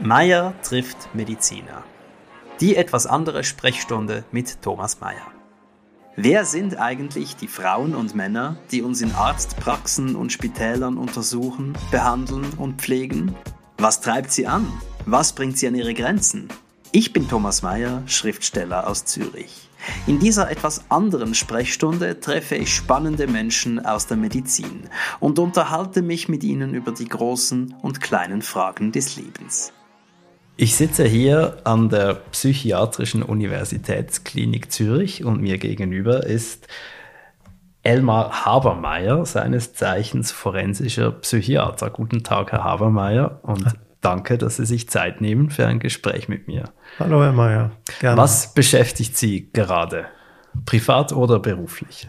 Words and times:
Meier 0.00 0.54
trifft 0.62 1.14
Mediziner. 1.14 1.84
Die 2.60 2.74
etwas 2.74 3.06
andere 3.06 3.44
Sprechstunde 3.44 4.24
mit 4.32 4.60
Thomas 4.60 5.00
Meier. 5.00 5.30
Wer 6.16 6.44
sind 6.44 6.80
eigentlich 6.80 7.36
die 7.36 7.46
Frauen 7.46 7.94
und 7.94 8.12
Männer, 8.12 8.56
die 8.72 8.82
uns 8.82 9.02
in 9.02 9.14
Arztpraxen 9.14 10.16
und 10.16 10.32
Spitälern 10.32 10.98
untersuchen, 10.98 11.74
behandeln 11.92 12.44
und 12.56 12.82
pflegen? 12.82 13.36
Was 13.78 14.00
treibt 14.00 14.32
sie 14.32 14.48
an? 14.48 14.66
Was 15.06 15.32
bringt 15.32 15.58
sie 15.58 15.68
an 15.68 15.76
ihre 15.76 15.94
Grenzen? 15.94 16.48
Ich 16.90 17.12
bin 17.12 17.28
Thomas 17.28 17.62
Meier, 17.62 18.02
Schriftsteller 18.06 18.88
aus 18.88 19.04
Zürich. 19.04 19.70
In 20.08 20.18
dieser 20.18 20.50
etwas 20.50 20.90
anderen 20.90 21.34
Sprechstunde 21.34 22.18
treffe 22.18 22.56
ich 22.56 22.74
spannende 22.74 23.28
Menschen 23.28 23.84
aus 23.84 24.08
der 24.08 24.16
Medizin 24.16 24.88
und 25.20 25.38
unterhalte 25.38 26.02
mich 26.02 26.28
mit 26.28 26.42
ihnen 26.42 26.74
über 26.74 26.90
die 26.90 27.08
großen 27.08 27.76
und 27.80 28.00
kleinen 28.00 28.42
Fragen 28.42 28.90
des 28.90 29.14
Lebens. 29.16 29.72
Ich 30.56 30.76
sitze 30.76 31.04
hier 31.04 31.56
an 31.64 31.88
der 31.88 32.14
Psychiatrischen 32.14 33.24
Universitätsklinik 33.24 34.70
Zürich 34.70 35.24
und 35.24 35.40
mir 35.40 35.58
gegenüber 35.58 36.24
ist 36.24 36.68
Elmar 37.82 38.44
Habermeier, 38.44 39.26
seines 39.26 39.74
Zeichens 39.74 40.30
forensischer 40.30 41.10
Psychiater. 41.10 41.90
Guten 41.90 42.22
Tag, 42.22 42.52
Herr 42.52 42.62
Habermeier, 42.62 43.40
und 43.42 43.64
danke, 44.00 44.38
dass 44.38 44.56
Sie 44.56 44.64
sich 44.64 44.88
Zeit 44.88 45.20
nehmen 45.20 45.50
für 45.50 45.66
ein 45.66 45.80
Gespräch 45.80 46.28
mit 46.28 46.46
mir. 46.46 46.70
Hallo, 47.00 47.20
Herr 47.20 47.32
Meier. 47.32 47.72
Gerne. 47.98 48.16
Was 48.16 48.54
beschäftigt 48.54 49.18
Sie 49.18 49.50
gerade, 49.52 50.06
privat 50.66 51.12
oder 51.12 51.40
beruflich? 51.40 52.08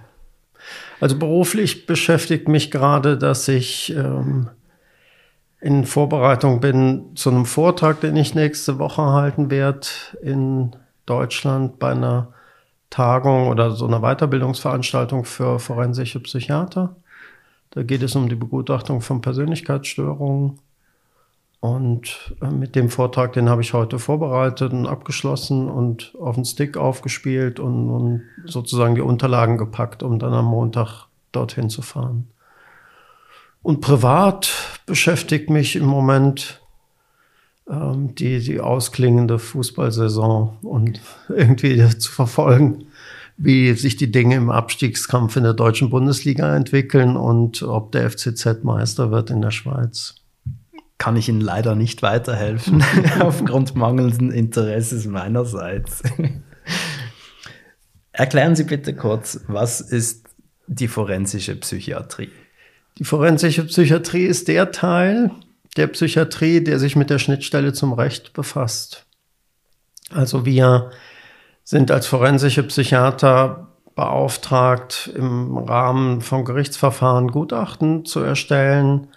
Also 1.00 1.18
beruflich 1.18 1.88
beschäftigt 1.88 2.48
mich 2.48 2.70
gerade, 2.70 3.18
dass 3.18 3.48
ich 3.48 3.92
ähm, 3.96 4.50
in 5.62 5.86
Vorbereitung 5.86 6.60
bin 6.60 7.16
zu 7.16 7.30
einem 7.30 7.46
Vortrag, 7.46 8.02
den 8.02 8.16
ich 8.16 8.36
nächste 8.36 8.78
Woche 8.78 9.04
halten 9.04 9.50
werde 9.50 9.88
in 10.22 10.76
Deutschland 11.06 11.80
bei 11.80 11.92
einer 11.92 12.34
Tagung 12.90 13.48
oder 13.48 13.72
so 13.72 13.88
einer 13.88 14.02
Weiterbildungsveranstaltung 14.02 15.26
für 15.26 15.60
forensische 15.60 16.20
Psychiater. 16.20 16.96
Da 17.72 17.84
geht 17.84 18.04
es 18.04 18.16
um 18.16 18.30
die 18.30 18.36
Begutachtung 18.36 19.02
von 19.02 19.22
Persönlichkeitsstörungen. 19.22 20.60
Und 21.60 22.36
äh, 22.42 22.52
mit 22.52 22.76
dem 22.76 22.90
Vortrag, 22.90 23.34
den 23.34 23.50
habe 23.50 23.62
ich 23.62 23.74
heute 23.74 23.98
vorbereitet 23.98 24.72
und 24.72 24.86
abgeschlossen 24.86 25.68
und 25.68 26.14
auf 26.20 26.36
den 26.36 26.46
Stick 26.46 26.78
aufgespielt 26.78 27.60
und, 27.60 27.90
und 27.90 28.22
sozusagen 28.46 28.94
die 28.94 29.02
Unterlagen 29.02 29.58
gepackt, 29.58 30.04
um 30.04 30.20
dann 30.20 30.34
am 30.34 30.46
Montag 30.46 31.08
dorthin 31.32 31.70
zu 31.70 31.82
fahren. 31.82 32.28
Und 33.66 33.82
privat 33.82 34.52
beschäftigt 34.86 35.50
mich 35.50 35.76
im 35.76 35.88
Moment 35.88 36.62
ähm, 37.68 38.14
die, 38.14 38.40
die 38.40 38.60
ausklingende 38.60 39.40
Fußballsaison 39.40 40.60
und 40.62 41.02
irgendwie 41.30 41.84
zu 41.98 42.12
verfolgen, 42.12 42.86
wie 43.38 43.74
sich 43.74 43.96
die 43.96 44.12
Dinge 44.12 44.36
im 44.36 44.52
Abstiegskampf 44.52 45.36
in 45.36 45.42
der 45.42 45.56
deutschen 45.56 45.90
Bundesliga 45.90 46.56
entwickeln 46.56 47.18
und 47.18 47.64
ob 47.64 47.92
der 47.92 48.08
FCZ 48.12 48.64
Meister 48.64 49.10
wird 49.10 49.32
in 49.32 49.42
der 49.42 49.50
Schweiz. 49.50 50.14
Kann 51.00 51.16
ich 51.16 51.28
Ihnen 51.28 51.42
leider 51.42 51.74
nicht 51.74 52.04
weiterhelfen, 52.04 52.84
aufgrund 53.20 53.76
mangelnden 53.76 54.32
Interesses 54.32 55.08
meinerseits. 55.08 56.04
Erklären 58.12 58.56
Sie 58.56 58.66
bitte 58.66 58.96
kurz, 58.96 59.40
was 59.48 59.82
ist 59.82 60.28
die 60.68 60.88
forensische 60.88 61.56
Psychiatrie? 61.56 62.30
Die 62.98 63.04
forensische 63.04 63.66
Psychiatrie 63.66 64.26
ist 64.26 64.48
der 64.48 64.72
Teil 64.72 65.32
der 65.76 65.88
Psychiatrie, 65.88 66.64
der 66.64 66.80
sich 66.80 66.96
mit 66.96 67.10
der 67.10 67.20
Schnittstelle 67.20 67.74
zum 67.74 67.94
Recht 67.94 68.34
befasst. 68.34 69.06
Also 70.12 70.46
wir 70.46 70.92
sind 71.64 71.92
als 71.92 72.08
forensische 72.08 72.64
Psychiater 72.64 73.68
beauftragt, 73.96 75.12
im 75.16 75.58
Rahmen 75.58 76.22
von 76.22 76.46
Gerichtsverfahren 76.46 77.30
Gutachten 77.30 78.06
zu 78.06 78.20
erstellen 78.20 79.08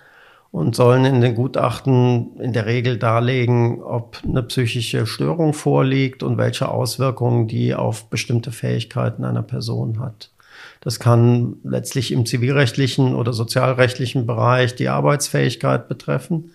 und 0.51 0.75
sollen 0.75 1.05
in 1.05 1.21
den 1.21 1.35
Gutachten 1.35 2.37
in 2.41 2.53
der 2.53 2.67
Regel 2.67 2.97
darlegen, 2.97 3.83
ob 3.83 4.19
eine 4.25 4.43
psychische 4.45 5.07
Störung 5.07 5.53
vorliegt 5.53 6.23
und 6.23 6.39
welche 6.39 6.69
Auswirkungen 6.69 7.49
die 7.49 7.75
auf 7.75 8.09
bestimmte 8.09 8.51
Fähigkeiten 8.51 9.25
einer 9.25 9.43
Person 9.43 10.01
hat. 10.01 10.31
Das 10.81 11.01
kann 11.01 11.57
letztlich 11.65 12.13
im 12.13 12.25
zivilrechtlichen 12.27 13.15
oder 13.15 13.33
sozialrechtlichen 13.33 14.27
Bereich 14.27 14.75
die 14.75 14.89
Arbeitsfähigkeit 14.89 15.89
betreffen. 15.89 16.53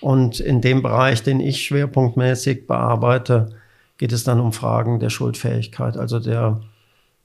Und 0.00 0.40
in 0.40 0.60
dem 0.60 0.82
Bereich, 0.82 1.22
den 1.22 1.40
ich 1.40 1.64
schwerpunktmäßig 1.64 2.66
bearbeite, 2.66 3.50
geht 3.98 4.12
es 4.12 4.24
dann 4.24 4.40
um 4.40 4.52
Fragen 4.52 4.98
der 4.98 5.10
Schuldfähigkeit, 5.10 5.98
also 5.98 6.20
der 6.20 6.62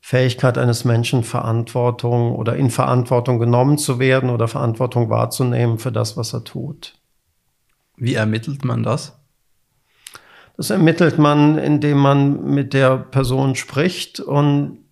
Fähigkeit 0.02 0.58
eines 0.58 0.86
Menschen, 0.86 1.24
Verantwortung 1.24 2.36
oder 2.36 2.56
in 2.56 2.70
Verantwortung 2.70 3.40
genommen 3.40 3.78
zu 3.78 3.98
werden 3.98 4.30
oder 4.30 4.48
Verantwortung 4.48 5.10
wahrzunehmen 5.10 5.80
für 5.80 5.92
das, 5.92 6.18
was 6.18 6.34
er 6.34 6.44
tut. 6.44 6.94
Wie 7.98 8.14
ermittelt 8.14 8.66
man 8.66 8.84
das? 8.84 9.18
Das 10.58 10.70
ermittelt 10.70 11.18
man, 11.18 11.58
indem 11.58 11.98
man 11.98 12.46
mit 12.46 12.74
der 12.74 12.98
Person 12.98 13.56
spricht 13.56 14.20
und 14.20 14.85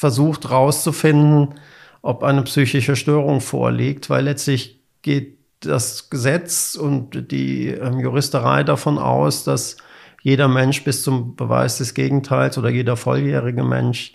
versucht 0.00 0.48
herauszufinden, 0.48 1.56
ob 2.00 2.22
eine 2.22 2.40
psychische 2.44 2.96
Störung 2.96 3.42
vorliegt, 3.42 4.08
weil 4.08 4.24
letztlich 4.24 4.80
geht 5.02 5.36
das 5.60 6.08
Gesetz 6.08 6.74
und 6.74 7.30
die 7.30 7.68
ähm, 7.68 8.00
Juristerei 8.00 8.64
davon 8.64 8.96
aus, 8.96 9.44
dass 9.44 9.76
jeder 10.22 10.48
Mensch 10.48 10.84
bis 10.84 11.02
zum 11.02 11.36
Beweis 11.36 11.76
des 11.76 11.92
Gegenteils 11.92 12.56
oder 12.56 12.70
jeder 12.70 12.96
volljährige 12.96 13.62
Mensch 13.62 14.14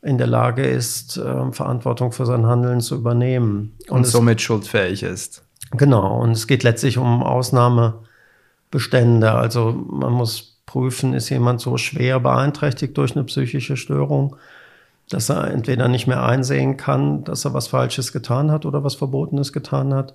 in 0.00 0.16
der 0.16 0.28
Lage 0.28 0.64
ist, 0.64 1.18
äh, 1.18 1.52
Verantwortung 1.52 2.12
für 2.12 2.24
sein 2.24 2.46
Handeln 2.46 2.80
zu 2.80 2.94
übernehmen. 2.94 3.76
Und, 3.88 3.98
und 3.98 4.06
somit 4.06 4.40
schuldfähig 4.40 5.02
ist. 5.02 5.42
Genau, 5.72 6.22
und 6.22 6.30
es 6.30 6.46
geht 6.46 6.62
letztlich 6.62 6.96
um 6.96 7.22
Ausnahmebestände. 7.22 9.32
Also 9.32 9.72
man 9.72 10.14
muss 10.14 10.62
prüfen, 10.64 11.12
ist 11.12 11.28
jemand 11.28 11.60
so 11.60 11.76
schwer 11.76 12.18
beeinträchtigt 12.18 12.96
durch 12.96 13.14
eine 13.14 13.24
psychische 13.24 13.76
Störung, 13.76 14.34
dass 15.08 15.28
er 15.30 15.50
entweder 15.50 15.88
nicht 15.88 16.06
mehr 16.06 16.22
einsehen 16.22 16.76
kann, 16.76 17.24
dass 17.24 17.44
er 17.44 17.54
was 17.54 17.68
Falsches 17.68 18.12
getan 18.12 18.50
hat 18.50 18.66
oder 18.66 18.84
was 18.84 18.94
Verbotenes 18.94 19.52
getan 19.52 19.94
hat, 19.94 20.14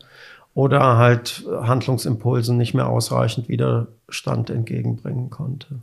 oder 0.53 0.97
halt 0.97 1.45
Handlungsimpulsen 1.49 2.57
nicht 2.57 2.73
mehr 2.73 2.87
ausreichend 2.87 3.49
Widerstand 3.49 4.49
entgegenbringen 4.49 5.29
konnte. 5.29 5.81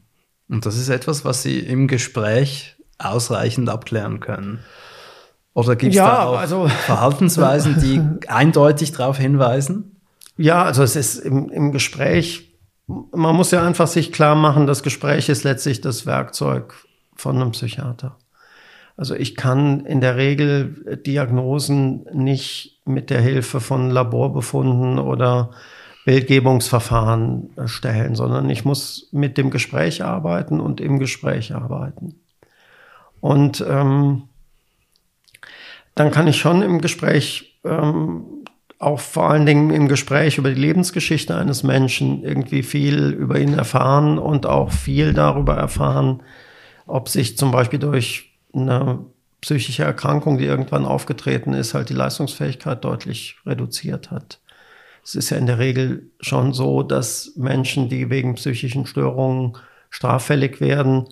Und 0.49 0.66
das 0.66 0.76
ist 0.76 0.88
etwas, 0.88 1.25
was 1.25 1.43
Sie 1.43 1.59
im 1.59 1.88
Gespräch 1.88 2.76
ausreichend 2.99 3.69
abklären 3.69 4.20
können. 4.20 4.60
Oder 5.54 5.75
gibt 5.75 5.93
es 5.93 5.97
ja, 5.97 6.06
da 6.06 6.25
auch 6.26 6.38
also, 6.38 6.69
Verhaltensweisen, 6.69 7.81
die 7.81 8.00
eindeutig 8.28 8.93
darauf 8.93 9.19
hinweisen? 9.19 9.97
Ja, 10.37 10.62
also 10.62 10.82
es 10.82 10.97
ist 10.97 11.19
im, 11.19 11.50
im 11.50 11.72
Gespräch, 11.72 12.56
man 12.87 13.34
muss 13.34 13.50
ja 13.50 13.66
einfach 13.66 13.88
sich 13.88 14.12
klar 14.12 14.37
machen, 14.37 14.66
das 14.66 14.82
Gespräch 14.82 15.28
ist 15.28 15.44
letztlich 15.44 15.81
das 15.81 16.06
Werkzeug 16.06 16.75
von 17.16 17.37
einem 17.37 17.50
Psychiater. 17.50 18.16
Also 18.96 19.14
ich 19.14 19.36
kann 19.36 19.86
in 19.86 20.00
der 20.00 20.16
Regel 20.16 21.00
Diagnosen 21.06 22.04
nicht 22.12 22.80
mit 22.84 23.10
der 23.10 23.20
Hilfe 23.20 23.60
von 23.60 23.90
Laborbefunden 23.90 24.98
oder 24.98 25.50
Bildgebungsverfahren 26.04 27.50
stellen, 27.66 28.14
sondern 28.14 28.48
ich 28.50 28.64
muss 28.64 29.08
mit 29.12 29.38
dem 29.38 29.50
Gespräch 29.50 30.02
arbeiten 30.02 30.60
und 30.60 30.80
im 30.80 30.98
Gespräch 30.98 31.54
arbeiten. 31.54 32.16
Und 33.20 33.64
ähm, 33.68 34.22
dann 35.94 36.10
kann 36.10 36.26
ich 36.26 36.38
schon 36.38 36.62
im 36.62 36.80
Gespräch, 36.80 37.60
ähm, 37.64 38.24
auch 38.78 39.00
vor 39.00 39.28
allen 39.28 39.44
Dingen 39.44 39.70
im 39.70 39.88
Gespräch 39.88 40.38
über 40.38 40.48
die 40.48 40.60
Lebensgeschichte 40.60 41.36
eines 41.36 41.62
Menschen 41.62 42.25
irgendwie 42.25 42.62
viel 42.62 43.10
über 43.10 43.38
ihn 43.38 43.52
erfahren 43.52 44.19
und 44.19 44.46
auch 44.46 44.72
viel 44.72 45.12
darüber 45.12 45.54
erfahren, 45.54 46.22
ob 46.86 47.10
sich 47.10 47.36
zum 47.36 47.50
Beispiel 47.50 47.78
durch 47.78 48.30
eine 48.55 49.05
psychische 49.41 49.85
Erkrankung, 49.85 50.38
die 50.38 50.44
irgendwann 50.44 50.85
aufgetreten 50.85 51.55
ist, 51.55 51.75
halt 51.75 51.88
die 51.88 51.94
Leistungsfähigkeit 51.94 52.85
deutlich 52.85 53.37
reduziert 53.47 54.11
hat. 54.11 54.41
Es 55.02 55.14
ist 55.14 55.31
ja 55.31 55.38
in 55.38 55.47
der 55.47 55.58
Regel 55.58 56.11
schon 56.20 56.52
so, 56.52 56.82
dass 56.82 57.32
Menschen, 57.37 57.88
die 57.88 58.11
wegen 58.11 58.35
psychischen 58.35 58.87
Störungen 58.87 59.56
straffällig 59.88 60.61
werden, 60.61 61.06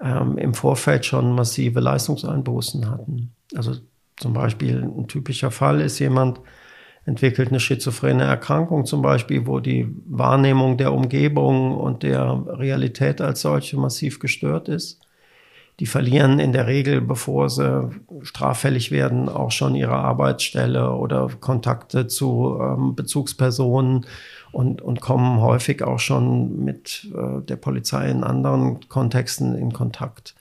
ähm, 0.00 0.36
im 0.36 0.54
Vorfeld 0.54 1.06
schon 1.06 1.34
massive 1.34 1.80
Leistungseinbußen 1.80 2.90
hatten. 2.90 3.32
Also 3.54 3.76
zum 4.16 4.34
Beispiel 4.34 4.82
ein 4.82 5.08
typischer 5.08 5.50
Fall 5.50 5.80
ist 5.80 5.98
jemand, 5.98 6.40
entwickelt 7.06 7.48
eine 7.48 7.60
schizophrene 7.60 8.24
Erkrankung 8.24 8.86
zum 8.86 9.02
Beispiel, 9.02 9.46
wo 9.46 9.60
die 9.60 9.94
Wahrnehmung 10.06 10.76
der 10.76 10.92
Umgebung 10.92 11.76
und 11.76 12.02
der 12.02 12.44
Realität 12.46 13.20
als 13.20 13.42
solche 13.42 13.76
massiv 13.76 14.18
gestört 14.20 14.68
ist 14.68 15.03
die 15.80 15.86
verlieren 15.86 16.38
in 16.38 16.52
der 16.52 16.66
Regel, 16.66 17.00
bevor 17.00 17.50
sie 17.50 17.90
straffällig 18.22 18.90
werden, 18.90 19.28
auch 19.28 19.50
schon 19.50 19.74
ihre 19.74 19.96
Arbeitsstelle 19.96 20.92
oder 20.92 21.28
Kontakte 21.40 22.06
zu 22.06 22.58
ähm, 22.60 22.94
Bezugspersonen 22.94 24.06
und, 24.52 24.82
und 24.82 25.00
kommen 25.00 25.40
häufig 25.40 25.82
auch 25.82 25.98
schon 25.98 26.64
mit 26.64 27.08
äh, 27.12 27.42
der 27.42 27.56
Polizei 27.56 28.08
in 28.08 28.22
anderen 28.22 28.88
Kontexten 28.88 29.56
in 29.56 29.72
Kontakt. 29.72 30.36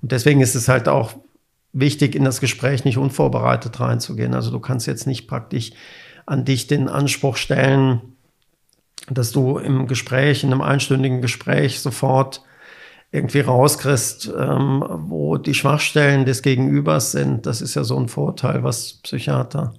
Und 0.00 0.10
deswegen 0.12 0.40
ist 0.40 0.54
es 0.54 0.68
halt 0.68 0.88
auch 0.88 1.14
wichtig, 1.74 2.14
in 2.14 2.24
das 2.24 2.40
Gespräch 2.40 2.84
nicht 2.84 2.96
unvorbereitet 2.96 3.78
reinzugehen. 3.78 4.34
Also 4.34 4.50
du 4.50 4.60
kannst 4.60 4.86
jetzt 4.86 5.06
nicht 5.06 5.26
praktisch 5.26 5.72
an 6.24 6.44
dich 6.44 6.66
den 6.66 6.88
Anspruch 6.88 7.36
stellen, 7.36 8.00
dass 9.10 9.32
du 9.32 9.58
im 9.58 9.86
Gespräch, 9.86 10.44
in 10.44 10.52
einem 10.52 10.62
einstündigen 10.62 11.20
Gespräch 11.20 11.80
sofort 11.80 12.42
irgendwie 13.12 13.40
rauskriegst, 13.40 14.32
ähm, 14.38 14.82
wo 14.88 15.36
die 15.36 15.52
Schwachstellen 15.52 16.24
des 16.24 16.40
Gegenübers 16.40 17.12
sind. 17.12 17.44
Das 17.44 17.60
ist 17.60 17.74
ja 17.74 17.84
so 17.84 17.98
ein 17.98 18.08
Vorteil, 18.08 18.64
was 18.64 18.94
Psychiater, 19.02 19.74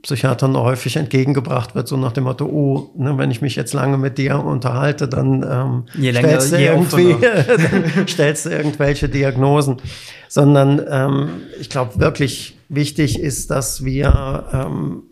Psychiatern 0.00 0.56
häufig 0.56 0.96
entgegengebracht 0.96 1.74
wird, 1.74 1.88
so 1.88 1.98
nach 1.98 2.12
dem 2.12 2.24
Motto, 2.24 2.46
oh, 2.46 2.90
ne, 2.96 3.18
wenn 3.18 3.30
ich 3.30 3.42
mich 3.42 3.54
jetzt 3.54 3.74
lange 3.74 3.98
mit 3.98 4.16
dir 4.16 4.42
unterhalte, 4.42 5.08
dann 5.08 5.42
ähm, 5.42 6.12
stellst, 6.14 6.52
du 6.52 6.56
irgendwie, 6.56 7.16
dann 7.96 8.08
stellst 8.08 8.46
du 8.46 8.50
irgendwelche 8.50 9.10
Diagnosen. 9.10 9.76
Sondern 10.28 10.82
ähm, 10.90 11.28
ich 11.60 11.68
glaube, 11.68 12.00
wirklich 12.00 12.56
wichtig 12.70 13.20
ist, 13.20 13.50
dass 13.50 13.84
wir 13.84 14.44
ähm, 14.52 15.02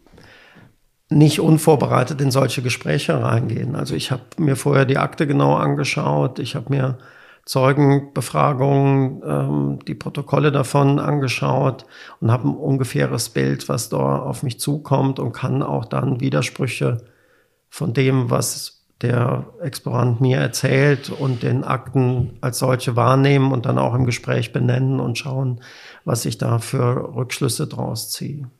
nicht 1.10 1.40
unvorbereitet 1.40 2.20
in 2.22 2.30
solche 2.30 2.62
Gespräche 2.62 3.22
reingehen. 3.22 3.76
Also 3.76 3.94
ich 3.94 4.10
habe 4.10 4.22
mir 4.38 4.56
vorher 4.56 4.86
die 4.86 4.98
Akte 4.98 5.26
genau 5.26 5.54
angeschaut, 5.54 6.38
ich 6.38 6.54
habe 6.54 6.70
mir 6.70 6.98
Zeugenbefragungen, 7.46 9.22
ähm, 9.24 9.78
die 9.86 9.94
Protokolle 9.94 10.50
davon 10.50 10.98
angeschaut 10.98 11.86
und 12.20 12.30
habe 12.32 12.48
ein 12.48 12.56
ungefähres 12.56 13.28
Bild, 13.30 13.68
was 13.68 13.88
da 13.88 14.18
auf 14.18 14.42
mich 14.42 14.58
zukommt 14.58 15.20
und 15.20 15.32
kann 15.32 15.62
auch 15.62 15.84
dann 15.84 16.20
Widersprüche 16.20 17.04
von 17.70 17.94
dem, 17.94 18.30
was 18.30 18.84
der 19.00 19.46
Explorant 19.60 20.20
mir 20.20 20.38
erzählt 20.38 21.10
und 21.10 21.44
den 21.44 21.62
Akten 21.62 22.36
als 22.40 22.58
solche 22.58 22.96
wahrnehmen 22.96 23.52
und 23.52 23.66
dann 23.66 23.78
auch 23.78 23.94
im 23.94 24.06
Gespräch 24.06 24.52
benennen 24.52 24.98
und 24.98 25.16
schauen, 25.16 25.60
was 26.04 26.24
ich 26.24 26.38
da 26.38 26.58
für 26.58 27.14
Rückschlüsse 27.14 27.68
draus 27.68 28.10
ziehe. 28.10 28.50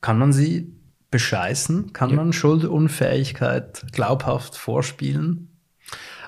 Kann 0.00 0.18
man 0.18 0.32
sie 0.32 0.72
bescheißen? 1.10 1.92
Kann 1.92 2.10
ja. 2.10 2.16
man 2.16 2.32
Schuldunfähigkeit 2.32 3.92
glaubhaft 3.92 4.56
vorspielen? 4.56 5.48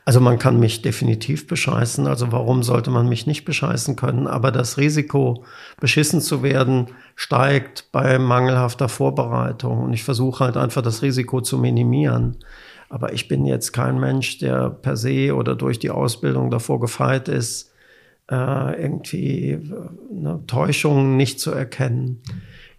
Also 0.09 0.21
man 0.21 0.39
kann 0.39 0.59
mich 0.59 0.81
definitiv 0.81 1.47
bescheißen. 1.47 2.07
Also 2.07 2.33
warum 2.33 2.63
sollte 2.63 2.91
man 2.91 3.11
mich 3.11 3.27
nicht 3.27 3.45
bescheißen 3.45 3.95
können? 3.95 4.27
Aber 4.27 4.51
das 4.51 4.79
Risiko, 4.79 5.45
beschissen 5.81 6.23
zu 6.23 6.43
werden, 6.43 6.87
steigt 7.15 7.93
bei 7.93 8.19
mangelhafter 8.19 8.89
Vorbereitung. 8.89 9.83
Und 9.83 9.93
ich 9.93 10.05
versuche 10.05 10.47
halt 10.47 10.57
einfach 10.57 10.81
das 10.81 11.03
Risiko 11.03 11.43
zu 11.43 11.59
minimieren. 11.59 12.39
Aber 12.89 13.13
ich 13.13 13.29
bin 13.29 13.45
jetzt 13.45 13.73
kein 13.73 14.01
Mensch, 14.01 14.39
der 14.39 14.71
per 14.71 14.97
se 14.97 15.35
oder 15.35 15.55
durch 15.55 15.79
die 15.79 15.91
Ausbildung 15.91 16.51
davor 16.51 16.81
gefeit 16.81 17.29
ist, 17.29 17.71
äh, 18.31 18.83
irgendwie 18.83 19.59
eine 20.11 20.43
Täuschung 20.47 21.19
nicht 21.19 21.39
zu 21.39 21.51
erkennen. 21.51 22.23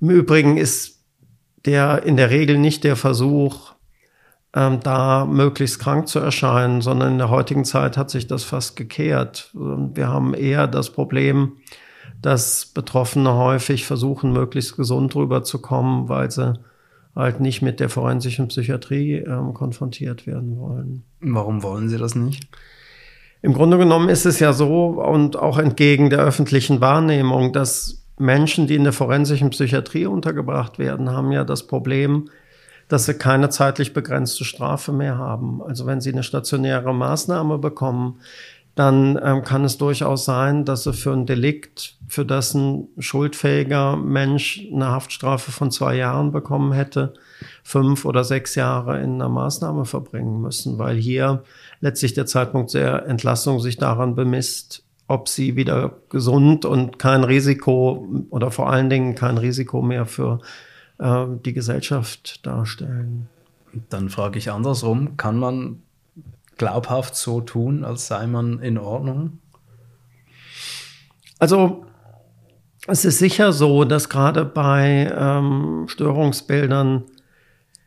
Im 0.01 0.09
Übrigen 0.09 0.57
ist 0.57 1.05
der 1.65 2.01
in 2.01 2.17
der 2.17 2.31
Regel 2.31 2.57
nicht 2.57 2.83
der 2.83 2.95
Versuch, 2.95 3.75
ähm, 4.55 4.79
da 4.81 5.25
möglichst 5.25 5.79
krank 5.79 6.07
zu 6.07 6.19
erscheinen, 6.19 6.81
sondern 6.81 7.13
in 7.13 7.17
der 7.17 7.29
heutigen 7.29 7.65
Zeit 7.65 7.97
hat 7.97 8.09
sich 8.09 8.27
das 8.27 8.43
fast 8.43 8.75
gekehrt. 8.75 9.51
Wir 9.53 10.07
haben 10.07 10.33
eher 10.33 10.67
das 10.67 10.89
Problem, 10.89 11.57
dass 12.21 12.65
Betroffene 12.65 13.33
häufig 13.33 13.85
versuchen, 13.85 14.33
möglichst 14.33 14.75
gesund 14.75 15.15
rüberzukommen, 15.15 16.09
weil 16.09 16.31
sie 16.31 16.59
halt 17.15 17.39
nicht 17.39 17.61
mit 17.61 17.79
der 17.79 17.89
forensischen 17.89 18.47
Psychiatrie 18.47 19.15
ähm, 19.15 19.53
konfrontiert 19.53 20.25
werden 20.25 20.57
wollen. 20.57 21.03
Warum 21.19 21.63
wollen 21.63 21.89
sie 21.89 21.97
das 21.97 22.15
nicht? 22.15 22.47
Im 23.41 23.53
Grunde 23.53 23.77
genommen 23.77 24.09
ist 24.09 24.25
es 24.25 24.39
ja 24.39 24.51
so 24.51 25.01
und 25.01 25.37
auch 25.37 25.59
entgegen 25.59 26.09
der 26.09 26.19
öffentlichen 26.19 26.81
Wahrnehmung, 26.81 27.53
dass 27.53 28.05
Menschen, 28.17 28.67
die 28.67 28.75
in 28.75 28.83
der 28.83 28.93
forensischen 28.93 29.49
Psychiatrie 29.51 30.05
untergebracht 30.07 30.77
werden, 30.77 31.09
haben 31.11 31.31
ja 31.31 31.45
das 31.45 31.65
Problem, 31.65 32.29
dass 32.89 33.05
sie 33.05 33.13
keine 33.13 33.49
zeitlich 33.49 33.93
begrenzte 33.93 34.43
Strafe 34.43 34.91
mehr 34.91 35.17
haben. 35.17 35.61
Also 35.63 35.85
wenn 35.85 36.01
sie 36.01 36.11
eine 36.11 36.23
stationäre 36.23 36.93
Maßnahme 36.93 37.57
bekommen, 37.59 38.19
dann 38.75 39.19
ähm, 39.21 39.43
kann 39.43 39.63
es 39.65 39.77
durchaus 39.77 40.25
sein, 40.25 40.65
dass 40.65 40.83
sie 40.83 40.93
für 40.93 41.11
ein 41.11 41.25
Delikt, 41.25 41.97
für 42.07 42.25
das 42.25 42.53
ein 42.53 42.87
schuldfähiger 42.97 43.95
Mensch 43.95 44.65
eine 44.73 44.87
Haftstrafe 44.87 45.51
von 45.51 45.69
zwei 45.69 45.95
Jahren 45.95 46.31
bekommen 46.31 46.71
hätte, 46.71 47.13
fünf 47.63 48.05
oder 48.05 48.23
sechs 48.23 48.55
Jahre 48.55 49.01
in 49.01 49.15
einer 49.15 49.29
Maßnahme 49.29 49.85
verbringen 49.85 50.41
müssen, 50.41 50.79
weil 50.79 50.95
hier 50.95 51.43
letztlich 51.81 52.13
der 52.13 52.25
Zeitpunkt 52.25 52.73
der 52.73 53.05
Entlassung 53.05 53.59
sich 53.59 53.77
daran 53.77 54.15
bemisst, 54.15 54.83
ob 55.07 55.27
sie 55.27 55.55
wieder 55.55 55.97
gesund 56.09 56.65
und 56.65 56.99
kein 56.99 57.23
Risiko 57.23 58.07
oder 58.29 58.49
vor 58.49 58.69
allen 58.69 58.89
Dingen 58.89 59.13
kein 59.13 59.37
Risiko 59.37 59.81
mehr 59.81 60.05
für 60.05 60.39
äh, 60.99 61.25
die 61.45 61.53
Gesellschaft 61.53 62.45
darstellen. 62.45 63.27
Dann 63.89 64.09
frage 64.09 64.39
ich 64.39 64.51
andersrum, 64.51 65.17
kann 65.17 65.37
man 65.37 65.81
glaubhaft 66.57 67.15
so 67.15 67.41
tun, 67.41 67.83
als 67.83 68.07
sei 68.07 68.27
man 68.27 68.59
in 68.59 68.77
Ordnung? 68.77 69.39
Also 71.39 71.85
es 72.87 73.05
ist 73.05 73.19
sicher 73.19 73.53
so, 73.53 73.85
dass 73.85 74.09
gerade 74.09 74.45
bei 74.45 75.11
ähm, 75.15 75.85
Störungsbildern, 75.87 77.03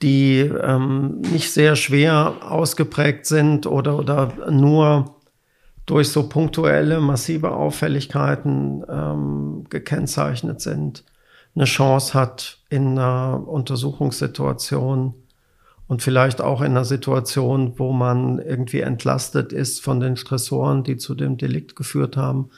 die 0.00 0.38
ähm, 0.38 1.20
nicht 1.20 1.52
sehr 1.52 1.76
schwer 1.76 2.34
ausgeprägt 2.48 3.26
sind 3.26 3.66
oder, 3.66 3.98
oder 3.98 4.50
nur 4.50 5.16
durch 5.86 6.08
so 6.08 6.28
punktuelle, 6.28 7.00
massive 7.00 7.50
Auffälligkeiten 7.50 8.84
ähm, 8.88 9.64
gekennzeichnet 9.68 10.60
sind, 10.60 11.04
eine 11.54 11.64
Chance 11.64 12.14
hat 12.14 12.58
in 12.70 12.98
einer 12.98 13.46
Untersuchungssituation 13.46 15.14
und 15.86 16.02
vielleicht 16.02 16.40
auch 16.40 16.60
in 16.60 16.72
einer 16.72 16.84
Situation, 16.84 17.78
wo 17.78 17.92
man 17.92 18.38
irgendwie 18.38 18.80
entlastet 18.80 19.52
ist 19.52 19.82
von 19.82 20.00
den 20.00 20.16
Stressoren, 20.16 20.84
die 20.84 20.96
zu 20.96 21.14
dem 21.14 21.36
Delikt 21.36 21.76
geführt 21.76 22.16
haben, 22.16 22.50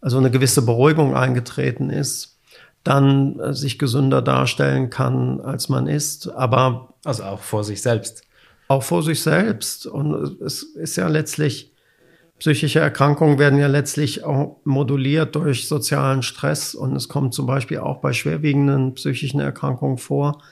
also 0.00 0.18
eine 0.18 0.30
gewisse 0.30 0.62
Beruhigung 0.62 1.16
eingetreten 1.16 1.90
ist, 1.90 2.38
dann 2.84 3.38
äh, 3.38 3.54
sich 3.54 3.78
gesünder 3.78 4.20
darstellen 4.20 4.90
kann, 4.90 5.40
als 5.40 5.68
man 5.68 5.86
ist. 5.86 6.28
Aber 6.28 6.94
also 7.04 7.22
auch 7.24 7.40
vor 7.40 7.64
sich 7.64 7.82
selbst. 7.82 8.22
Auch 8.68 8.82
vor 8.82 9.02
sich 9.02 9.22
selbst. 9.22 9.86
Und 9.86 10.40
es 10.40 10.62
ist 10.62 10.96
ja 10.96 11.08
letztlich 11.08 11.71
Psychische 12.42 12.80
Erkrankungen 12.80 13.38
werden 13.38 13.60
ja 13.60 13.68
letztlich 13.68 14.24
auch 14.24 14.56
moduliert 14.64 15.36
durch 15.36 15.68
sozialen 15.68 16.24
Stress 16.24 16.74
und 16.74 16.96
es 16.96 17.08
kommt 17.08 17.34
zum 17.34 17.46
Beispiel 17.46 17.78
auch 17.78 18.00
bei 18.00 18.12
schwerwiegenden 18.12 18.94
psychischen 18.94 19.38
Erkrankungen 19.38 19.96
vor, 19.96 20.42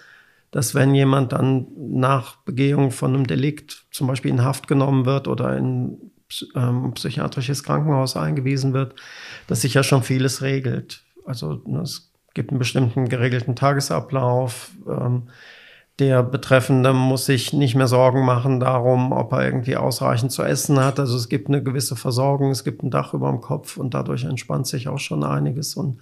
dass 0.53 0.77
wenn 0.77 0.95
jemand 0.95 1.33
dann 1.33 1.67
nach 1.77 2.37
Begehung 2.45 2.93
von 2.93 3.13
einem 3.13 3.27
Delikt 3.27 3.87
zum 3.91 4.07
Beispiel 4.07 4.31
in 4.31 4.45
Haft 4.45 4.69
genommen 4.69 5.05
wird 5.05 5.27
oder 5.27 5.57
in 5.57 6.13
ähm, 6.55 6.93
psychiatrisches 6.95 7.65
Krankenhaus 7.65 8.17
eingewiesen 8.17 8.73
wird, 8.73 8.95
dass 9.49 9.63
sich 9.63 9.75
ja 9.75 9.83
schon 9.83 10.05
vieles 10.05 10.43
regelt. 10.43 11.03
Also 11.25 11.61
ne, 11.67 11.81
es 11.81 12.13
gibt 12.35 12.51
einen 12.51 12.61
bestimmten 12.61 13.09
geregelten 13.09 13.57
Tagesablauf. 13.57 14.71
Ähm, 14.89 15.25
der 16.01 16.23
Betreffende 16.23 16.95
muss 16.95 17.27
sich 17.27 17.53
nicht 17.53 17.75
mehr 17.75 17.87
Sorgen 17.87 18.25
machen 18.25 18.59
darum, 18.59 19.13
ob 19.13 19.33
er 19.33 19.45
irgendwie 19.45 19.77
ausreichend 19.77 20.33
zu 20.33 20.43
essen 20.43 20.83
hat. 20.83 20.99
Also 20.99 21.17
es 21.17 21.29
gibt 21.29 21.49
eine 21.49 21.63
gewisse 21.63 21.95
Versorgung, 21.95 22.51
es 22.51 22.65
gibt 22.65 22.83
ein 22.83 22.91
Dach 22.91 23.13
über 23.13 23.31
dem 23.31 23.43
Kopf 23.43 23.77
und 23.77 23.93
dadurch 23.93 24.25
entspannt 24.25 24.67
sich 24.67 24.89
auch 24.89 24.99
schon 24.99 25.23
einiges 25.23 25.77
und 25.77 26.01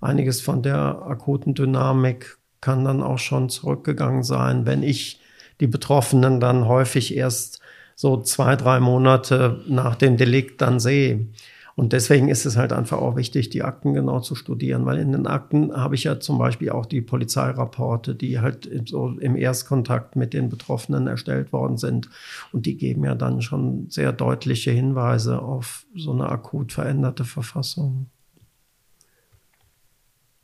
einiges 0.00 0.40
von 0.40 0.62
der 0.62 1.02
akuten 1.06 1.54
Dynamik 1.54 2.38
kann 2.60 2.84
dann 2.84 3.02
auch 3.02 3.18
schon 3.20 3.48
zurückgegangen 3.48 4.24
sein, 4.24 4.66
wenn 4.66 4.82
ich 4.82 5.20
die 5.60 5.68
Betroffenen 5.68 6.40
dann 6.40 6.66
häufig 6.66 7.16
erst 7.16 7.60
so 7.94 8.20
zwei, 8.20 8.56
drei 8.56 8.80
Monate 8.80 9.62
nach 9.68 9.94
dem 9.94 10.16
Delikt 10.16 10.60
dann 10.60 10.80
sehe. 10.80 11.28
Und 11.76 11.92
deswegen 11.92 12.28
ist 12.28 12.46
es 12.46 12.56
halt 12.56 12.72
einfach 12.72 12.96
auch 12.96 13.16
wichtig, 13.16 13.50
die 13.50 13.62
Akten 13.62 13.92
genau 13.92 14.20
zu 14.20 14.34
studieren, 14.34 14.86
weil 14.86 14.98
in 14.98 15.12
den 15.12 15.26
Akten 15.26 15.76
habe 15.76 15.94
ich 15.94 16.04
ja 16.04 16.18
zum 16.18 16.38
Beispiel 16.38 16.70
auch 16.70 16.86
die 16.86 17.02
Polizeirapporte, 17.02 18.14
die 18.14 18.40
halt 18.40 18.66
so 18.86 19.10
im 19.10 19.36
Erstkontakt 19.36 20.16
mit 20.16 20.32
den 20.32 20.48
Betroffenen 20.48 21.06
erstellt 21.06 21.52
worden 21.52 21.76
sind. 21.76 22.08
Und 22.50 22.64
die 22.64 22.78
geben 22.78 23.04
ja 23.04 23.14
dann 23.14 23.42
schon 23.42 23.90
sehr 23.90 24.14
deutliche 24.14 24.70
Hinweise 24.70 25.42
auf 25.42 25.84
so 25.94 26.12
eine 26.12 26.30
akut 26.30 26.72
veränderte 26.72 27.26
Verfassung. 27.26 28.06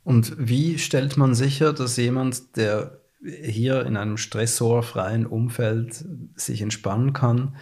Und 0.03 0.35
wie 0.37 0.77
stellt 0.77 1.17
man 1.17 1.33
sicher, 1.33 1.73
dass 1.73 1.97
jemand, 1.97 2.57
der 2.57 2.99
hier 3.23 3.87
in 3.87 3.97
einem 3.97 4.17
stressorfreien 4.17 5.25
Umfeld 5.25 6.05
sich 6.35 6.61
entspannen 6.61 7.13
kann, 7.13 7.55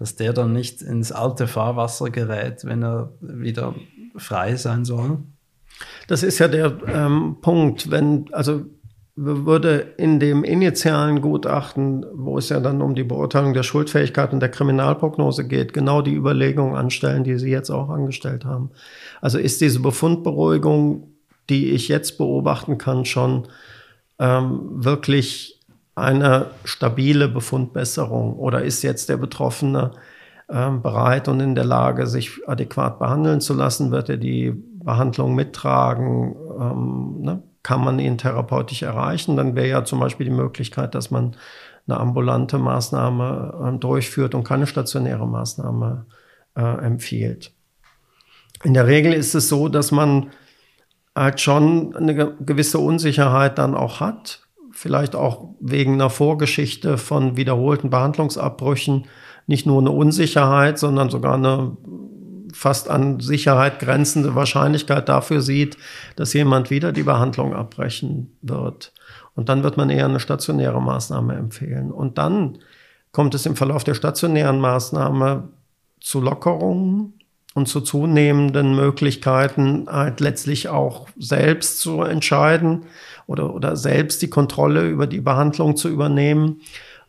dass 0.00 0.16
der 0.16 0.32
dann 0.32 0.54
nicht 0.54 0.80
ins 0.80 1.12
alte 1.12 1.46
Fahrwasser 1.46 2.08
gerät, 2.08 2.64
wenn 2.64 2.82
er 2.82 3.12
wieder 3.20 3.74
frei 4.16 4.56
sein 4.56 4.86
soll? 4.86 5.18
Das 6.08 6.22
ist 6.22 6.38
ja 6.38 6.48
der 6.48 6.78
ähm, 6.88 7.36
Punkt, 7.42 7.90
wenn, 7.90 8.24
also 8.32 8.64
würde 9.14 9.92
in 9.98 10.18
dem 10.18 10.42
initialen 10.42 11.20
Gutachten, 11.20 12.06
wo 12.14 12.38
es 12.38 12.48
ja 12.48 12.60
dann 12.60 12.80
um 12.80 12.94
die 12.94 13.04
Beurteilung 13.04 13.52
der 13.52 13.62
Schuldfähigkeit 13.62 14.32
und 14.32 14.40
der 14.40 14.48
Kriminalprognose 14.48 15.46
geht, 15.46 15.74
genau 15.74 16.00
die 16.00 16.14
Überlegung 16.14 16.74
anstellen, 16.74 17.22
die 17.22 17.38
Sie 17.38 17.50
jetzt 17.50 17.68
auch 17.68 17.90
angestellt 17.90 18.46
haben. 18.46 18.70
Also 19.20 19.38
ist 19.38 19.60
diese 19.60 19.80
Befundberuhigung, 19.80 21.12
die 21.50 21.72
ich 21.72 21.88
jetzt 21.88 22.16
beobachten 22.16 22.78
kann, 22.78 23.04
schon 23.04 23.48
ähm, 24.18 24.60
wirklich 24.72 25.59
eine 26.00 26.46
stabile 26.64 27.28
Befundbesserung 27.28 28.34
oder 28.34 28.62
ist 28.62 28.82
jetzt 28.82 29.08
der 29.08 29.16
Betroffene 29.16 29.92
ähm, 30.48 30.82
bereit 30.82 31.28
und 31.28 31.40
in 31.40 31.54
der 31.54 31.64
Lage, 31.64 32.06
sich 32.06 32.40
adäquat 32.46 32.98
behandeln 32.98 33.40
zu 33.40 33.54
lassen? 33.54 33.90
Wird 33.90 34.08
er 34.08 34.16
die 34.16 34.52
Behandlung 34.52 35.34
mittragen? 35.34 36.34
Ähm, 36.58 37.16
ne? 37.20 37.42
Kann 37.62 37.84
man 37.84 37.98
ihn 37.98 38.18
therapeutisch 38.18 38.82
erreichen? 38.82 39.36
Dann 39.36 39.54
wäre 39.54 39.68
ja 39.68 39.84
zum 39.84 40.00
Beispiel 40.00 40.24
die 40.24 40.32
Möglichkeit, 40.32 40.94
dass 40.94 41.10
man 41.10 41.36
eine 41.86 41.98
ambulante 41.98 42.58
Maßnahme 42.58 43.74
äh, 43.74 43.78
durchführt 43.78 44.34
und 44.34 44.44
keine 44.44 44.66
stationäre 44.66 45.26
Maßnahme 45.26 46.06
äh, 46.56 46.84
empfiehlt. 46.84 47.52
In 48.64 48.74
der 48.74 48.86
Regel 48.86 49.12
ist 49.12 49.34
es 49.34 49.48
so, 49.48 49.68
dass 49.68 49.90
man 49.90 50.30
halt 51.16 51.40
schon 51.40 51.94
eine 51.96 52.14
gewisse 52.14 52.78
Unsicherheit 52.78 53.58
dann 53.58 53.74
auch 53.74 54.00
hat, 54.00 54.46
vielleicht 54.80 55.14
auch 55.14 55.50
wegen 55.60 55.92
einer 55.92 56.08
Vorgeschichte 56.08 56.96
von 56.96 57.36
wiederholten 57.36 57.90
Behandlungsabbrüchen 57.90 59.04
nicht 59.46 59.66
nur 59.66 59.78
eine 59.78 59.90
Unsicherheit, 59.90 60.78
sondern 60.78 61.10
sogar 61.10 61.34
eine 61.34 61.76
fast 62.54 62.88
an 62.88 63.20
Sicherheit 63.20 63.78
grenzende 63.78 64.34
Wahrscheinlichkeit 64.34 65.06
dafür 65.10 65.42
sieht, 65.42 65.76
dass 66.16 66.32
jemand 66.32 66.70
wieder 66.70 66.92
die 66.92 67.02
Behandlung 67.02 67.54
abbrechen 67.54 68.34
wird. 68.40 68.94
Und 69.34 69.50
dann 69.50 69.62
wird 69.64 69.76
man 69.76 69.90
eher 69.90 70.06
eine 70.06 70.18
stationäre 70.18 70.80
Maßnahme 70.80 71.34
empfehlen. 71.34 71.90
Und 71.90 72.16
dann 72.16 72.56
kommt 73.12 73.34
es 73.34 73.44
im 73.44 73.56
Verlauf 73.56 73.84
der 73.84 73.94
stationären 73.94 74.60
Maßnahme 74.60 75.50
zu 76.00 76.22
Lockerungen 76.22 77.20
und 77.54 77.68
zu 77.68 77.82
zunehmenden 77.82 78.74
Möglichkeiten, 78.76 79.88
halt 79.90 80.20
letztlich 80.20 80.68
auch 80.68 81.06
selbst 81.18 81.80
zu 81.80 82.02
entscheiden 82.02 82.86
oder, 83.30 83.54
oder 83.54 83.76
selbst 83.76 84.22
die 84.22 84.28
Kontrolle 84.28 84.88
über 84.88 85.06
die 85.06 85.20
Behandlung 85.20 85.76
zu 85.76 85.88
übernehmen, 85.88 86.62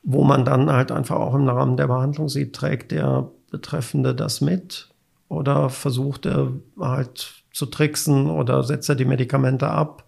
wo 0.04 0.24
man 0.24 0.46
dann 0.46 0.72
halt 0.72 0.92
einfach 0.92 1.16
auch 1.16 1.34
im 1.34 1.50
Rahmen 1.50 1.78
der 1.78 1.88
Behandlung 1.88 2.30
sieht, 2.30 2.54
trägt 2.54 2.92
der 2.92 3.32
Betreffende 3.50 4.14
das 4.14 4.40
mit 4.40 4.90
oder 5.30 5.72
versucht 5.72 6.28
er 6.28 6.54
halt 6.80 7.34
zu 7.52 7.66
tricksen 7.66 8.30
oder 8.30 8.62
setzt 8.62 8.88
er 8.88 8.96
die 8.96 9.06
Medikamente 9.06 9.68
ab, 9.68 10.06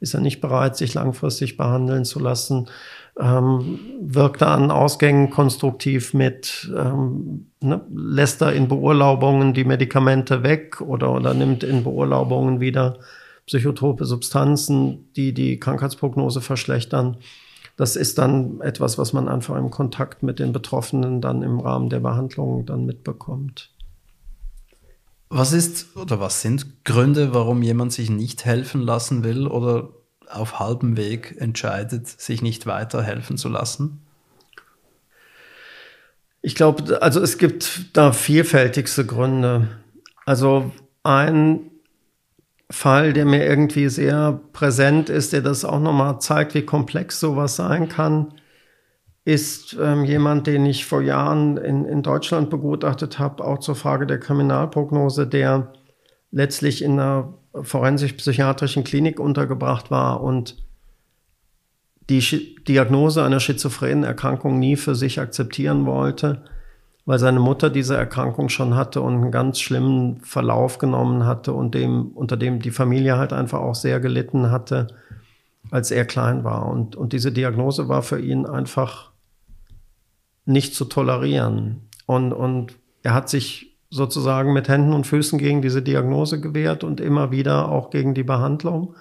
ist 0.00 0.14
er 0.14 0.20
nicht 0.20 0.40
bereit, 0.40 0.76
sich 0.76 0.94
langfristig 0.94 1.56
behandeln 1.56 2.04
zu 2.04 2.18
lassen? 2.18 2.68
Ähm, 3.20 3.78
wirkt 4.00 4.42
er 4.42 4.48
an 4.48 4.72
Ausgängen 4.72 5.30
konstruktiv 5.30 6.12
mit, 6.12 6.72
ähm, 6.76 7.46
ne, 7.60 7.82
lässt 7.94 8.42
er 8.42 8.52
in 8.52 8.66
Beurlaubungen 8.66 9.54
die 9.54 9.64
Medikamente 9.64 10.42
weg 10.42 10.80
oder, 10.80 11.12
oder 11.12 11.34
nimmt 11.34 11.62
in 11.62 11.84
Beurlaubungen 11.84 12.58
wieder 12.58 12.98
psychotrope 13.46 14.04
Substanzen, 14.04 15.12
die 15.14 15.34
die 15.34 15.58
Krankheitsprognose 15.58 16.40
verschlechtern. 16.40 17.16
Das 17.76 17.96
ist 17.96 18.18
dann 18.18 18.60
etwas, 18.60 18.98
was 18.98 19.12
man 19.12 19.28
einfach 19.28 19.56
im 19.56 19.70
Kontakt 19.70 20.22
mit 20.22 20.38
den 20.38 20.52
Betroffenen 20.52 21.20
dann 21.20 21.42
im 21.42 21.58
Rahmen 21.58 21.88
der 21.88 22.00
Behandlung 22.00 22.66
dann 22.66 22.84
mitbekommt. 22.86 23.70
Was 25.28 25.54
ist 25.54 25.96
oder 25.96 26.20
was 26.20 26.42
sind 26.42 26.84
Gründe, 26.84 27.32
warum 27.32 27.62
jemand 27.62 27.92
sich 27.92 28.10
nicht 28.10 28.44
helfen 28.44 28.82
lassen 28.82 29.24
will 29.24 29.46
oder 29.46 29.88
auf 30.28 30.58
halbem 30.58 30.96
Weg 30.96 31.36
entscheidet, 31.38 32.06
sich 32.06 32.42
nicht 32.42 32.66
weiterhelfen 32.66 33.38
zu 33.38 33.48
lassen? 33.48 34.02
Ich 36.42 36.54
glaube, 36.54 37.00
also 37.00 37.20
es 37.20 37.38
gibt 37.38 37.96
da 37.96 38.12
vielfältigste 38.12 39.06
Gründe. 39.06 39.68
Also 40.26 40.70
ein 41.02 41.71
Fall, 42.72 43.12
der 43.12 43.26
mir 43.26 43.44
irgendwie 43.44 43.88
sehr 43.88 44.40
präsent 44.52 45.10
ist, 45.10 45.32
der 45.32 45.42
das 45.42 45.64
auch 45.64 45.78
nochmal 45.78 46.20
zeigt, 46.20 46.54
wie 46.54 46.62
komplex 46.62 47.20
sowas 47.20 47.56
sein 47.56 47.88
kann, 47.88 48.34
ist 49.24 49.76
ähm, 49.80 50.04
jemand, 50.04 50.46
den 50.46 50.66
ich 50.66 50.86
vor 50.86 51.02
Jahren 51.02 51.56
in, 51.58 51.84
in 51.84 52.02
Deutschland 52.02 52.50
begutachtet 52.50 53.18
habe, 53.18 53.44
auch 53.44 53.58
zur 53.58 53.76
Frage 53.76 54.06
der 54.06 54.18
Kriminalprognose, 54.18 55.26
der 55.26 55.72
letztlich 56.30 56.82
in 56.82 56.92
einer 56.92 57.34
forensisch-psychiatrischen 57.54 58.84
Klinik 58.84 59.20
untergebracht 59.20 59.90
war 59.90 60.22
und 60.22 60.56
die 62.08 62.56
Diagnose 62.66 63.22
einer 63.22 63.38
schizophrenen 63.38 64.02
Erkrankung 64.02 64.58
nie 64.58 64.76
für 64.76 64.94
sich 64.94 65.20
akzeptieren 65.20 65.86
wollte, 65.86 66.44
weil 67.04 67.18
seine 67.18 67.40
Mutter 67.40 67.68
diese 67.70 67.96
Erkrankung 67.96 68.48
schon 68.48 68.76
hatte 68.76 69.00
und 69.00 69.14
einen 69.14 69.30
ganz 69.32 69.58
schlimmen 69.58 70.20
Verlauf 70.20 70.78
genommen 70.78 71.26
hatte 71.26 71.52
und 71.52 71.74
dem, 71.74 72.08
unter 72.08 72.36
dem 72.36 72.60
die 72.60 72.70
Familie 72.70 73.18
halt 73.18 73.32
einfach 73.32 73.60
auch 73.60 73.74
sehr 73.74 73.98
gelitten 73.98 74.50
hatte, 74.50 74.88
als 75.70 75.90
er 75.90 76.04
klein 76.04 76.44
war. 76.44 76.66
Und, 76.66 76.94
und 76.94 77.12
diese 77.12 77.32
Diagnose 77.32 77.88
war 77.88 78.02
für 78.02 78.20
ihn 78.20 78.46
einfach 78.46 79.10
nicht 80.44 80.74
zu 80.74 80.84
tolerieren. 80.84 81.88
Und, 82.06 82.32
und 82.32 82.78
er 83.02 83.14
hat 83.14 83.28
sich 83.28 83.76
sozusagen 83.90 84.52
mit 84.52 84.68
Händen 84.68 84.92
und 84.92 85.06
Füßen 85.06 85.38
gegen 85.38 85.60
diese 85.60 85.82
Diagnose 85.82 86.40
gewehrt 86.40 86.84
und 86.84 87.00
immer 87.00 87.30
wieder 87.30 87.68
auch 87.68 87.90
gegen 87.90 88.14
die 88.14 88.22
Behandlung. 88.22 88.94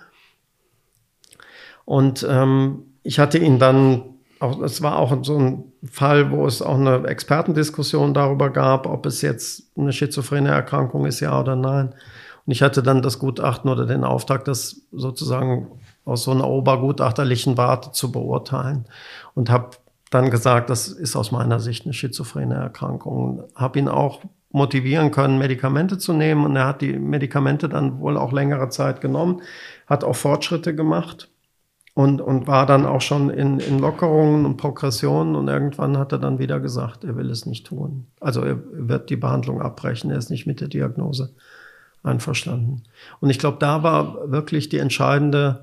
Und 1.85 2.25
ähm, 2.29 2.83
ich 3.03 3.19
hatte 3.19 3.37
ihn 3.37 3.59
dann, 3.59 4.03
auch, 4.39 4.61
es 4.61 4.81
war 4.81 4.97
auch 4.97 5.23
so 5.23 5.37
ein 5.37 5.70
Fall, 5.83 6.31
wo 6.31 6.45
es 6.45 6.61
auch 6.61 6.75
eine 6.75 7.07
Expertendiskussion 7.07 8.13
darüber 8.13 8.49
gab, 8.49 8.85
ob 8.85 9.05
es 9.05 9.21
jetzt 9.21 9.63
eine 9.77 9.93
schizophrene 9.93 10.49
Erkrankung 10.49 11.05
ist, 11.05 11.19
ja 11.19 11.39
oder 11.39 11.55
nein. 11.55 11.95
Und 12.45 12.51
ich 12.51 12.61
hatte 12.61 12.83
dann 12.83 13.01
das 13.01 13.19
Gutachten 13.19 13.69
oder 13.69 13.85
den 13.85 14.03
Auftrag, 14.03 14.45
das 14.45 14.81
sozusagen 14.91 15.67
aus 16.05 16.23
so 16.23 16.31
einer 16.31 16.47
obergutachterlichen 16.47 17.57
Warte 17.57 17.91
zu 17.91 18.11
beurteilen 18.11 18.85
und 19.33 19.49
habe 19.49 19.71
dann 20.09 20.29
gesagt, 20.29 20.69
das 20.69 20.87
ist 20.87 21.15
aus 21.15 21.31
meiner 21.31 21.59
Sicht 21.59 21.85
eine 21.85 21.93
schizophrene 21.93 22.55
Erkrankung. 22.55 23.43
Habe 23.55 23.79
ihn 23.79 23.87
auch 23.87 24.19
motivieren 24.51 25.11
können, 25.11 25.37
Medikamente 25.37 25.97
zu 25.97 26.11
nehmen. 26.11 26.45
Und 26.45 26.55
er 26.57 26.67
hat 26.67 26.81
die 26.81 26.99
Medikamente 26.99 27.69
dann 27.69 28.01
wohl 28.01 28.17
auch 28.17 28.33
längere 28.33 28.67
Zeit 28.69 28.99
genommen, 28.99 29.41
hat 29.87 30.03
auch 30.03 30.15
Fortschritte 30.15 30.75
gemacht 30.75 31.30
und, 31.93 32.21
und 32.21 32.47
war 32.47 32.65
dann 32.65 32.85
auch 32.85 33.01
schon 33.01 33.29
in, 33.29 33.59
in 33.59 33.79
Lockerungen 33.79 34.45
und 34.45 34.57
Progressionen. 34.57 35.35
Und 35.35 35.47
irgendwann 35.47 35.97
hat 35.97 36.11
er 36.13 36.19
dann 36.19 36.39
wieder 36.39 36.59
gesagt, 36.59 37.03
er 37.03 37.17
will 37.17 37.29
es 37.29 37.45
nicht 37.45 37.67
tun. 37.67 38.07
Also 38.19 38.41
er 38.41 38.59
wird 38.71 39.09
die 39.09 39.17
Behandlung 39.17 39.61
abbrechen, 39.61 40.11
er 40.11 40.17
ist 40.17 40.29
nicht 40.29 40.47
mit 40.47 40.61
der 40.61 40.69
Diagnose 40.69 41.35
einverstanden. 42.03 42.83
Und 43.19 43.29
ich 43.29 43.39
glaube, 43.39 43.57
da 43.59 43.83
war 43.83 44.31
wirklich 44.31 44.69
die 44.69 44.79
entscheidende 44.79 45.61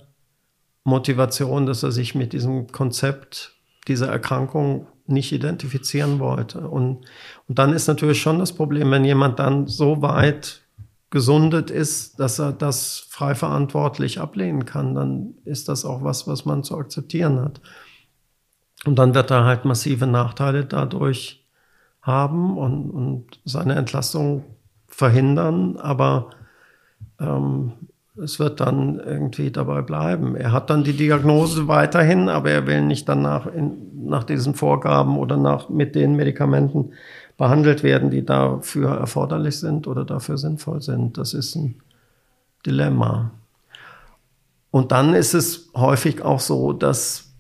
Motivation, 0.85 1.66
dass 1.66 1.82
er 1.82 1.92
sich 1.92 2.14
mit 2.14 2.32
diesem 2.32 2.68
Konzept 2.68 3.56
dieser 3.88 4.08
Erkrankung 4.08 4.87
nicht 5.06 5.32
identifizieren 5.32 6.18
wollte. 6.18 6.68
Und, 6.68 7.06
und 7.49 7.58
dann 7.58 7.73
ist 7.73 7.88
natürlich 7.88 8.20
schon 8.20 8.38
das 8.38 8.52
Problem, 8.52 8.90
wenn 8.90 9.04
jemand 9.04 9.38
dann 9.38 9.66
so 9.66 10.02
weit 10.02 10.62
gesundet 11.11 11.71
ist, 11.71 12.21
dass 12.21 12.38
er 12.38 12.53
das 12.53 12.99
frei 13.09 13.35
verantwortlich 13.35 14.21
ablehnen 14.21 14.65
kann, 14.65 14.95
dann 14.95 15.35
ist 15.45 15.69
das 15.69 15.85
auch 15.85 16.03
was, 16.03 16.27
was 16.27 16.45
man 16.45 16.65
zu 16.65 16.77
akzeptieren 16.77 17.41
hat. 17.41 17.61
Und 18.85 18.99
dann 18.99 19.15
wird 19.15 19.31
er 19.31 19.45
halt 19.45 19.65
massive 19.65 20.07
Nachteile 20.07 20.65
dadurch 20.65 21.47
haben 22.03 22.57
und, 22.57 22.91
und 22.91 23.41
seine 23.45 23.75
Entlassung 23.75 24.45
verhindern, 24.87 25.77
aber 25.79 26.31
ähm, 27.21 27.73
es 28.23 28.38
wird 28.38 28.61
dann 28.61 28.99
irgendwie 28.99 29.50
dabei 29.50 29.83
bleiben. 29.83 30.35
Er 30.37 30.53
hat 30.53 30.71
dann 30.71 30.85
die 30.85 30.97
Diagnose 30.97 31.69
weiterhin, 31.69 32.29
aber 32.29 32.50
er 32.50 32.67
will 32.67 32.83
nicht 32.83 33.09
danach 33.09 33.47
in, 33.47 34.07
nach 34.07 34.25
diesen 34.25 34.55
Vorgaben 34.55 35.19
oder 35.19 35.37
nach, 35.37 35.69
mit 35.69 35.95
den 35.95 36.17
Medikamenten 36.17 36.93
behandelt 37.38 37.83
werden, 37.83 38.11
die 38.11 38.26
dafür 38.26 38.90
erforderlich 38.90 39.59
sind 39.59 39.87
oder 39.87 40.04
dafür 40.04 40.37
sinnvoll 40.37 40.83
sind. 40.83 41.16
Das 41.16 41.33
ist 41.33 41.54
ein 41.54 41.80
Dilemma. 42.66 43.30
Und 44.71 44.92
dann 44.92 45.14
ist 45.14 45.33
es 45.33 45.71
häufig 45.75 46.23
auch 46.23 46.40
so, 46.40 46.75
dass 46.75 47.33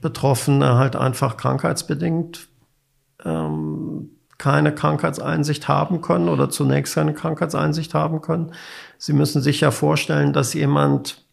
Betroffene 0.00 0.76
halt 0.76 0.94
einfach 0.94 1.36
krankheitsbedingt 1.36 2.46
ähm, 3.24 4.10
keine 4.36 4.72
Krankheitseinsicht 4.72 5.66
haben 5.66 6.02
können 6.02 6.28
oder 6.28 6.50
zunächst 6.50 6.94
keine 6.94 7.14
Krankheitseinsicht 7.14 7.94
haben 7.94 8.20
können. 8.20 8.52
Sie 8.98 9.12
müssen 9.12 9.42
sich 9.42 9.60
ja 9.60 9.72
vorstellen, 9.72 10.32
dass 10.32 10.54
jemand, 10.54 11.24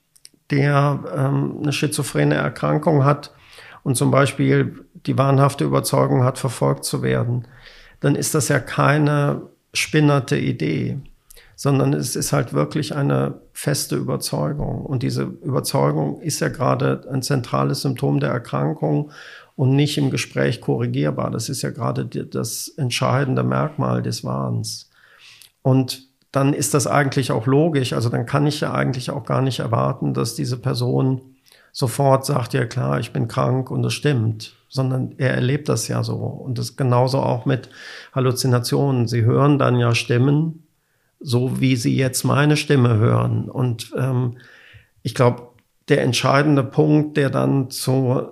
der 0.49 1.03
ähm, 1.15 1.57
eine 1.61 1.73
schizophrene 1.73 2.35
Erkrankung 2.35 3.03
hat 3.03 3.31
und 3.83 3.95
zum 3.95 4.09
Beispiel 4.09 4.85
die 5.05 5.17
wahnhafte 5.17 5.65
Überzeugung 5.65 6.23
hat, 6.23 6.39
verfolgt 6.39 6.85
zu 6.85 7.03
werden, 7.03 7.45
dann 8.05 8.13
ist 8.13 8.35
das 8.35 8.49
ja 8.49 8.59
keine 8.59 9.49
spinnerte 9.73 10.37
Idee, 10.37 10.99
sondern 11.55 11.91
es 11.91 12.15
ist 12.15 12.33
halt 12.33 12.53
wirklich 12.53 12.95
eine 12.95 13.41
feste 13.51 13.95
Überzeugung. 13.95 14.85
Und 14.85 15.01
diese 15.01 15.23
Überzeugung 15.23 16.21
ist 16.21 16.39
ja 16.39 16.49
gerade 16.49 17.03
ein 17.11 17.23
zentrales 17.23 17.81
Symptom 17.81 18.19
der 18.19 18.29
Erkrankung 18.29 19.09
und 19.55 19.75
nicht 19.75 19.97
im 19.97 20.11
Gespräch 20.11 20.61
korrigierbar. 20.61 21.31
Das 21.31 21.49
ist 21.49 21.63
ja 21.63 21.71
gerade 21.71 22.05
das 22.05 22.67
entscheidende 22.77 23.41
Merkmal 23.41 24.03
des 24.03 24.23
Wahns. 24.23 24.91
Und 25.63 26.07
dann 26.31 26.53
ist 26.53 26.75
das 26.75 26.85
eigentlich 26.85 27.31
auch 27.31 27.47
logisch. 27.47 27.93
Also 27.93 28.09
dann 28.09 28.27
kann 28.27 28.45
ich 28.45 28.61
ja 28.61 28.71
eigentlich 28.71 29.09
auch 29.09 29.25
gar 29.25 29.41
nicht 29.41 29.61
erwarten, 29.61 30.13
dass 30.13 30.35
diese 30.35 30.57
Person 30.57 31.34
sofort 31.75 32.25
sagt, 32.25 32.53
ja 32.53 32.65
klar, 32.65 33.01
ich 33.01 33.11
bin 33.11 33.27
krank 33.27 33.69
und 33.69 33.83
das 33.83 33.91
stimmt, 33.91 34.55
sondern 34.69 35.13
er 35.17 35.33
erlebt 35.33 35.67
das 35.67 35.89
ja 35.89 36.03
so. 36.03 36.15
Und 36.15 36.57
das 36.57 36.77
genauso 36.77 37.19
auch 37.19 37.45
mit 37.45 37.69
Halluzinationen. 38.13 39.09
Sie 39.09 39.23
hören 39.23 39.59
dann 39.59 39.77
ja 39.77 39.93
Stimmen, 39.93 40.65
so 41.19 41.59
wie 41.59 41.75
sie 41.75 41.97
jetzt 41.97 42.23
meine 42.23 42.55
Stimme 42.55 42.95
hören. 42.95 43.49
Und 43.49 43.91
ähm, 43.97 44.37
ich 45.03 45.15
glaube, 45.15 45.49
der 45.89 46.01
entscheidende 46.01 46.63
Punkt, 46.63 47.17
der 47.17 47.29
dann 47.29 47.69
zu 47.69 48.29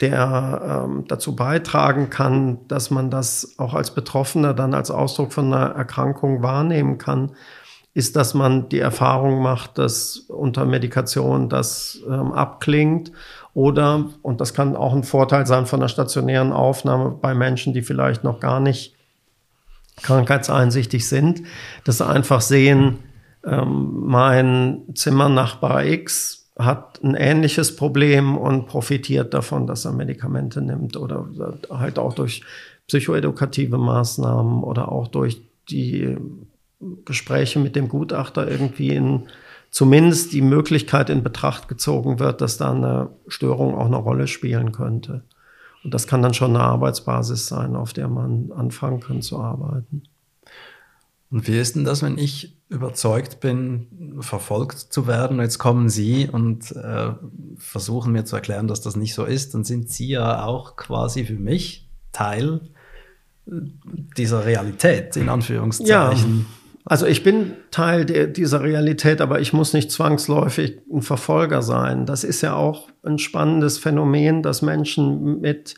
der 0.00 0.84
ähm, 0.84 1.06
dazu 1.08 1.34
beitragen 1.34 2.08
kann, 2.08 2.68
dass 2.68 2.92
man 2.92 3.10
das 3.10 3.58
auch 3.58 3.74
als 3.74 3.92
Betroffener 3.94 4.54
dann 4.54 4.74
als 4.74 4.92
Ausdruck 4.92 5.32
von 5.32 5.52
einer 5.52 5.74
Erkrankung 5.74 6.40
wahrnehmen 6.40 6.98
kann, 6.98 7.32
ist, 7.96 8.14
dass 8.14 8.34
man 8.34 8.68
die 8.68 8.78
Erfahrung 8.78 9.40
macht, 9.40 9.78
dass 9.78 10.18
unter 10.28 10.66
Medikation 10.66 11.48
das 11.48 11.98
ähm, 12.06 12.30
abklingt 12.30 13.10
oder, 13.54 14.10
und 14.20 14.42
das 14.42 14.52
kann 14.52 14.76
auch 14.76 14.94
ein 14.94 15.02
Vorteil 15.02 15.46
sein 15.46 15.64
von 15.64 15.80
der 15.80 15.88
stationären 15.88 16.52
Aufnahme 16.52 17.12
bei 17.12 17.34
Menschen, 17.34 17.72
die 17.72 17.80
vielleicht 17.80 18.22
noch 18.22 18.38
gar 18.38 18.60
nicht 18.60 18.94
krankheitseinsichtig 20.02 21.08
sind, 21.08 21.44
dass 21.84 21.96
sie 21.96 22.06
einfach 22.06 22.42
sehen, 22.42 22.98
ähm, 23.46 24.02
mein 24.04 24.82
Zimmernachbar 24.94 25.86
X 25.86 26.50
hat 26.58 27.02
ein 27.02 27.14
ähnliches 27.14 27.76
Problem 27.76 28.36
und 28.36 28.66
profitiert 28.66 29.32
davon, 29.32 29.66
dass 29.66 29.86
er 29.86 29.92
Medikamente 29.92 30.60
nimmt 30.60 30.98
oder 30.98 31.26
halt 31.70 31.98
auch 31.98 32.12
durch 32.12 32.42
psychoedukative 32.88 33.78
Maßnahmen 33.78 34.62
oder 34.62 34.92
auch 34.92 35.08
durch 35.08 35.40
die 35.70 36.18
Gespräche 37.04 37.58
mit 37.58 37.76
dem 37.76 37.88
Gutachter 37.88 38.50
irgendwie 38.50 38.90
in 38.90 39.28
zumindest 39.70 40.32
die 40.32 40.42
Möglichkeit 40.42 41.10
in 41.10 41.22
Betracht 41.22 41.68
gezogen 41.68 42.18
wird, 42.18 42.40
dass 42.40 42.56
da 42.56 42.72
eine 42.72 43.10
Störung 43.28 43.74
auch 43.74 43.86
eine 43.86 43.96
Rolle 43.96 44.26
spielen 44.26 44.72
könnte. 44.72 45.22
Und 45.84 45.94
das 45.94 46.06
kann 46.06 46.22
dann 46.22 46.34
schon 46.34 46.56
eine 46.56 46.64
Arbeitsbasis 46.64 47.46
sein, 47.46 47.76
auf 47.76 47.92
der 47.92 48.08
man 48.08 48.52
anfangen 48.52 49.00
kann 49.00 49.22
zu 49.22 49.38
arbeiten. 49.38 50.02
Und 51.30 51.46
wie 51.48 51.58
ist 51.58 51.76
denn 51.76 51.84
das, 51.84 52.02
wenn 52.02 52.18
ich 52.18 52.56
überzeugt 52.68 53.40
bin, 53.40 54.16
verfolgt 54.20 54.78
zu 54.78 55.06
werden? 55.06 55.40
Jetzt 55.40 55.58
kommen 55.58 55.88
Sie 55.88 56.28
und 56.28 56.72
äh, 56.72 57.12
versuchen 57.56 58.12
mir 58.12 58.24
zu 58.24 58.36
erklären, 58.36 58.68
dass 58.68 58.80
das 58.80 58.96
nicht 58.96 59.14
so 59.14 59.24
ist. 59.24 59.54
Dann 59.54 59.64
sind 59.64 59.90
Sie 59.90 60.08
ja 60.08 60.44
auch 60.44 60.76
quasi 60.76 61.24
für 61.24 61.34
mich 61.34 61.88
Teil 62.12 62.60
äh, 63.46 63.52
dieser 64.16 64.44
Realität, 64.44 65.16
in 65.16 65.28
Anführungszeichen. 65.28 66.38
Ja. 66.38 66.65
Also 66.88 67.04
ich 67.04 67.24
bin 67.24 67.54
Teil 67.72 68.04
der, 68.04 68.28
dieser 68.28 68.62
Realität, 68.62 69.20
aber 69.20 69.40
ich 69.40 69.52
muss 69.52 69.72
nicht 69.72 69.90
zwangsläufig 69.90 70.78
ein 70.90 71.02
Verfolger 71.02 71.60
sein. 71.60 72.06
Das 72.06 72.22
ist 72.22 72.42
ja 72.42 72.54
auch 72.54 72.88
ein 73.02 73.18
spannendes 73.18 73.76
Phänomen, 73.76 74.44
dass 74.44 74.62
Menschen 74.62 75.40
mit 75.40 75.74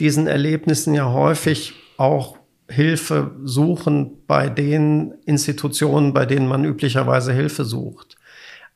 diesen 0.00 0.26
Erlebnissen 0.26 0.92
ja 0.92 1.12
häufig 1.12 1.74
auch 1.98 2.36
Hilfe 2.68 3.30
suchen 3.44 4.24
bei 4.26 4.48
den 4.48 5.14
Institutionen, 5.24 6.12
bei 6.12 6.26
denen 6.26 6.48
man 6.48 6.64
üblicherweise 6.64 7.32
Hilfe 7.32 7.64
sucht. 7.64 8.16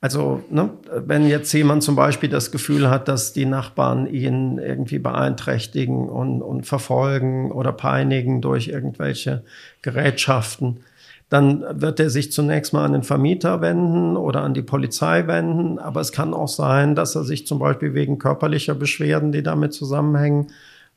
Also, 0.01 0.45
ne, 0.51 0.71
wenn 0.93 1.27
jetzt 1.27 1.53
jemand 1.53 1.83
zum 1.83 1.97
Beispiel 1.97 2.29
das 2.29 2.53
Gefühl 2.53 2.89
hat, 2.89 3.09
dass 3.09 3.33
die 3.33 3.47
Nachbarn 3.47 4.07
ihn 4.07 4.59
irgendwie 4.59 5.01
beeinträchtigen 5.01 6.09
und, 6.09 6.41
und 6.41 6.67
verfolgen 6.67 7.51
oder 7.51 7.73
peinigen 7.73 8.41
durch 8.41 8.69
irgendwelche 8.69 9.43
Gerätschaften, 9.83 10.85
dann 11.29 11.63
wird 11.81 12.01
er 12.01 12.09
sich 12.09 12.33
zunächst 12.33 12.73
mal 12.73 12.85
an 12.85 12.93
den 12.93 13.03
Vermieter 13.03 13.61
wenden 13.61 14.17
oder 14.17 14.43
an 14.43 14.55
die 14.55 14.63
Polizei 14.63 15.27
wenden. 15.27 15.79
Aber 15.79 16.01
es 16.01 16.13
kann 16.13 16.33
auch 16.33 16.49
sein, 16.49 16.95
dass 16.95 17.15
er 17.15 17.25
sich 17.25 17.47
zum 17.47 17.59
Beispiel 17.59 17.93
wegen 17.93 18.19
körperlicher 18.19 18.75
Beschwerden, 18.75 19.33
die 19.33 19.43
damit 19.43 19.75
zusammenhängen, 19.75 20.49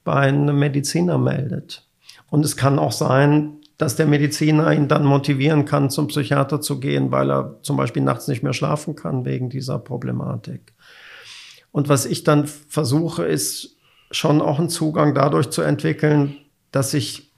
bei 0.03 0.15
einem 0.15 0.57
Mediziner 0.57 1.17
meldet. 1.17 1.85
Und 2.29 2.45
es 2.45 2.55
kann 2.55 2.79
auch 2.79 2.93
sein, 2.93 3.57
dass 3.77 3.95
der 3.95 4.05
Mediziner 4.05 4.71
ihn 4.71 4.87
dann 4.87 5.05
motivieren 5.05 5.65
kann, 5.65 5.89
zum 5.89 6.07
Psychiater 6.07 6.61
zu 6.61 6.79
gehen, 6.79 7.11
weil 7.11 7.29
er 7.29 7.57
zum 7.61 7.77
Beispiel 7.77 8.03
nachts 8.03 8.27
nicht 8.27 8.43
mehr 8.43 8.53
schlafen 8.53 8.95
kann 8.95 9.25
wegen 9.25 9.49
dieser 9.49 9.79
Problematik. 9.79 10.73
Und 11.71 11.89
was 11.89 12.05
ich 12.05 12.23
dann 12.23 12.47
versuche, 12.47 13.25
ist 13.25 13.77
schon 14.11 14.41
auch 14.41 14.59
einen 14.59 14.69
Zugang 14.69 15.13
dadurch 15.13 15.49
zu 15.49 15.61
entwickeln, 15.61 16.37
dass 16.71 16.93
ich 16.93 17.30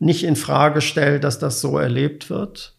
nicht 0.00 0.24
in 0.24 0.34
Frage 0.34 0.80
stelle, 0.80 1.20
dass 1.20 1.38
das 1.38 1.60
so 1.60 1.78
erlebt 1.78 2.28
wird. 2.28 2.74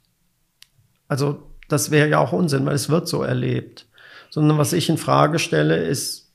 Also 1.07 1.43
das 1.69 1.89
wäre 1.89 2.09
ja 2.09 2.19
auch 2.19 2.33
Unsinn, 2.33 2.65
weil 2.65 2.75
es 2.75 2.89
wird 2.89 3.07
so 3.07 3.23
erlebt. 3.23 3.87
Sondern 4.29 4.57
was 4.57 4.73
ich 4.73 4.89
in 4.89 4.97
Frage 4.97 5.39
stelle, 5.39 5.77
ist, 5.77 6.33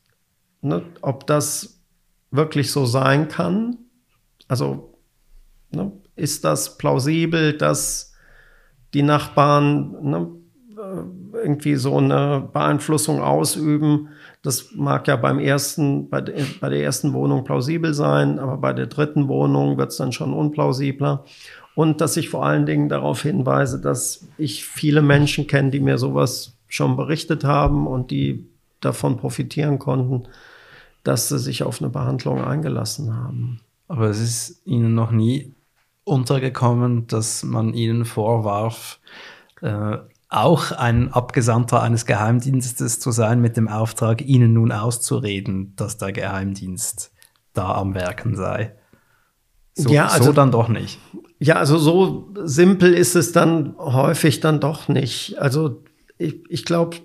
ne, 0.62 0.82
ob 1.02 1.26
das 1.26 1.80
wirklich 2.30 2.72
so 2.72 2.86
sein 2.86 3.28
kann. 3.28 3.76
Also 4.48 4.96
Ne? 5.76 5.92
Ist 6.14 6.44
das 6.44 6.78
plausibel, 6.78 7.56
dass 7.56 8.14
die 8.94 9.02
Nachbarn 9.02 9.90
ne, 10.02 10.28
äh, 10.78 11.25
irgendwie 11.46 11.76
so 11.76 11.96
eine 11.96 12.48
Beeinflussung 12.52 13.22
ausüben? 13.22 14.08
Das 14.42 14.72
mag 14.74 15.08
ja 15.08 15.16
beim 15.16 15.38
ersten, 15.38 16.10
bei, 16.10 16.20
de, 16.20 16.44
bei 16.60 16.68
der 16.68 16.82
ersten 16.82 17.12
Wohnung 17.12 17.44
plausibel 17.44 17.94
sein, 17.94 18.38
aber 18.38 18.56
bei 18.58 18.72
der 18.72 18.86
dritten 18.86 19.28
Wohnung 19.28 19.78
wird 19.78 19.92
es 19.92 19.96
dann 19.96 20.12
schon 20.12 20.32
unplausibler. 20.34 21.24
Und 21.74 22.00
dass 22.00 22.16
ich 22.16 22.28
vor 22.28 22.44
allen 22.44 22.66
Dingen 22.66 22.88
darauf 22.88 23.22
hinweise, 23.22 23.80
dass 23.80 24.26
ich 24.38 24.64
viele 24.64 25.02
Menschen 25.02 25.46
kenne, 25.46 25.70
die 25.70 25.80
mir 25.80 25.98
sowas 25.98 26.56
schon 26.68 26.96
berichtet 26.96 27.44
haben 27.44 27.86
und 27.86 28.10
die 28.10 28.46
davon 28.80 29.16
profitieren 29.16 29.78
konnten, 29.78 30.24
dass 31.04 31.28
sie 31.28 31.38
sich 31.38 31.62
auf 31.62 31.80
eine 31.80 31.90
Behandlung 31.90 32.42
eingelassen 32.42 33.14
haben. 33.14 33.60
Aber 33.88 34.08
es 34.08 34.20
ist 34.20 34.66
Ihnen 34.66 34.94
noch 34.94 35.12
nie 35.12 35.54
untergekommen, 36.06 37.08
dass 37.08 37.42
man 37.42 37.74
ihnen 37.74 38.04
vorwarf, 38.04 39.00
äh, 39.60 39.98
auch 40.36 40.70
ein 40.72 41.12
Abgesandter 41.12 41.82
eines 41.82 42.06
Geheimdienstes 42.06 43.00
zu 43.00 43.10
sein, 43.10 43.40
mit 43.40 43.56
dem 43.56 43.66
Auftrag, 43.68 44.22
ihnen 44.22 44.52
nun 44.52 44.70
auszureden, 44.72 45.74
dass 45.76 45.96
der 45.98 46.12
Geheimdienst 46.12 47.12
da 47.52 47.74
am 47.74 47.94
Werken 47.94 48.36
sei. 48.36 48.74
So, 49.74 49.90
ja, 49.90 50.06
also, 50.06 50.26
so 50.26 50.32
dann 50.32 50.50
doch 50.50 50.68
nicht. 50.68 50.98
Ja, 51.38 51.56
also 51.56 51.78
so 51.78 52.32
simpel 52.44 52.94
ist 52.94 53.14
es 53.14 53.32
dann 53.32 53.76
häufig 53.78 54.40
dann 54.40 54.60
doch 54.60 54.88
nicht. 54.88 55.38
Also 55.38 55.82
ich, 56.18 56.42
ich 56.48 56.64
glaube, 56.64 56.96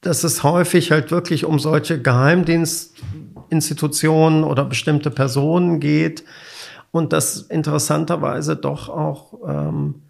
dass 0.00 0.24
es 0.24 0.42
häufig 0.42 0.90
halt 0.90 1.10
wirklich 1.10 1.44
um 1.44 1.58
solche 1.58 2.00
Geheimdienstinstitutionen 2.00 4.44
oder 4.44 4.64
bestimmte 4.64 5.10
Personen 5.10 5.80
geht, 5.80 6.24
und 6.94 7.12
dass 7.12 7.38
interessanterweise 7.38 8.54
doch 8.54 8.88
auch 8.88 9.34
ähm, 9.48 10.02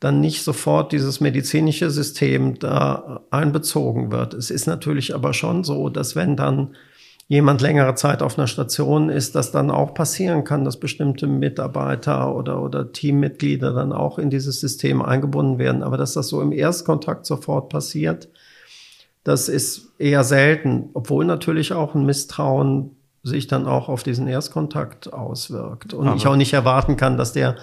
dann 0.00 0.20
nicht 0.20 0.44
sofort 0.44 0.92
dieses 0.92 1.20
medizinische 1.20 1.90
System 1.90 2.58
da 2.58 3.20
einbezogen 3.30 4.12
wird. 4.12 4.34
Es 4.34 4.50
ist 4.50 4.66
natürlich 4.66 5.14
aber 5.14 5.32
schon 5.34 5.64
so, 5.64 5.88
dass 5.88 6.14
wenn 6.14 6.36
dann 6.36 6.76
jemand 7.26 7.60
längere 7.60 7.94
Zeit 7.94 8.22
auf 8.22 8.38
einer 8.38 8.46
Station 8.46 9.10
ist, 9.10 9.34
dass 9.34 9.52
dann 9.52 9.70
auch 9.70 9.92
passieren 9.92 10.44
kann, 10.44 10.64
dass 10.64 10.80
bestimmte 10.80 11.26
Mitarbeiter 11.26 12.34
oder, 12.34 12.62
oder 12.62 12.92
Teammitglieder 12.92 13.74
dann 13.74 13.92
auch 13.92 14.18
in 14.18 14.30
dieses 14.30 14.60
System 14.60 15.02
eingebunden 15.02 15.58
werden. 15.58 15.82
Aber 15.82 15.98
dass 15.98 16.14
das 16.14 16.28
so 16.28 16.40
im 16.40 16.52
Erstkontakt 16.52 17.26
sofort 17.26 17.68
passiert, 17.68 18.28
das 19.24 19.50
ist 19.50 19.92
eher 19.98 20.24
selten, 20.24 20.88
obwohl 20.94 21.26
natürlich 21.26 21.74
auch 21.74 21.94
ein 21.94 22.06
Misstrauen 22.06 22.96
sich 23.22 23.46
dann 23.46 23.66
auch 23.66 23.90
auf 23.90 24.02
diesen 24.02 24.26
Erstkontakt 24.26 25.12
auswirkt. 25.12 25.92
Und 25.92 26.06
Aber 26.06 26.16
ich 26.16 26.26
auch 26.26 26.36
nicht 26.36 26.54
erwarten 26.54 26.96
kann, 26.96 27.18
dass 27.18 27.34
der 27.34 27.56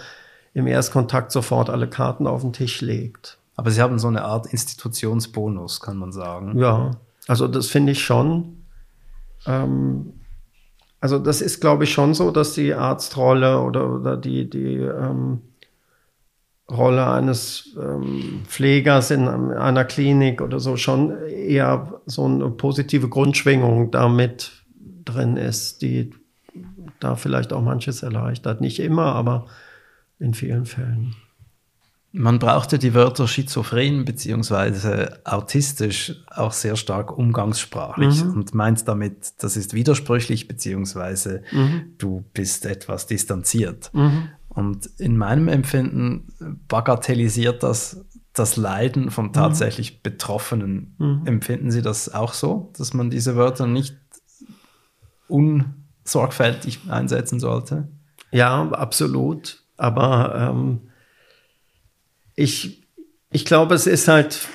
im 0.56 0.68
Erstkontakt 0.68 1.32
sofort 1.32 1.70
alle 1.70 1.88
Karten 1.88 2.26
auf 2.26 2.42
den 2.42 2.54
Tisch 2.54 2.82
legt. 2.82 3.38
Aber 3.58 3.70
Sie 3.72 3.82
haben 3.82 4.00
so 4.00 4.08
eine 4.08 4.24
Art 4.24 4.48
Institutionsbonus, 4.48 5.82
kann 5.82 5.98
man 5.98 6.12
sagen. 6.12 6.58
Ja, 6.58 6.92
also 7.28 7.48
das 7.48 7.68
finde 7.68 7.92
ich 7.92 8.04
schon. 8.04 8.64
Ähm, 9.46 10.14
also 11.02 11.20
das 11.20 11.42
ist, 11.42 11.60
glaube 11.60 11.84
ich, 11.84 11.94
schon 11.94 12.14
so, 12.14 12.32
dass 12.32 12.54
die 12.54 12.74
Arztrolle 12.74 13.62
oder, 13.62 13.94
oder 13.94 14.18
die, 14.18 14.50
die 14.50 14.78
ähm, 14.78 15.42
Rolle 16.72 17.06
eines 17.08 17.76
ähm, 17.80 18.44
Pflegers 18.48 19.12
in 19.12 19.28
einer 19.28 19.84
Klinik 19.84 20.42
oder 20.42 20.62
so 20.62 20.78
schon 20.78 21.18
eher 21.28 22.02
so 22.06 22.26
eine 22.26 22.50
positive 22.50 23.10
Grundschwingung 23.10 23.92
damit 23.92 24.64
drin 25.04 25.36
ist, 25.36 25.82
die 25.82 26.12
da 27.02 27.16
vielleicht 27.16 27.52
auch 27.52 27.62
manches 27.62 28.04
erleichtert. 28.04 28.62
Nicht 28.62 28.80
immer, 28.80 29.14
aber 29.14 29.48
in 30.20 30.34
vielen 30.34 30.66
Fällen. 30.66 31.16
Man 32.12 32.40
brauchte 32.40 32.80
die 32.80 32.94
Wörter 32.94 33.28
schizophren 33.28 34.06
bzw. 34.06 35.08
autistisch 35.26 36.24
auch 36.34 36.54
sehr 36.54 36.78
stark 36.78 37.18
umgangssprachlich 37.18 38.24
mhm. 38.24 38.32
und 38.32 38.54
meint 38.54 38.88
damit, 38.88 39.34
das 39.40 39.58
ist 39.58 39.74
widersprüchlich 39.74 40.48
bzw. 40.48 41.42
Mhm. 41.52 41.96
du 41.98 42.24
bist 42.34 42.66
etwas 42.66 43.06
distanziert. 43.06 43.92
Mhm. 43.94 44.30
Und 44.48 44.86
in 44.98 45.18
meinem 45.18 45.50
Empfinden 45.50 46.30
bagatellisiert 46.70 47.64
das 47.64 48.06
das 48.36 48.58
Leiden 48.58 49.12
vom 49.12 49.28
mhm. 49.28 49.34
tatsächlich 49.34 50.04
Betroffenen. 50.04 50.96
Mhm. 50.98 51.22
Empfinden 51.26 51.72
Sie 51.72 51.82
das 51.82 52.14
auch 52.14 52.34
so, 52.34 52.72
dass 52.78 52.94
man 52.94 53.10
diese 53.10 53.36
Wörter 53.36 53.66
nicht 53.66 53.98
unsorgfältig 55.28 56.82
einsetzen 56.90 57.40
sollte? 57.40 57.88
Ja, 58.32 58.70
absolut. 58.72 59.65
Aber 59.78 60.52
ähm, 60.52 60.82
ich, 62.36 62.84
ich 63.32 63.46
glaube, 63.46 63.76
es 63.76 63.88
ist 63.88 64.08
halt 64.08 64.48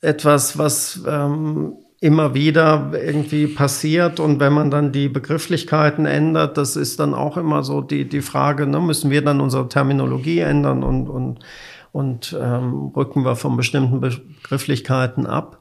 etwas, 0.00 0.58
was 0.58 1.02
ähm, 1.06 1.74
immer 2.00 2.34
wieder 2.34 2.92
irgendwie 2.94 3.46
passiert. 3.46 4.20
Und 4.20 4.40
wenn 4.40 4.52
man 4.52 4.70
dann 4.70 4.92
die 4.92 5.08
Begrifflichkeiten 5.08 6.06
ändert, 6.06 6.56
das 6.56 6.76
ist 6.76 6.98
dann 6.98 7.14
auch 7.14 7.36
immer 7.36 7.62
so 7.62 7.82
die, 7.82 8.08
die 8.08 8.22
Frage, 8.22 8.66
ne, 8.66 8.80
müssen 8.80 9.10
wir 9.10 9.22
dann 9.22 9.40
unsere 9.40 9.68
Terminologie 9.68 10.40
ändern 10.40 10.82
und, 10.82 11.08
und, 11.08 11.40
und 11.92 12.36
ähm, 12.40 12.92
rücken 12.96 13.24
wir 13.24 13.36
von 13.36 13.56
bestimmten 13.56 14.00
Begrifflichkeiten 14.00 15.26
ab. 15.26 15.58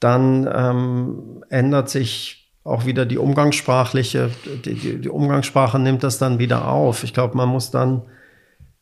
Dann 0.00 0.48
ähm, 0.52 1.44
ändert 1.50 1.90
sich 1.90 2.43
auch 2.64 2.86
wieder 2.86 3.04
die 3.04 3.18
umgangssprachliche, 3.18 4.30
die, 4.64 4.74
die, 4.74 4.98
die 4.98 5.08
Umgangssprache 5.08 5.78
nimmt 5.78 6.02
das 6.02 6.18
dann 6.18 6.38
wieder 6.38 6.68
auf. 6.68 7.04
Ich 7.04 7.12
glaube, 7.12 7.36
man 7.36 7.48
muss 7.48 7.70
dann 7.70 8.02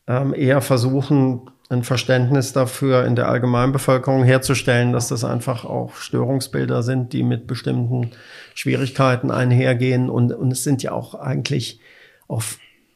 ähm, 0.07 0.33
eher 0.33 0.61
versuchen, 0.61 1.49
ein 1.69 1.83
Verständnis 1.83 2.53
dafür 2.53 3.05
in 3.05 3.15
der 3.15 3.27
Allgemeinbevölkerung 3.27 4.23
herzustellen, 4.23 4.93
dass 4.93 5.07
das 5.07 5.23
einfach 5.23 5.65
auch 5.65 5.95
Störungsbilder 5.95 6.83
sind, 6.83 7.13
die 7.13 7.23
mit 7.23 7.47
bestimmten 7.47 8.11
Schwierigkeiten 8.53 9.31
einhergehen. 9.31 10.09
Und, 10.09 10.33
und 10.33 10.51
es 10.51 10.63
sind 10.63 10.83
ja 10.83 10.91
auch 10.91 11.15
eigentlich 11.15 11.79
auch 12.27 12.43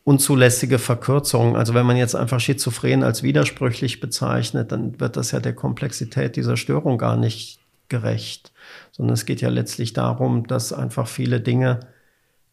unzulässige 0.04 0.80
Verkürzungen. 0.80 1.56
Also 1.56 1.74
wenn 1.74 1.86
man 1.86 1.98
jetzt 1.98 2.16
einfach 2.16 2.40
Schizophren 2.40 3.04
als 3.04 3.24
widersprüchlich 3.24 4.00
bezeichnet, 4.00 4.72
dann 4.72 5.00
wird 5.00 5.18
das 5.18 5.32
ja 5.32 5.40
der 5.40 5.54
Komplexität 5.54 6.36
dieser 6.36 6.56
Störung 6.56 6.98
gar 6.98 7.18
nicht 7.18 7.60
gerecht. 7.90 8.52
Sondern 8.98 9.14
es 9.14 9.26
geht 9.26 9.42
ja 9.42 9.50
letztlich 9.50 9.94
darum, 9.94 10.48
dass 10.48 10.74
einfach 10.74 11.08
viele 11.08 11.40
Dinge 11.40 11.80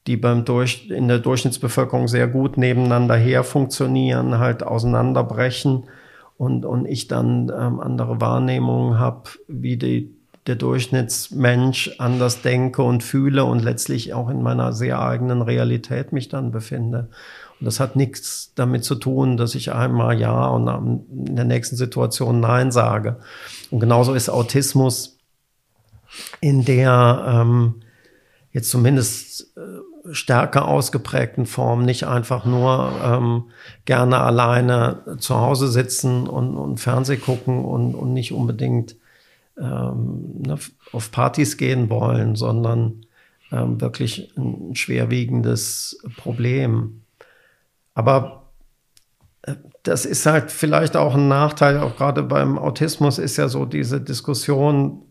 die 0.07 0.16
beim 0.16 0.44
Durch, 0.44 0.90
in 0.90 1.09
der 1.09 1.18
Durchschnittsbevölkerung 1.18 2.09
sehr 2.09 2.28
gut 2.28 2.59
nebeneinander 2.59 3.16
her 3.16 3.42
funktionieren, 3.42 4.38
halt 4.38 4.62
auseinanderbrechen 4.62 5.85
und, 6.37 6.64
und 6.64 6.87
ich 6.87 7.09
dann 7.09 7.50
ähm, 7.57 7.80
andere 7.80 8.20
Wahrnehmungen 8.20 8.98
habe, 8.98 9.30
wie 9.48 9.76
die, 9.76 10.14
der 10.46 10.57
Durchschnittsmensch 10.57 11.92
anders 11.98 12.42
denke 12.42 12.83
und 12.83 13.02
fühle 13.02 13.44
und 13.44 13.62
letztlich 13.62 14.12
auch 14.12 14.28
in 14.28 14.42
meiner 14.42 14.74
sehr 14.74 15.00
eigenen 15.00 15.40
Realität 15.40 16.12
mich 16.12 16.28
dann 16.28 16.50
befinde. 16.50 17.09
Und 17.59 17.66
das 17.66 17.80
hat 17.80 17.96
nichts 17.96 18.52
damit 18.54 18.85
zu 18.85 18.96
tun, 18.96 19.38
dass 19.38 19.54
ich 19.54 19.72
einmal 19.72 20.20
Ja 20.20 20.48
und 20.48 20.68
in 21.28 21.37
der 21.37 21.46
nächsten 21.46 21.76
Situation 21.76 22.40
Nein 22.40 22.72
sage. 22.72 23.20
Und 23.70 23.80
genauso 23.80 24.12
ist 24.12 24.28
Autismus 24.28 25.13
in 26.40 26.64
der 26.64 27.24
ähm, 27.27 27.74
jetzt 28.53 28.70
zumindest 28.70 29.57
äh, 29.57 29.61
stärker 30.12 30.68
ausgeprägten 30.68 31.46
Form, 31.46 31.85
nicht 31.85 32.07
einfach 32.07 32.44
nur 32.44 32.92
ähm, 33.03 33.44
gerne 33.85 34.20
alleine 34.20 35.16
zu 35.18 35.37
Hause 35.37 35.68
sitzen 35.68 36.27
und, 36.27 36.57
und 36.57 36.79
Fernseh 36.79 37.16
gucken 37.16 37.64
und, 37.64 37.94
und 37.94 38.12
nicht 38.12 38.33
unbedingt 38.33 38.96
ähm, 39.59 40.42
ne, 40.46 40.59
auf 40.92 41.11
Partys 41.11 41.57
gehen 41.57 41.88
wollen, 41.90 42.37
sondern 42.37 43.07
ähm, 43.50 43.81
wirklich 43.81 44.33
ein 44.37 44.74
schwerwiegendes 44.74 45.98
Problem. 46.16 47.03
Aber 47.94 48.50
äh, 49.42 49.55
das 49.83 50.05
ist 50.05 50.27
halt 50.27 50.50
vielleicht 50.50 50.96
auch 50.96 51.14
ein 51.14 51.29
Nachteil, 51.29 51.79
auch 51.79 51.96
gerade 51.96 52.22
beim 52.22 52.59
Autismus 52.59 53.18
ist 53.18 53.37
ja 53.37 53.48
so 53.48 53.64
diese 53.64 54.00
Diskussion, 54.00 55.03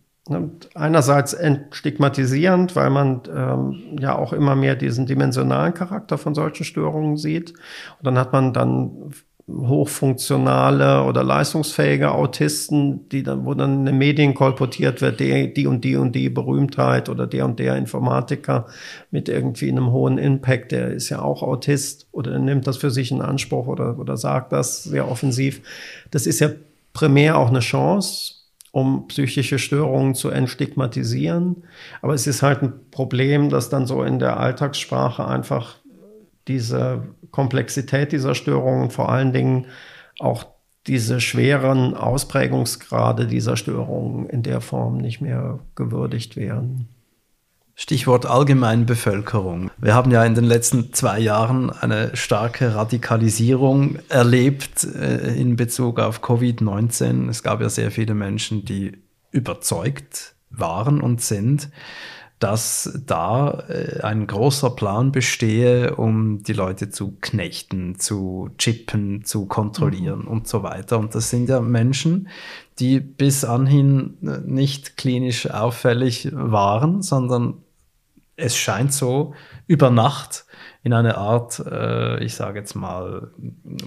einerseits 0.74 1.34
entstigmatisierend, 1.34 2.76
weil 2.76 2.90
man 2.90 3.22
ähm, 3.36 3.98
ja 4.00 4.18
auch 4.18 4.32
immer 4.32 4.56
mehr 4.56 4.76
diesen 4.76 5.06
dimensionalen 5.06 5.74
Charakter 5.74 6.18
von 6.18 6.34
solchen 6.34 6.64
Störungen 6.64 7.18
sieht. 7.18 7.52
Und 7.52 8.06
dann 8.06 8.18
hat 8.18 8.32
man 8.32 8.54
dann 8.54 9.14
hochfunktionale 9.50 11.04
oder 11.04 11.22
leistungsfähige 11.22 12.12
Autisten, 12.12 13.10
die 13.10 13.24
dann, 13.24 13.46
wo 13.46 13.54
dann 13.54 13.80
in 13.80 13.86
den 13.86 13.98
Medien 13.98 14.34
kolportiert 14.34 15.02
wird, 15.02 15.20
die, 15.20 15.54
die 15.54 15.68
und 15.68 15.84
die 15.84 15.98
und 15.98 16.14
die 16.14 16.30
Berühmtheit 16.30 17.10
oder 17.10 17.28
der 17.28 17.44
und 17.44 17.60
der 17.60 17.76
Informatiker 17.76 18.68
mit 19.12 19.28
irgendwie 19.28 19.70
einem 19.70 19.92
hohen 19.92 20.18
Impact, 20.18 20.72
der 20.72 20.92
ist 20.92 21.10
ja 21.10 21.22
auch 21.22 21.44
Autist 21.44 22.08
oder 22.14 22.40
nimmt 22.40 22.68
das 22.68 22.78
für 22.78 22.90
sich 22.90 23.12
in 23.12 23.22
Anspruch 23.22 23.68
oder, 23.68 24.00
oder 24.00 24.16
sagt 24.16 24.54
das 24.54 24.84
sehr 24.84 25.12
offensiv. 25.12 25.62
Das 26.10 26.26
ist 26.26 26.40
ja 26.40 26.50
primär 26.94 27.38
auch 27.38 27.50
eine 27.50 27.60
Chance, 27.60 28.33
um 28.74 29.08
psychische 29.08 29.60
Störungen 29.60 30.16
zu 30.16 30.30
entstigmatisieren. 30.30 31.64
Aber 32.02 32.16
es 32.16 32.26
ist 32.26 32.42
halt 32.42 32.64
ein 32.64 32.74
Problem, 32.90 33.52
dass 33.52 33.70
dann 33.70 33.86
so 33.86 34.04
in 34.04 34.18
der 34.18 34.40
Alltagssprache 34.40 35.28
einfach 35.28 35.76
diese 36.48 37.04
Komplexität 37.30 38.12
dieser 38.12 38.34
Störungen, 38.34 38.90
vor 38.90 39.10
allen 39.10 39.32
Dingen 39.32 39.68
auch 40.18 40.46
diese 40.88 41.22
schweren 41.22 41.94
Ausprägungsgrade 41.94 43.28
dieser 43.28 43.58
Störungen 43.58 44.28
in 44.28 44.42
der 44.42 44.60
Form 44.60 44.98
nicht 44.98 45.22
mehr 45.22 45.60
gewürdigt 45.76 46.36
werden. 46.36 46.88
Stichwort 47.76 48.28
Allgemeinbevölkerung. 48.28 49.72
Wir 49.78 49.96
haben 49.96 50.12
ja 50.12 50.24
in 50.24 50.36
den 50.36 50.44
letzten 50.44 50.94
zwei 50.94 51.20
Jahren 51.20 51.72
eine 51.72 52.16
starke 52.16 52.76
Radikalisierung 52.76 53.98
erlebt 54.10 54.84
äh, 54.84 55.34
in 55.36 55.56
Bezug 55.56 56.00
auf 56.00 56.22
Covid-19. 56.22 57.30
Es 57.30 57.42
gab 57.42 57.62
ja 57.62 57.70
sehr 57.70 57.90
viele 57.90 58.14
Menschen, 58.14 58.64
die 58.64 59.04
überzeugt 59.32 60.36
waren 60.52 61.02
und 61.02 61.22
sind, 61.22 61.70
dass 62.44 63.00
da 63.06 63.64
äh, 63.70 64.02
ein 64.02 64.28
großer 64.28 64.72
Plan 64.72 65.14
bestehe, 65.14 65.96
um 65.96 66.44
die 66.44 66.52
Leute 66.52 66.90
zu 66.90 67.18
knechten, 67.22 67.98
zu 68.00 68.50
chippen, 68.58 69.24
zu 69.24 69.46
kontrollieren 69.46 70.24
mhm. 70.24 70.28
und 70.28 70.48
so 70.50 70.62
weiter. 70.62 71.00
Und 71.00 71.16
das 71.16 71.30
sind 71.30 71.48
ja 71.48 71.62
Menschen, 71.62 72.28
die 72.80 73.00
bis 73.00 73.46
anhin 73.46 74.18
äh, 74.24 74.40
nicht 74.46 74.98
klinisch 74.98 75.50
auffällig 75.50 76.32
waren, 76.34 77.02
sondern 77.02 77.60
es 78.36 78.58
scheint 78.58 78.92
so 78.92 79.34
über 79.68 79.90
Nacht 79.90 80.46
in 80.84 80.92
eine 80.92 81.18
Art, 81.18 81.60
äh, 81.66 82.22
ich 82.22 82.36
sage 82.36 82.60
jetzt 82.60 82.76
mal, 82.76 83.32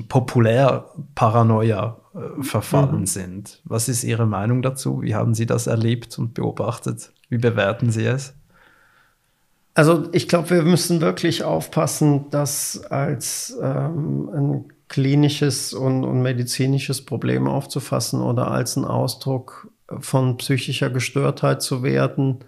Populärparanoia 0.08 1.98
äh, 2.14 2.42
verfallen 2.42 3.00
mhm. 3.00 3.06
sind. 3.06 3.60
Was 3.64 3.90
ist 3.90 4.02
Ihre 4.02 4.24
Meinung 4.24 4.62
dazu? 4.62 5.02
Wie 5.02 5.14
haben 5.14 5.34
Sie 5.34 5.44
das 5.44 5.66
erlebt 5.66 6.18
und 6.18 6.32
beobachtet? 6.32 7.12
Wie 7.28 7.36
bewerten 7.36 7.90
Sie 7.90 8.06
es? 8.06 8.32
Also 9.76 10.08
ich 10.12 10.26
glaube, 10.26 10.50
wir 10.50 10.62
müssen 10.62 11.00
wirklich 11.00 11.44
aufpassen, 11.44 12.26
das 12.30 12.84
als 12.86 13.56
ähm, 13.62 14.28
ein 14.34 14.64
klinisches 14.88 15.72
und, 15.72 16.04
und 16.04 16.22
medizinisches 16.22 17.04
Problem 17.04 17.46
aufzufassen 17.46 18.22
oder 18.22 18.50
als 18.50 18.76
ein 18.76 18.84
Ausdruck 18.84 19.70
von 20.00 20.38
psychischer 20.38 20.90
Gestörtheit 20.90 21.62
zu 21.62 21.84
werden 21.84 22.38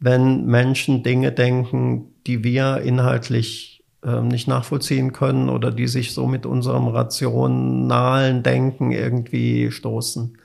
wenn 0.00 0.46
Menschen 0.46 1.02
Dinge 1.02 1.32
denken, 1.32 2.14
die 2.26 2.44
wir 2.44 2.82
inhaltlich 2.82 3.84
äh, 4.04 4.20
nicht 4.20 4.46
nachvollziehen 4.46 5.12
können 5.12 5.48
oder 5.48 5.70
die 5.70 5.88
sich 5.88 6.12
so 6.14 6.26
mit 6.26 6.46
unserem 6.46 6.86
rationalen 6.88 8.42
Denken 8.42 8.92
irgendwie 8.92 9.70
stoßen. 9.70 10.38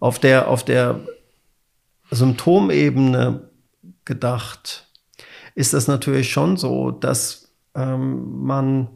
Auf 0.00 0.18
der, 0.18 0.48
auf 0.48 0.64
der 0.64 1.00
Symptomebene 2.10 3.48
gedacht 4.04 4.88
ist 5.54 5.74
es 5.74 5.88
natürlich 5.88 6.30
schon 6.30 6.56
so, 6.56 6.90
dass 6.90 7.52
ähm, 7.74 8.42
man 8.42 8.88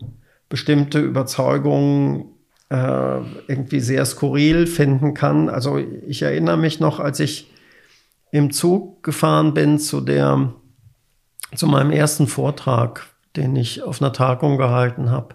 bestimmte 0.49 1.01
Überzeugungen 1.01 2.27
äh, 2.71 3.21
irgendwie 3.47 3.81
sehr 3.81 4.05
skurril 4.05 4.67
finden 4.67 5.15
kann. 5.15 5.49
Also 5.49 5.79
ich 5.79 6.23
erinnere 6.23 6.57
mich 6.57 6.81
noch, 6.81 7.01
als 7.01 7.21
ich 7.21 7.51
im 8.31 8.51
Zug 8.51 9.03
gefahren 9.03 9.55
bin 9.55 9.79
zu 9.79 10.01
der, 10.01 10.53
zu 11.55 11.67
meinem 11.67 11.91
ersten 11.91 12.27
Vortrag, 12.27 13.07
den 13.37 13.57
ich 13.57 13.83
auf 13.83 14.03
einer 14.03 14.13
Tagung 14.13 14.59
gehalten 14.59 15.11
habe. 15.11 15.35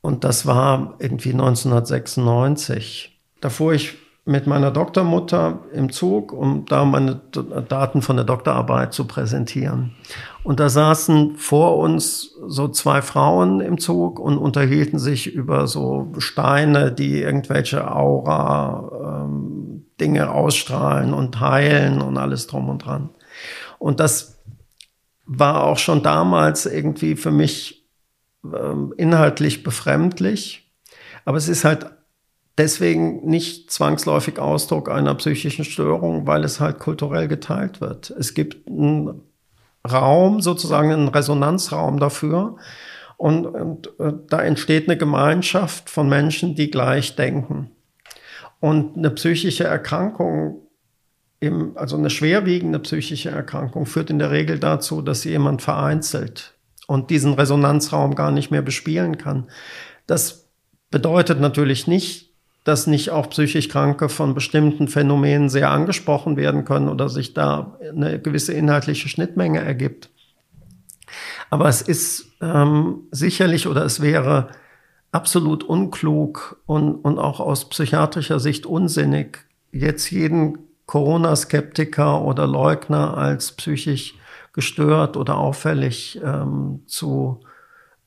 Und 0.00 0.24
das 0.24 0.46
war 0.46 0.96
irgendwie 0.98 1.32
1996. 1.32 3.20
Da 3.40 3.50
fuhr 3.50 3.72
ich 3.72 3.94
mit 4.24 4.46
meiner 4.46 4.70
Doktormutter 4.70 5.64
im 5.72 5.90
Zug, 5.90 6.32
um 6.32 6.64
da 6.66 6.84
meine 6.84 7.20
Daten 7.68 8.02
von 8.02 8.16
der 8.16 8.24
Doktorarbeit 8.24 8.92
zu 8.92 9.06
präsentieren. 9.06 9.96
Und 10.44 10.60
da 10.60 10.68
saßen 10.68 11.36
vor 11.36 11.78
uns 11.78 12.34
so 12.46 12.68
zwei 12.68 13.02
Frauen 13.02 13.60
im 13.60 13.78
Zug 13.78 14.20
und 14.20 14.38
unterhielten 14.38 15.00
sich 15.00 15.32
über 15.32 15.66
so 15.66 16.12
Steine, 16.18 16.92
die 16.92 17.20
irgendwelche 17.20 17.90
Aura 17.90 19.24
ähm, 19.24 19.86
Dinge 20.00 20.30
ausstrahlen 20.30 21.14
und 21.14 21.40
heilen 21.40 22.00
und 22.00 22.16
alles 22.16 22.46
drum 22.46 22.68
und 22.68 22.84
dran. 22.84 23.10
Und 23.78 23.98
das 23.98 24.40
war 25.26 25.64
auch 25.64 25.78
schon 25.78 26.02
damals 26.04 26.66
irgendwie 26.66 27.16
für 27.16 27.32
mich 27.32 27.88
ähm, 28.44 28.94
inhaltlich 28.96 29.64
befremdlich. 29.64 30.72
Aber 31.24 31.36
es 31.36 31.48
ist 31.48 31.64
halt 31.64 31.86
deswegen 32.62 33.26
nicht 33.28 33.72
zwangsläufig 33.72 34.38
Ausdruck 34.38 34.88
einer 34.88 35.16
psychischen 35.16 35.64
Störung, 35.64 36.28
weil 36.28 36.44
es 36.44 36.60
halt 36.60 36.78
kulturell 36.78 37.26
geteilt 37.26 37.80
wird. 37.80 38.10
Es 38.10 38.34
gibt 38.34 38.68
einen 38.68 39.22
Raum, 39.90 40.40
sozusagen 40.40 40.92
einen 40.92 41.08
Resonanzraum 41.08 41.98
dafür. 41.98 42.56
Und, 43.16 43.46
und 43.46 43.88
äh, 43.98 44.12
da 44.28 44.42
entsteht 44.42 44.88
eine 44.88 44.96
Gemeinschaft 44.96 45.90
von 45.90 46.08
Menschen, 46.08 46.54
die 46.54 46.70
gleich 46.70 47.16
denken. 47.16 47.72
Und 48.60 48.96
eine 48.96 49.10
psychische 49.10 49.64
Erkrankung, 49.64 50.68
im, 51.40 51.76
also 51.76 51.96
eine 51.96 52.10
schwerwiegende 52.10 52.78
psychische 52.78 53.30
Erkrankung, 53.30 53.86
führt 53.86 54.10
in 54.10 54.20
der 54.20 54.30
Regel 54.30 54.60
dazu, 54.60 55.02
dass 55.02 55.24
jemand 55.24 55.62
vereinzelt 55.62 56.54
und 56.86 57.10
diesen 57.10 57.34
Resonanzraum 57.34 58.14
gar 58.14 58.30
nicht 58.30 58.52
mehr 58.52 58.62
bespielen 58.62 59.18
kann. 59.18 59.48
Das 60.06 60.48
bedeutet 60.92 61.40
natürlich 61.40 61.88
nicht, 61.88 62.31
dass 62.64 62.86
nicht 62.86 63.10
auch 63.10 63.28
psychisch 63.30 63.68
Kranke 63.68 64.08
von 64.08 64.34
bestimmten 64.34 64.88
Phänomenen 64.88 65.48
sehr 65.48 65.70
angesprochen 65.70 66.36
werden 66.36 66.64
können 66.64 66.88
oder 66.88 67.08
sich 67.08 67.34
da 67.34 67.78
eine 67.90 68.20
gewisse 68.20 68.52
inhaltliche 68.52 69.08
Schnittmenge 69.08 69.60
ergibt. 69.60 70.10
Aber 71.50 71.68
es 71.68 71.82
ist 71.82 72.32
ähm, 72.40 73.00
sicherlich 73.10 73.66
oder 73.66 73.84
es 73.84 74.00
wäre 74.00 74.48
absolut 75.10 75.64
unklug 75.64 76.62
und, 76.66 76.94
und 76.96 77.18
auch 77.18 77.40
aus 77.40 77.68
psychiatrischer 77.68 78.40
Sicht 78.40 78.64
unsinnig, 78.64 79.44
jetzt 79.70 80.10
jeden 80.10 80.58
Corona-Skeptiker 80.86 82.22
oder 82.22 82.46
Leugner 82.46 83.16
als 83.16 83.52
psychisch 83.52 84.14
gestört 84.52 85.16
oder 85.16 85.36
auffällig 85.38 86.20
ähm, 86.24 86.82
zu 86.86 87.40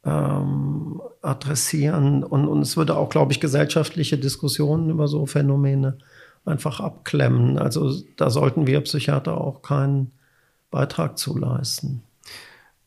ähm, 0.06 1.02
adressieren. 1.22 2.24
Und, 2.24 2.48
und 2.48 2.62
es 2.62 2.78
würde 2.78 2.96
auch, 2.96 3.10
glaube 3.10 3.32
ich, 3.32 3.40
gesellschaftliche 3.40 4.18
Diskussionen 4.18 4.90
über 4.90 5.08
so 5.08 5.26
Phänomene 5.26 5.98
einfach 6.46 6.80
abklemmen. 6.80 7.58
Also 7.58 7.92
da 8.18 8.30
sollten 8.30 8.68
wir 8.68 8.82
Psychiater 8.82 9.40
auch 9.40 9.62
keinen 9.62 10.12
Beitrag 10.70 11.18
zu 11.18 11.38
leisten. 11.38 12.04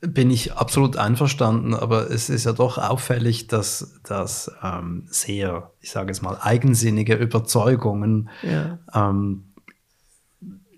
Bin 0.00 0.30
ich 0.30 0.52
absolut 0.52 0.96
einverstanden, 0.96 1.74
aber 1.74 2.08
es 2.08 2.30
ist 2.30 2.44
ja 2.44 2.52
doch 2.52 2.78
auffällig, 2.78 3.48
dass, 3.48 3.98
dass 4.04 4.48
ähm, 4.62 5.02
sehr, 5.08 5.72
ich 5.80 5.90
sage 5.90 6.12
es 6.12 6.22
mal, 6.22 6.38
eigensinnige 6.40 7.14
Überzeugungen 7.14 8.30
ja. 8.42 8.78
ähm, 8.94 9.47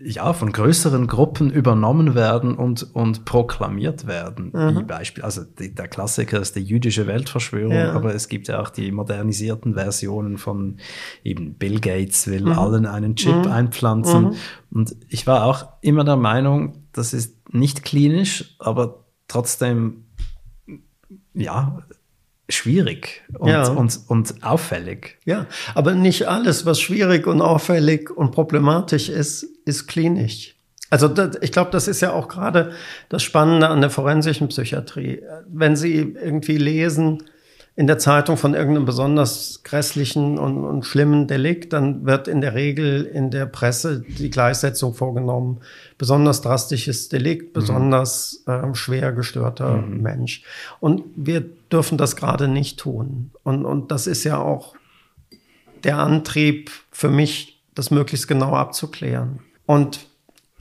ja, 0.02 0.32
von 0.32 0.50
größeren 0.50 1.06
Gruppen 1.06 1.50
übernommen 1.50 2.14
werden 2.14 2.54
und, 2.54 2.94
und 2.94 3.24
proklamiert 3.24 4.06
werden. 4.06 4.50
Mhm. 4.52 4.78
Wie 4.78 4.82
Beispiel, 4.84 5.22
also 5.22 5.42
die, 5.44 5.74
der 5.74 5.88
Klassiker 5.88 6.40
ist 6.40 6.56
die 6.56 6.62
jüdische 6.62 7.06
Weltverschwörung, 7.06 7.72
ja. 7.72 7.92
aber 7.92 8.14
es 8.14 8.28
gibt 8.28 8.48
ja 8.48 8.60
auch 8.60 8.70
die 8.70 8.92
modernisierten 8.92 9.74
Versionen 9.74 10.38
von 10.38 10.78
eben 11.22 11.54
Bill 11.54 11.80
Gates 11.80 12.26
will 12.28 12.46
mhm. 12.46 12.58
allen 12.58 12.86
einen 12.86 13.16
Chip 13.16 13.44
mhm. 13.44 13.52
einpflanzen. 13.52 14.22
Mhm. 14.22 14.36
Und 14.70 14.96
ich 15.08 15.26
war 15.26 15.44
auch 15.44 15.68
immer 15.82 16.04
der 16.04 16.16
Meinung, 16.16 16.84
das 16.92 17.12
ist 17.12 17.52
nicht 17.52 17.84
klinisch, 17.84 18.56
aber 18.58 19.04
trotzdem, 19.28 20.04
ja, 21.34 21.82
schwierig 22.50 23.22
und, 23.38 23.48
ja. 23.48 23.68
und, 23.68 23.98
und 24.08 24.42
auffällig. 24.42 25.18
Ja, 25.24 25.46
aber 25.74 25.94
nicht 25.94 26.28
alles, 26.28 26.66
was 26.66 26.80
schwierig 26.80 27.26
und 27.26 27.40
auffällig 27.40 28.10
und 28.10 28.32
problematisch 28.32 29.08
ist, 29.08 29.44
ist 29.64 29.86
klinisch. 29.86 30.56
Also 30.90 31.06
das, 31.06 31.38
ich 31.40 31.52
glaube, 31.52 31.70
das 31.70 31.86
ist 31.86 32.00
ja 32.00 32.12
auch 32.12 32.28
gerade 32.28 32.72
das 33.08 33.22
Spannende 33.22 33.68
an 33.68 33.80
der 33.80 33.90
forensischen 33.90 34.48
Psychiatrie. 34.48 35.22
Wenn 35.46 35.76
Sie 35.76 36.16
irgendwie 36.20 36.58
lesen, 36.58 37.22
in 37.76 37.86
der 37.86 37.98
Zeitung 37.98 38.36
von 38.36 38.54
irgendeinem 38.54 38.84
besonders 38.84 39.62
grässlichen 39.62 40.38
und, 40.38 40.64
und, 40.64 40.84
schlimmen 40.84 41.28
Delikt, 41.28 41.72
dann 41.72 42.04
wird 42.04 42.28
in 42.28 42.40
der 42.40 42.54
Regel 42.54 43.04
in 43.04 43.30
der 43.30 43.46
Presse 43.46 44.00
die 44.00 44.28
Gleichsetzung 44.28 44.92
vorgenommen. 44.92 45.60
Besonders 45.96 46.42
drastisches 46.42 47.08
Delikt, 47.08 47.48
mhm. 47.48 47.52
besonders 47.52 48.42
äh, 48.46 48.74
schwer 48.74 49.12
gestörter 49.12 49.76
mhm. 49.76 50.02
Mensch. 50.02 50.42
Und 50.80 51.04
wir 51.16 51.44
dürfen 51.72 51.96
das 51.96 52.16
gerade 52.16 52.48
nicht 52.48 52.78
tun. 52.78 53.30
Und, 53.44 53.64
und 53.64 53.90
das 53.90 54.06
ist 54.06 54.24
ja 54.24 54.38
auch 54.38 54.74
der 55.84 55.98
Antrieb 55.98 56.70
für 56.90 57.08
mich, 57.08 57.62
das 57.74 57.90
möglichst 57.90 58.28
genau 58.28 58.54
abzuklären. 58.54 59.38
Und 59.64 60.09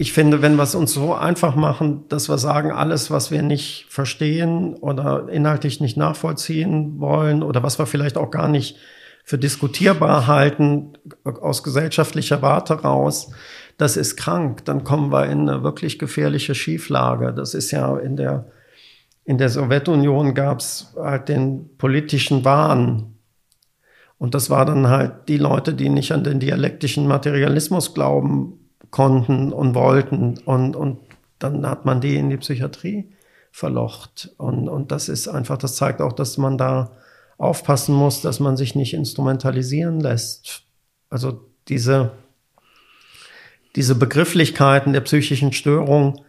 ich 0.02 0.14
finde, 0.14 0.42
wenn 0.42 0.56
wir 0.56 0.64
es 0.64 0.76
uns 0.76 0.94
so 0.94 1.14
einfach 1.14 1.56
machen, 1.56 2.06
dass 2.08 2.30
wir 2.30 2.38
sagen, 2.38 2.72
alles, 2.72 3.12
was 3.12 3.32
wir 3.32 3.42
nicht 3.42 3.86
verstehen 3.90 4.76
oder 4.76 5.28
inhaltlich 5.28 5.82
nicht 5.82 5.98
nachvollziehen 5.98 7.02
wollen 7.02 7.44
oder 7.44 7.64
was 7.64 7.80
wir 7.80 7.86
vielleicht 7.86 8.18
auch 8.18 8.32
gar 8.32 8.48
nicht 8.48 8.78
für 9.26 9.38
diskutierbar 9.38 10.26
halten, 10.26 10.94
aus 11.26 11.64
gesellschaftlicher 11.64 12.42
Warte 12.42 12.76
raus, 12.76 13.32
das 13.78 13.98
ist 13.98 14.16
krank, 14.16 14.64
dann 14.64 14.86
kommen 14.86 15.12
wir 15.12 15.26
in 15.26 15.50
eine 15.50 15.64
wirklich 15.64 16.00
gefährliche 16.00 16.56
Schieflage. 16.56 17.34
Das 17.34 17.54
ist 17.54 17.72
ja 17.72 17.98
in 17.98 18.16
der, 18.16 18.46
in 19.26 19.38
der 19.38 19.50
Sowjetunion 19.50 20.34
gab 20.34 20.62
es 20.62 20.94
halt 20.96 21.28
den 21.28 21.78
politischen 21.78 22.46
Wahn. 22.46 23.16
Und 24.18 24.34
das 24.34 24.50
war 24.50 24.64
dann 24.64 24.88
halt 24.88 25.28
die 25.28 25.38
Leute, 25.38 25.74
die 25.74 25.90
nicht 25.90 26.14
an 26.14 26.24
den 26.24 26.40
dialektischen 26.40 27.06
Materialismus 27.06 27.94
glauben 27.94 28.59
konnten 28.92 29.54
und 29.54 29.76
wollten. 29.76 30.38
Und, 30.40 30.76
und 30.76 31.00
dann 31.40 31.66
hat 31.68 31.86
man 31.86 32.02
die 32.02 32.16
in 32.16 32.30
die 32.30 32.38
Psychiatrie 32.38 33.12
verlocht. 33.52 34.34
Und, 34.38 34.68
und 34.68 34.92
das 34.92 35.10
ist 35.10 35.28
einfach, 35.28 35.58
das 35.58 35.76
zeigt 35.76 36.02
auch, 36.02 36.14
dass 36.14 36.38
man 36.38 36.58
da 36.58 36.92
aufpassen 37.38 37.96
muss, 37.96 38.22
dass 38.22 38.40
man 38.40 38.58
sich 38.58 38.76
nicht 38.76 38.94
instrumentalisieren 38.94 40.00
lässt. 40.00 40.64
Also 41.10 41.50
diese, 41.68 42.12
diese 43.76 43.96
Begrifflichkeiten 43.96 44.94
der 44.94 45.02
psychischen 45.02 45.54
Störung, 45.54 46.24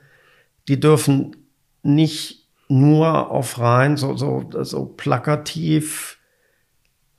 die 0.69 0.79
dürfen 0.79 1.37
nicht 1.83 2.49
nur 2.69 3.31
auf 3.31 3.59
rein 3.59 3.97
so, 3.97 4.17
so, 4.17 4.49
so 4.63 4.87
plakativ 4.87 6.20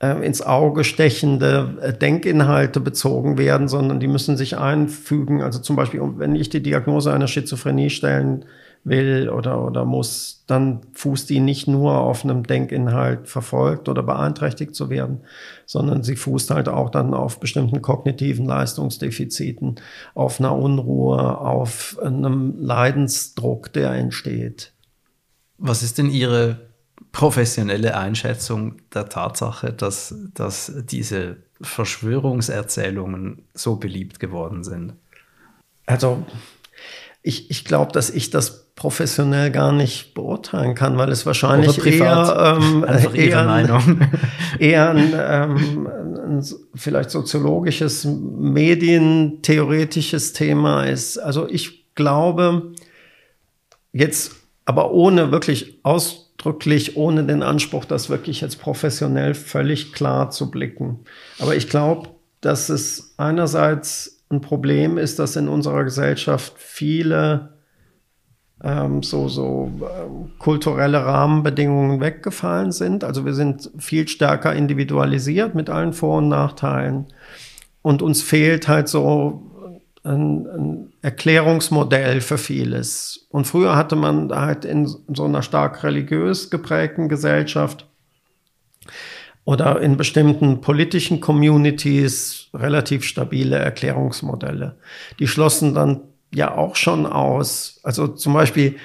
ins 0.02 0.42
Auge 0.42 0.82
stechende 0.82 1.78
äh, 1.80 1.92
Denkinhalte 1.92 2.80
bezogen 2.80 3.38
werden, 3.38 3.68
sondern 3.68 4.00
die 4.00 4.08
müssen 4.08 4.36
sich 4.36 4.58
einfügen. 4.58 5.42
Also 5.42 5.60
zum 5.60 5.76
Beispiel, 5.76 6.00
wenn 6.16 6.34
ich 6.34 6.48
die 6.48 6.62
Diagnose 6.62 7.12
einer 7.12 7.28
Schizophrenie 7.28 7.88
stellen 7.88 8.44
will 8.84 9.30
oder, 9.30 9.64
oder 9.64 9.84
muss, 9.84 10.42
dann 10.48 10.80
fußt 10.92 11.30
die 11.30 11.38
nicht 11.38 11.68
nur 11.68 12.00
auf 12.00 12.24
einem 12.24 12.42
Denkinhalt 12.42 13.28
verfolgt 13.28 13.88
oder 13.88 14.02
beeinträchtigt 14.02 14.74
zu 14.74 14.90
werden, 14.90 15.20
sondern 15.66 16.02
sie 16.02 16.16
fußt 16.16 16.50
halt 16.50 16.68
auch 16.68 16.90
dann 16.90 17.14
auf 17.14 17.38
bestimmten 17.38 17.80
kognitiven 17.80 18.44
Leistungsdefiziten, 18.44 19.76
auf 20.14 20.40
einer 20.40 20.56
Unruhe, 20.56 21.38
auf 21.38 21.96
einem 22.02 22.56
Leidensdruck, 22.58 23.72
der 23.72 23.92
entsteht. 23.92 24.72
Was 25.58 25.84
ist 25.84 25.98
denn 25.98 26.10
Ihre 26.10 26.71
professionelle 27.12 27.96
Einschätzung 27.96 28.76
der 28.92 29.08
Tatsache, 29.08 29.72
dass, 29.72 30.14
dass 30.34 30.72
diese 30.76 31.36
Verschwörungserzählungen 31.60 33.44
so 33.54 33.76
beliebt 33.76 34.18
geworden 34.18 34.64
sind? 34.64 34.94
Also 35.86 36.26
ich, 37.22 37.50
ich 37.50 37.64
glaube, 37.64 37.92
dass 37.92 38.10
ich 38.10 38.30
das 38.30 38.62
professionell 38.74 39.50
gar 39.50 39.72
nicht 39.72 40.14
beurteilen 40.14 40.74
kann, 40.74 40.96
weil 40.96 41.10
es 41.10 41.26
wahrscheinlich 41.26 41.84
eher, 41.86 42.56
ähm, 42.58 42.84
eher, 43.14 43.44
Meinung. 43.44 44.00
eher 44.58 44.90
ein, 44.90 45.12
ähm, 45.14 45.86
ein 45.86 46.42
vielleicht 46.74 47.10
soziologisches, 47.10 48.06
medientheoretisches 48.06 50.32
Thema 50.32 50.84
ist. 50.84 51.18
Also 51.18 51.46
ich 51.48 51.94
glaube, 51.94 52.72
jetzt 53.92 54.32
aber 54.64 54.92
ohne 54.92 55.30
wirklich 55.30 55.78
aus 55.82 56.21
ausdrücklich, 56.42 56.96
ohne 56.96 57.24
den 57.24 57.42
Anspruch, 57.42 57.84
das 57.84 58.10
wirklich 58.10 58.40
jetzt 58.40 58.60
professionell 58.60 59.34
völlig 59.34 59.92
klar 59.92 60.30
zu 60.30 60.50
blicken. 60.50 61.00
Aber 61.38 61.54
ich 61.54 61.68
glaube, 61.68 62.10
dass 62.40 62.68
es 62.68 63.14
einerseits 63.16 64.24
ein 64.28 64.40
Problem 64.40 64.98
ist, 64.98 65.18
dass 65.18 65.36
in 65.36 65.48
unserer 65.48 65.84
Gesellschaft 65.84 66.54
viele 66.56 67.50
ähm, 68.64 69.04
so, 69.04 69.28
so 69.28 69.70
ähm, 69.80 70.32
kulturelle 70.38 71.04
Rahmenbedingungen 71.04 72.00
weggefallen 72.00 72.72
sind. 72.72 73.04
Also 73.04 73.24
wir 73.24 73.34
sind 73.34 73.70
viel 73.78 74.08
stärker 74.08 74.52
individualisiert 74.52 75.54
mit 75.54 75.70
allen 75.70 75.92
Vor- 75.92 76.18
und 76.18 76.28
Nachteilen. 76.28 77.06
und 77.82 78.02
uns 78.02 78.22
fehlt 78.22 78.66
halt 78.66 78.88
so 78.88 79.51
ein, 80.04 80.46
ein, 80.46 80.92
Erklärungsmodell 81.02 82.20
für 82.20 82.38
vieles. 82.38 83.26
Und 83.30 83.46
früher 83.46 83.76
hatte 83.76 83.96
man 83.96 84.32
halt 84.32 84.64
in 84.64 84.86
so 84.86 85.24
einer 85.24 85.42
stark 85.42 85.82
religiös 85.82 86.50
geprägten 86.50 87.08
Gesellschaft 87.08 87.88
oder 89.44 89.80
in 89.80 89.96
bestimmten 89.96 90.60
politischen 90.60 91.20
Communities 91.20 92.48
relativ 92.54 93.04
stabile 93.04 93.56
Erklärungsmodelle. 93.56 94.76
Die 95.18 95.26
schlossen 95.26 95.74
dann 95.74 96.00
ja 96.34 96.56
auch 96.56 96.76
schon 96.76 97.06
aus. 97.06 97.80
Also 97.82 98.06
zum 98.08 98.32
Beispiel 98.34 98.76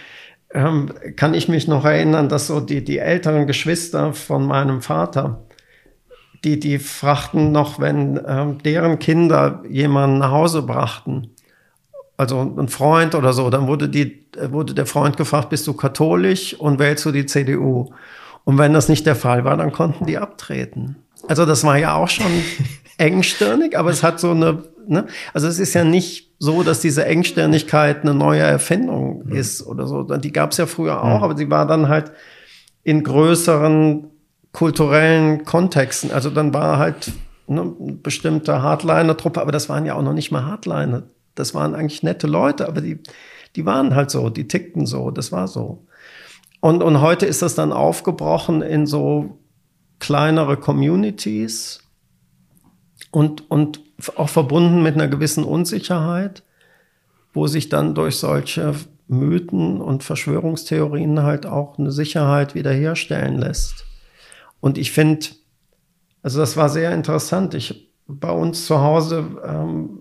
ähm, 0.54 0.92
kann 1.16 1.34
ich 1.34 1.48
mich 1.48 1.68
noch 1.68 1.86
erinnern, 1.86 2.30
dass 2.30 2.48
so 2.48 2.60
die, 2.60 2.84
die 2.84 2.98
älteren 3.00 3.48
Geschwister 3.48 4.14
von 4.14 4.46
meinem 4.46 4.82
Vater, 4.82 5.47
die, 6.48 6.60
die 6.60 6.80
fragten 6.80 7.52
noch, 7.52 7.80
wenn 7.80 8.20
ähm, 8.26 8.58
deren 8.64 9.00
Kinder 9.00 9.64
jemanden 9.70 10.20
nach 10.20 10.32
Hause 10.32 10.62
brachten, 10.62 11.32
also 12.16 12.40
ein 12.40 12.70
Freund 12.70 13.16
oder 13.16 13.34
so, 13.34 13.50
dann 13.50 13.68
wurde, 13.68 13.90
die, 13.90 14.26
wurde 14.50 14.74
der 14.74 14.86
Freund 14.86 15.18
gefragt, 15.18 15.50
bist 15.50 15.68
du 15.68 15.74
katholisch 15.74 16.54
und 16.54 16.80
wählst 16.80 17.06
du 17.06 17.12
die 17.12 17.26
CDU? 17.26 17.92
Und 18.46 18.58
wenn 18.58 18.74
das 18.74 18.88
nicht 18.88 19.06
der 19.06 19.16
Fall 19.16 19.44
war, 19.44 19.58
dann 19.58 19.72
konnten 19.74 20.06
die 20.06 20.18
abtreten. 20.18 20.96
Also 21.28 21.46
das 21.46 21.64
war 21.66 21.78
ja 21.78 21.96
auch 21.96 22.08
schon 22.08 22.32
engstirnig, 22.98 23.78
aber 23.78 23.90
es 23.90 24.02
hat 24.02 24.20
so 24.20 24.32
eine, 24.32 24.64
ne? 24.88 25.06
also 25.34 25.48
es 25.48 25.60
ist 25.60 25.74
ja 25.74 25.84
nicht 25.84 26.32
so, 26.40 26.64
dass 26.64 26.80
diese 26.80 27.06
Engstirnigkeit 27.06 28.04
eine 28.04 28.14
neue 28.14 28.42
Erfindung 28.42 29.26
mhm. 29.26 29.36
ist 29.36 29.68
oder 29.68 29.86
so. 29.86 30.04
Die 30.04 30.32
gab 30.32 30.52
es 30.52 30.58
ja 30.58 30.66
früher 30.66 31.04
auch, 31.04 31.18
mhm. 31.18 31.24
aber 31.24 31.38
sie 31.38 31.50
war 31.50 31.68
dann 31.68 31.90
halt 31.90 32.14
in 32.84 33.04
größeren 33.04 34.12
kulturellen 34.52 35.46
Kontexten. 35.46 36.12
Also 36.12 36.30
dann 36.30 36.54
war 36.54 36.78
halt 36.78 37.12
ne, 37.48 37.62
eine 37.62 37.94
bestimmte 37.94 38.62
Hardliner-Truppe, 38.62 39.42
aber 39.42 39.52
das 39.52 39.70
waren 39.70 39.86
ja 39.86 39.96
auch 39.96 40.02
noch 40.02 40.14
nicht 40.14 40.32
mal 40.32 40.46
Hardliner. 40.46 41.04
Das 41.36 41.54
waren 41.54 41.76
eigentlich 41.76 42.04
nette 42.04 42.28
Leute, 42.28 42.68
aber 42.68 42.82
die, 42.82 43.00
die 43.56 43.66
waren 43.66 43.96
halt 43.96 44.12
so, 44.12 44.30
die 44.30 44.48
tickten 44.48 44.86
so, 44.86 45.12
das 45.12 45.32
war 45.32 45.48
so. 45.48 45.86
Und, 46.60 46.82
und 46.82 47.02
heute 47.02 47.26
ist 47.26 47.42
das 47.42 47.56
dann 47.56 47.72
aufgebrochen 47.72 48.62
in 48.62 48.88
so 48.88 49.38
kleinere 50.00 50.58
Communities 50.58 51.84
und, 53.12 53.50
und 53.50 53.82
auch 54.16 54.30
verbunden 54.30 54.84
mit 54.84 54.96
einer 54.96 55.08
gewissen 55.08 55.44
Unsicherheit, 55.44 56.44
wo 57.34 57.48
sich 57.48 57.70
dann 57.70 57.96
durch 57.96 58.18
solche 58.18 58.74
Mythen 59.08 59.82
und 59.82 60.04
Verschwörungstheorien 60.04 61.24
halt 61.24 61.46
auch 61.46 61.78
eine 61.78 61.92
Sicherheit 61.92 62.56
wiederherstellen 62.56 63.38
lässt. 63.38 63.86
Und 64.60 64.78
ich 64.78 64.92
finde, 64.92 65.28
also 66.22 66.40
das 66.40 66.58
war 66.58 66.70
sehr 66.70 66.94
interessant. 66.94 67.54
Ich, 67.54 67.94
bei 68.08 68.32
uns 68.32 68.66
zu 68.66 68.82
Hause 68.82 69.26
ähm, 69.46 70.00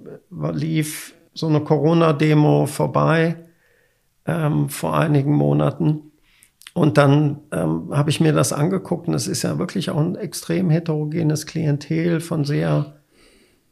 lief 0.52 1.14
so 1.34 1.46
eine 1.46 1.60
Corona-Demo 1.60 2.66
vorbei 2.66 3.36
ähm, 4.26 4.68
vor 4.68 4.96
einigen 4.96 5.32
Monaten. 5.32 6.12
Und 6.74 6.98
dann 6.98 7.38
ähm, 7.52 7.88
habe 7.90 8.10
ich 8.10 8.20
mir 8.20 8.32
das 8.32 8.52
angeguckt 8.52 9.08
und 9.08 9.14
es 9.14 9.28
ist 9.28 9.42
ja 9.42 9.58
wirklich 9.58 9.88
auch 9.90 9.98
ein 9.98 10.14
extrem 10.14 10.68
heterogenes 10.68 11.46
Klientel 11.46 12.20
von 12.20 12.44
sehr, 12.44 12.96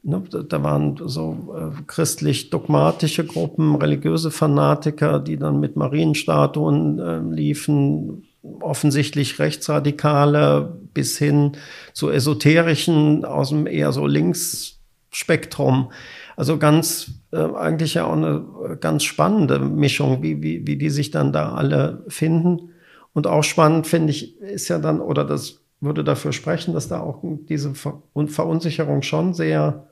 ne, 0.02 0.22
da 0.48 0.62
waren 0.62 0.98
so 1.04 1.54
äh, 1.54 1.82
christlich-dogmatische 1.86 3.26
Gruppen, 3.26 3.74
religiöse 3.74 4.30
Fanatiker, 4.30 5.20
die 5.20 5.36
dann 5.36 5.60
mit 5.60 5.76
Marienstatuen 5.76 6.98
äh, 6.98 7.18
liefen, 7.18 8.26
offensichtlich 8.60 9.38
Rechtsradikale 9.38 10.76
bis 10.92 11.18
hin 11.18 11.52
zu 11.92 12.10
esoterischen 12.10 13.24
aus 13.24 13.48
dem 13.48 13.66
eher 13.66 13.92
so 13.92 14.06
Linksspektrum. 14.06 15.90
Also 16.36 16.58
ganz, 16.58 17.12
äh, 17.32 17.38
eigentlich 17.38 17.94
ja 17.94 18.06
auch 18.06 18.12
eine 18.12 18.76
ganz 18.80 19.04
spannende 19.04 19.58
Mischung, 19.58 20.22
wie, 20.22 20.42
wie, 20.42 20.66
wie 20.66 20.76
die 20.76 20.90
sich 20.90 21.10
dann 21.10 21.32
da 21.32 21.54
alle 21.54 22.04
finden. 22.08 22.70
Und 23.12 23.26
auch 23.26 23.44
spannend 23.44 23.86
finde 23.86 24.10
ich, 24.10 24.40
ist 24.40 24.68
ja 24.68 24.78
dann, 24.78 25.00
oder 25.00 25.24
das 25.24 25.60
würde 25.80 26.02
dafür 26.02 26.32
sprechen, 26.32 26.74
dass 26.74 26.88
da 26.88 27.00
auch 27.00 27.20
diese 27.22 27.74
Verunsicherung 27.74 29.02
schon 29.02 29.34
sehr 29.34 29.86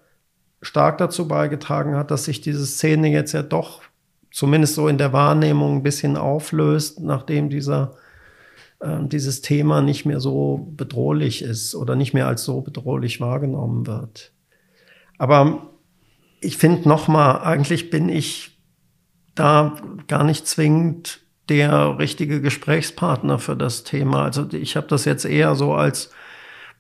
stark 0.61 0.99
dazu 0.99 1.29
beigetragen 1.29 1.97
hat, 1.97 2.11
dass 2.11 2.25
sich 2.25 2.41
diese 2.41 2.67
Szene 2.67 3.09
jetzt 3.09 3.33
ja 3.33 3.43
doch 3.43 3.83
zumindest 4.31 4.75
so 4.75 4.89
in 4.89 4.99
der 4.99 5.13
Wahrnehmung 5.13 5.77
ein 5.77 5.83
bisschen 5.83 6.17
auflöst, 6.17 7.01
nachdem 7.01 7.51
dieser, 7.51 7.95
äh, 8.83 8.99
dieses 9.07 9.41
Thema 9.41 9.81
nicht 9.81 10.05
mehr 10.05 10.21
so 10.21 10.69
bedrohlich 10.77 11.43
ist 11.43 11.75
oder 11.75 11.97
nicht 11.97 12.15
mehr 12.15 12.27
als 12.27 12.45
so 12.45 12.61
bedrohlich 12.61 13.21
wahrgenommen 13.21 13.87
wird. 13.87 14.33
Aber 15.19 15.71
ich 16.41 16.59
finde 16.59 16.89
nochmal, 16.89 17.43
eigentlich 17.43 17.91
bin 17.91 18.09
ich 18.09 18.59
da 19.35 19.77
gar 20.09 20.25
nicht 20.25 20.47
zwingend 20.47 21.21
der 21.49 21.99
richtige 21.99 22.41
Gesprächspartner 22.41 23.39
für 23.39 23.57
das 23.57 23.85
Thema. 23.85 24.25
Also 24.25 24.49
ich 24.53 24.77
habe 24.77 24.89
das 24.89 25.05
jetzt 25.05 25.25
eher 25.25 25.55
so 25.55 25.75
als 25.75 26.11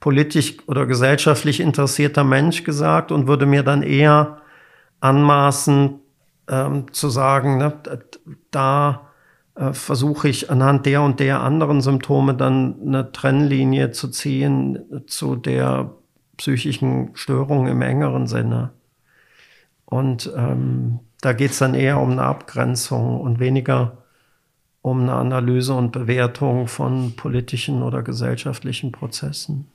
politisch 0.01 0.57
oder 0.67 0.87
gesellschaftlich 0.87 1.61
interessierter 1.61 2.25
Mensch 2.25 2.65
gesagt 2.65 3.13
und 3.13 3.29
würde 3.29 3.47
mir 3.47 3.63
dann 3.63 3.83
eher 3.83 4.39
anmaßen 5.01 6.01
ähm, 6.49 6.93
zu 6.93 7.09
sagen, 7.09 7.59
ne, 7.59 7.81
da 8.51 9.12
äh, 9.55 9.73
versuche 9.73 10.29
ich 10.29 10.51
anhand 10.51 10.87
der 10.87 11.03
und 11.03 11.21
der 11.21 11.41
anderen 11.41 11.81
Symptome 11.81 12.35
dann 12.35 12.77
eine 12.87 13.13
Trennlinie 13.13 13.91
zu 13.91 14.09
ziehen 14.09 15.05
zu 15.07 15.37
der 15.37 15.93
psychischen 16.37 17.11
Störung 17.15 17.67
im 17.69 17.83
engeren 17.83 18.27
Sinne. 18.27 18.71
Und 19.85 20.33
ähm, 20.37 21.01
da 21.21 21.35
geht 21.35 21.51
es 21.51 21.59
dann 21.59 21.75
eher 21.75 22.01
um 22.01 22.13
eine 22.13 22.23
Abgrenzung 22.23 23.21
und 23.21 23.39
weniger 23.39 23.99
um 24.81 25.03
eine 25.03 25.15
Analyse 25.15 25.75
und 25.75 25.93
Bewertung 25.93 26.67
von 26.67 27.15
politischen 27.15 27.83
oder 27.83 28.03
gesellschaftlichen 28.03 28.91
Prozessen. 28.91 29.69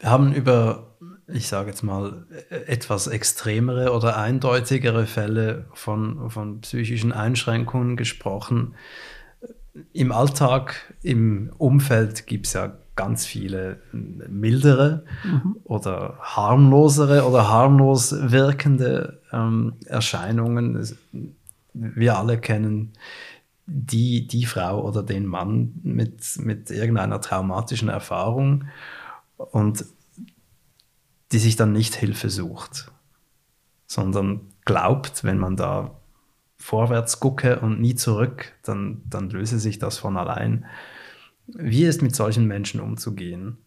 Wir 0.00 0.10
haben 0.10 0.32
über, 0.32 0.88
ich 1.32 1.48
sage 1.48 1.70
jetzt 1.70 1.82
mal, 1.82 2.26
etwas 2.66 3.06
extremere 3.06 3.92
oder 3.92 4.16
eindeutigere 4.16 5.06
Fälle 5.06 5.66
von, 5.72 6.30
von 6.30 6.60
psychischen 6.60 7.12
Einschränkungen 7.12 7.96
gesprochen. 7.96 8.74
Im 9.92 10.12
Alltag, 10.12 10.94
im 11.02 11.52
Umfeld 11.58 12.26
gibt 12.26 12.46
es 12.46 12.54
ja 12.54 12.76
ganz 12.96 13.24
viele 13.24 13.80
mildere 13.92 15.04
mhm. 15.24 15.56
oder 15.64 16.18
harmlosere 16.20 17.26
oder 17.26 17.48
harmlos 17.48 18.14
wirkende 18.30 19.20
ähm, 19.32 19.74
Erscheinungen. 19.86 20.86
Wir 21.72 22.18
alle 22.18 22.38
kennen 22.38 22.92
die, 23.66 24.26
die 24.26 24.44
Frau 24.44 24.84
oder 24.84 25.02
den 25.02 25.26
Mann 25.26 25.80
mit, 25.82 26.38
mit 26.40 26.70
irgendeiner 26.70 27.20
traumatischen 27.20 27.88
Erfahrung 27.88 28.64
und 29.36 29.84
die 31.32 31.38
sich 31.38 31.56
dann 31.56 31.72
nicht 31.72 31.94
Hilfe 31.94 32.30
sucht, 32.30 32.90
sondern 33.86 34.40
glaubt, 34.64 35.24
wenn 35.24 35.38
man 35.38 35.56
da 35.56 36.00
vorwärts 36.56 37.20
gucke 37.20 37.60
und 37.60 37.80
nie 37.80 37.94
zurück, 37.94 38.52
dann, 38.62 39.02
dann 39.08 39.30
löse 39.30 39.58
sich 39.58 39.78
das 39.78 39.98
von 39.98 40.16
allein. 40.16 40.66
Wie 41.46 41.84
ist 41.84 42.02
mit 42.02 42.14
solchen 42.14 42.46
Menschen 42.46 42.80
umzugehen? 42.80 43.58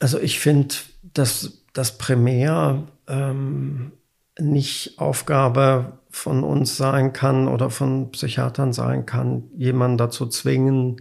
Also 0.00 0.18
ich 0.18 0.40
finde, 0.40 0.74
dass 1.02 1.62
das 1.72 1.96
primär 1.96 2.82
ähm, 3.06 3.92
nicht 4.38 4.98
Aufgabe 4.98 5.98
von 6.10 6.42
uns 6.44 6.76
sein 6.76 7.12
kann 7.12 7.48
oder 7.48 7.70
von 7.70 8.10
Psychiatern 8.10 8.72
sein 8.72 9.06
kann, 9.06 9.44
jemanden 9.56 9.98
dazu 9.98 10.26
zwingen, 10.26 11.00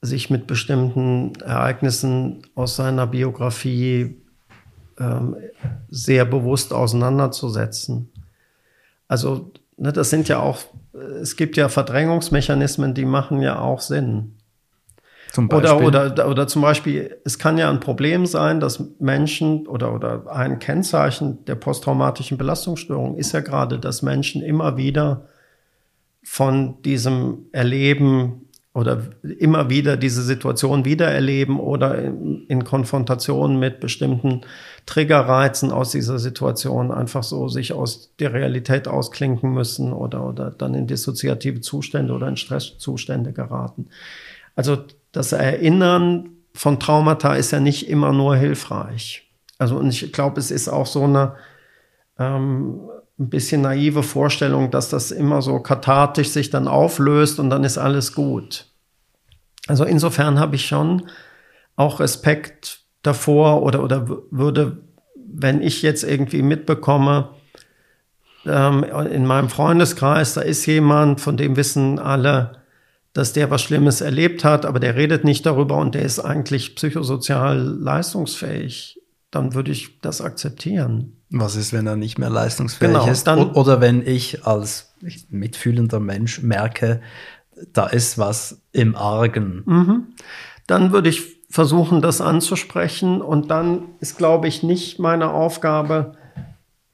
sich 0.00 0.30
mit 0.30 0.46
bestimmten 0.46 1.34
Ereignissen 1.40 2.42
aus 2.54 2.76
seiner 2.76 3.06
Biografie 3.06 4.22
ähm, 4.98 5.36
sehr 5.88 6.24
bewusst 6.24 6.72
auseinanderzusetzen. 6.72 8.10
Also 9.06 9.52
ne, 9.76 9.92
das 9.92 10.10
sind 10.10 10.28
ja 10.28 10.40
auch, 10.40 10.58
es 11.20 11.36
gibt 11.36 11.56
ja 11.56 11.68
Verdrängungsmechanismen, 11.68 12.94
die 12.94 13.04
machen 13.04 13.40
ja 13.40 13.58
auch 13.60 13.80
Sinn. 13.80 14.34
Zum 15.32 15.48
Beispiel. 15.48 15.86
Oder, 15.86 16.06
oder, 16.06 16.28
oder 16.28 16.46
zum 16.46 16.62
Beispiel, 16.62 17.16
es 17.24 17.38
kann 17.38 17.58
ja 17.58 17.68
ein 17.68 17.80
Problem 17.80 18.26
sein, 18.26 18.60
dass 18.60 18.82
Menschen 18.98 19.66
oder, 19.66 19.94
oder 19.94 20.26
ein 20.30 20.58
Kennzeichen 20.58 21.44
der 21.44 21.54
posttraumatischen 21.54 22.38
Belastungsstörung 22.38 23.16
ist 23.16 23.32
ja 23.32 23.40
gerade, 23.40 23.78
dass 23.78 24.02
Menschen 24.02 24.42
immer 24.42 24.76
wieder 24.76 25.28
von 26.24 26.80
diesem 26.82 27.46
Erleben 27.52 28.47
oder 28.78 29.02
immer 29.38 29.70
wieder 29.70 29.96
diese 29.96 30.22
Situation 30.22 30.84
wiedererleben 30.84 31.58
oder 31.58 31.98
in, 31.98 32.46
in 32.46 32.62
Konfrontation 32.62 33.58
mit 33.58 33.80
bestimmten 33.80 34.42
Triggerreizen 34.86 35.72
aus 35.72 35.90
dieser 35.90 36.20
Situation 36.20 36.92
einfach 36.92 37.24
so 37.24 37.48
sich 37.48 37.72
aus 37.72 38.14
der 38.20 38.32
Realität 38.32 38.86
ausklinken 38.86 39.52
müssen 39.52 39.92
oder, 39.92 40.24
oder 40.24 40.52
dann 40.52 40.74
in 40.74 40.86
dissoziative 40.86 41.60
Zustände 41.60 42.12
oder 42.12 42.28
in 42.28 42.36
Stresszustände 42.36 43.32
geraten. 43.32 43.88
Also 44.54 44.78
das 45.10 45.32
Erinnern 45.32 46.28
von 46.54 46.78
Traumata 46.78 47.34
ist 47.34 47.50
ja 47.50 47.58
nicht 47.58 47.88
immer 47.88 48.12
nur 48.12 48.36
hilfreich. 48.36 49.28
Also 49.58 49.76
und 49.76 49.88
ich 49.88 50.12
glaube, 50.12 50.38
es 50.38 50.52
ist 50.52 50.68
auch 50.68 50.86
so 50.86 51.02
eine 51.02 51.34
ähm, 52.16 52.78
ein 53.18 53.30
bisschen 53.30 53.62
naive 53.62 54.04
Vorstellung, 54.04 54.70
dass 54.70 54.88
das 54.88 55.10
immer 55.10 55.42
so 55.42 55.58
kathartisch 55.58 56.28
sich 56.28 56.50
dann 56.50 56.68
auflöst 56.68 57.40
und 57.40 57.50
dann 57.50 57.64
ist 57.64 57.76
alles 57.76 58.12
gut. 58.12 58.67
Also 59.66 59.84
insofern 59.84 60.38
habe 60.38 60.56
ich 60.56 60.66
schon 60.66 61.08
auch 61.76 62.00
Respekt 62.00 62.80
davor 63.02 63.62
oder, 63.62 63.82
oder 63.82 64.08
würde, 64.30 64.78
wenn 65.16 65.62
ich 65.62 65.82
jetzt 65.82 66.04
irgendwie 66.04 66.42
mitbekomme, 66.42 67.30
ähm, 68.46 68.84
in 68.84 69.26
meinem 69.26 69.48
Freundeskreis, 69.48 70.34
da 70.34 70.40
ist 70.40 70.66
jemand, 70.66 71.20
von 71.20 71.36
dem 71.36 71.56
wissen 71.56 71.98
alle, 71.98 72.62
dass 73.12 73.32
der 73.32 73.50
was 73.50 73.62
Schlimmes 73.62 74.00
erlebt 74.00 74.44
hat, 74.44 74.64
aber 74.64 74.80
der 74.80 74.96
redet 74.96 75.24
nicht 75.24 75.44
darüber 75.44 75.76
und 75.76 75.94
der 75.94 76.02
ist 76.02 76.20
eigentlich 76.20 76.76
psychosozial 76.76 77.58
leistungsfähig, 77.58 79.00
dann 79.30 79.54
würde 79.54 79.72
ich 79.72 80.00
das 80.00 80.20
akzeptieren. 80.20 81.16
Was 81.30 81.56
ist, 81.56 81.72
wenn 81.72 81.86
er 81.86 81.96
nicht 81.96 82.18
mehr 82.18 82.30
leistungsfähig 82.30 82.92
genau, 82.92 83.10
ist? 83.10 83.26
Dann, 83.26 83.52
Oder 83.52 83.80
wenn 83.80 84.06
ich 84.06 84.46
als 84.46 84.94
mitfühlender 85.28 86.00
Mensch 86.00 86.42
merke, 86.42 87.00
da 87.72 87.86
ist 87.86 88.18
was 88.18 88.62
im 88.72 88.96
Argen. 88.96 89.62
Mhm. 89.66 90.06
Dann 90.66 90.92
würde 90.92 91.08
ich 91.08 91.38
versuchen, 91.50 92.02
das 92.02 92.20
anzusprechen. 92.20 93.20
Und 93.20 93.50
dann 93.50 93.82
ist, 94.00 94.18
glaube 94.18 94.48
ich, 94.48 94.62
nicht 94.62 94.98
meine 94.98 95.32
Aufgabe, 95.32 96.12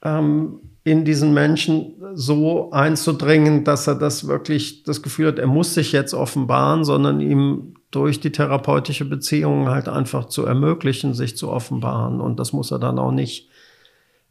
ähm, 0.03 0.61
in 0.85 1.07
diesen 1.07 1.33
Menschen 1.33 1.95
so 2.13 2.71
einzudringen, 2.71 3.65
dass 3.65 3.87
er 3.87 3.95
das 3.95 4.29
wirklich 4.29 4.83
das 4.83 5.03
Gefühl 5.03 5.29
hat, 5.29 5.39
er 5.39 5.47
muss 5.47 5.73
sich 5.73 5.93
jetzt 5.93 6.13
offenbaren, 6.13 6.85
sondern 6.85 7.21
ihm 7.21 7.75
durch 7.91 8.21
die 8.21 8.33
therapeutische 8.33 9.07
Beziehung 9.07 9.69
halt 9.69 9.89
einfach 9.89 10.27
zu 10.27 10.45
ermöglichen, 10.45 11.15
sich 11.15 11.39
zu 11.39 11.49
offenbaren. 11.49 12.21
Und 12.21 12.39
das 12.39 12.53
muss 12.53 12.71
er 12.71 12.79
dann 12.79 12.99
auch 12.99 13.13
nicht 13.13 13.49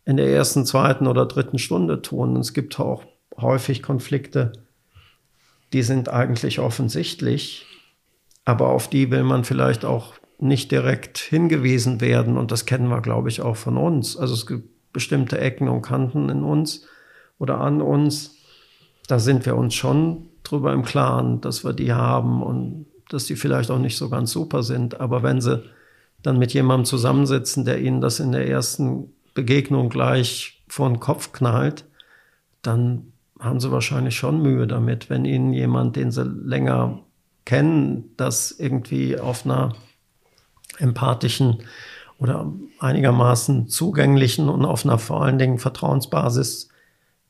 in 0.06 0.18
der 0.18 0.28
ersten, 0.28 0.66
zweiten 0.66 1.08
oder 1.08 1.26
dritten 1.26 1.58
Stunde 1.58 2.02
tun. 2.04 2.36
Es 2.38 2.54
gibt 2.54 2.80
auch 2.80 3.04
häufig 3.40 3.82
Konflikte, 3.82 4.52
die 5.74 5.82
sind 5.84 6.10
eigentlich 6.10 6.60
offensichtlich, 6.60 7.66
aber 8.46 8.70
auf 8.70 8.88
die 8.88 9.12
will 9.12 9.24
man 9.24 9.44
vielleicht 9.44 9.86
auch 9.86 10.14
nicht 10.40 10.72
direkt 10.72 11.18
hingewiesen 11.18 12.02
werden. 12.02 12.38
Und 12.38 12.52
das 12.52 12.66
kennen 12.66 12.90
wir, 12.90 13.02
glaube 13.02 13.30
ich, 13.30 13.42
auch 13.42 13.56
von 13.56 13.78
uns. 13.78 14.18
Also 14.18 14.34
es 14.34 14.46
gibt 14.46 14.70
bestimmte 14.94 15.40
Ecken 15.40 15.68
und 15.68 15.82
Kanten 15.82 16.30
in 16.30 16.44
uns 16.44 16.86
oder 17.40 17.60
an 17.60 17.82
uns. 17.82 18.36
Da 19.08 19.20
sind 19.20 19.46
wir 19.46 19.56
uns 19.56 19.74
schon 19.74 20.30
drüber 20.44 20.74
im 20.74 20.84
Klaren, 20.84 21.42
dass 21.42 21.64
wir 21.64 21.74
die 21.74 21.94
haben 21.94 22.44
und 22.44 22.86
dass 23.10 23.26
die 23.26 23.36
vielleicht 23.36 23.72
auch 23.72 23.80
nicht 23.80 23.98
so 23.98 24.10
ganz 24.10 24.32
super 24.32 24.64
sind. 24.64 25.00
Aber 25.00 25.24
wenn 25.24 25.42
sie 25.42 25.64
dann 26.22 26.38
mit 26.38 26.54
jemandem 26.54 26.86
zusammensitzen, 26.86 27.66
der 27.66 27.82
ihnen 27.82 28.02
das 28.02 28.20
in 28.20 28.32
der 28.32 28.48
ersten 28.48 29.12
Begegnung 29.34 29.90
gleich 29.90 30.64
vor 30.68 30.90
den 30.90 31.00
Kopf 31.00 31.32
knallt, 31.32 31.86
dann 32.62 33.13
haben 33.44 33.60
sie 33.60 33.72
wahrscheinlich 33.72 34.16
schon 34.16 34.42
Mühe 34.42 34.68
damit, 34.68 35.10
wenn 35.10 35.26
ihnen 35.26 35.54
jemand, 35.54 35.96
den 35.96 36.12
sie 36.12 36.24
länger 36.24 37.00
kennen, 37.46 38.12
das 38.18 38.52
irgendwie 38.52 39.20
auf 39.20 39.46
einer 39.46 39.74
empathischen 40.78 41.58
oder 42.18 42.52
einigermaßen 42.80 43.68
zugänglichen 43.68 44.50
und 44.50 44.66
auf 44.66 44.86
einer 44.86 44.98
vor 44.98 45.24
allen 45.24 45.38
Dingen 45.38 45.60
Vertrauensbasis 45.60 46.70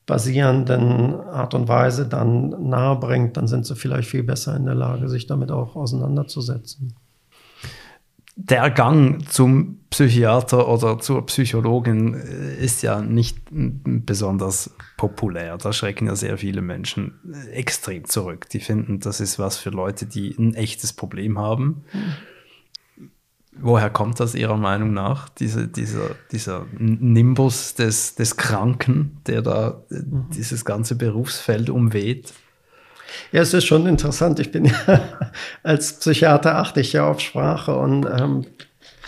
basierenden 0.05 1.15
Art 1.15 1.53
und 1.53 1.67
Weise 1.67 2.07
dann 2.07 2.69
nahebringt, 2.69 3.37
dann 3.37 3.47
sind 3.47 3.65
sie 3.65 3.75
vielleicht 3.75 4.09
viel 4.09 4.23
besser 4.23 4.55
in 4.55 4.65
der 4.65 4.75
Lage, 4.75 5.07
sich 5.09 5.27
damit 5.27 5.49
auch 5.49 5.75
auseinanderzusetzen 5.75 6.95
der 8.35 8.71
Gang 8.71 9.29
zum 9.29 9.79
Psychiater 9.89 10.67
oder 10.67 10.99
zur 10.99 11.25
Psychologin 11.27 12.15
äh, 12.15 12.55
ist 12.63 12.81
ja 12.81 13.01
nicht 13.01 13.37
besonders 13.51 14.73
populär. 14.97 15.57
Da 15.57 15.71
schrecken 15.71 16.07
ja 16.07 16.15
sehr 16.15 16.39
viele 16.39 16.61
Menschen 16.61 17.19
äh, 17.31 17.51
extrem 17.51 18.05
zurück. 18.05 18.49
Die 18.49 18.59
finden, 18.59 18.99
das 18.99 19.19
ist 19.19 19.37
was 19.37 19.57
für 19.57 19.69
Leute, 19.69 20.07
die 20.07 20.35
ein 20.37 20.55
echtes 20.55 20.93
Problem 20.93 21.37
haben. 21.37 21.83
Woher 23.55 23.91
kommt 23.91 24.19
das 24.19 24.33
Ihrer 24.33 24.57
Meinung 24.57 24.93
nach, 24.93 25.29
diese, 25.29 25.67
dieser, 25.67 26.15
dieser 26.31 26.65
Nimbus 26.79 27.75
des, 27.75 28.15
des 28.15 28.35
Kranken, 28.35 29.19
der 29.27 29.43
da 29.43 29.83
mhm. 29.89 30.25
dieses 30.33 30.65
ganze 30.65 30.95
Berufsfeld 30.95 31.69
umweht? 31.69 32.33
Ja, 33.31 33.41
es 33.41 33.53
ist 33.53 33.65
schon 33.65 33.85
interessant. 33.87 34.39
Ich 34.39 34.51
bin 34.51 34.65
ja 34.87 35.01
als 35.63 35.99
Psychiater 35.99 36.57
achte 36.57 36.81
ich 36.81 36.93
ja 36.93 37.07
auf 37.07 37.19
Sprache 37.19 37.75
und 37.75 38.05
ähm, 38.05 38.45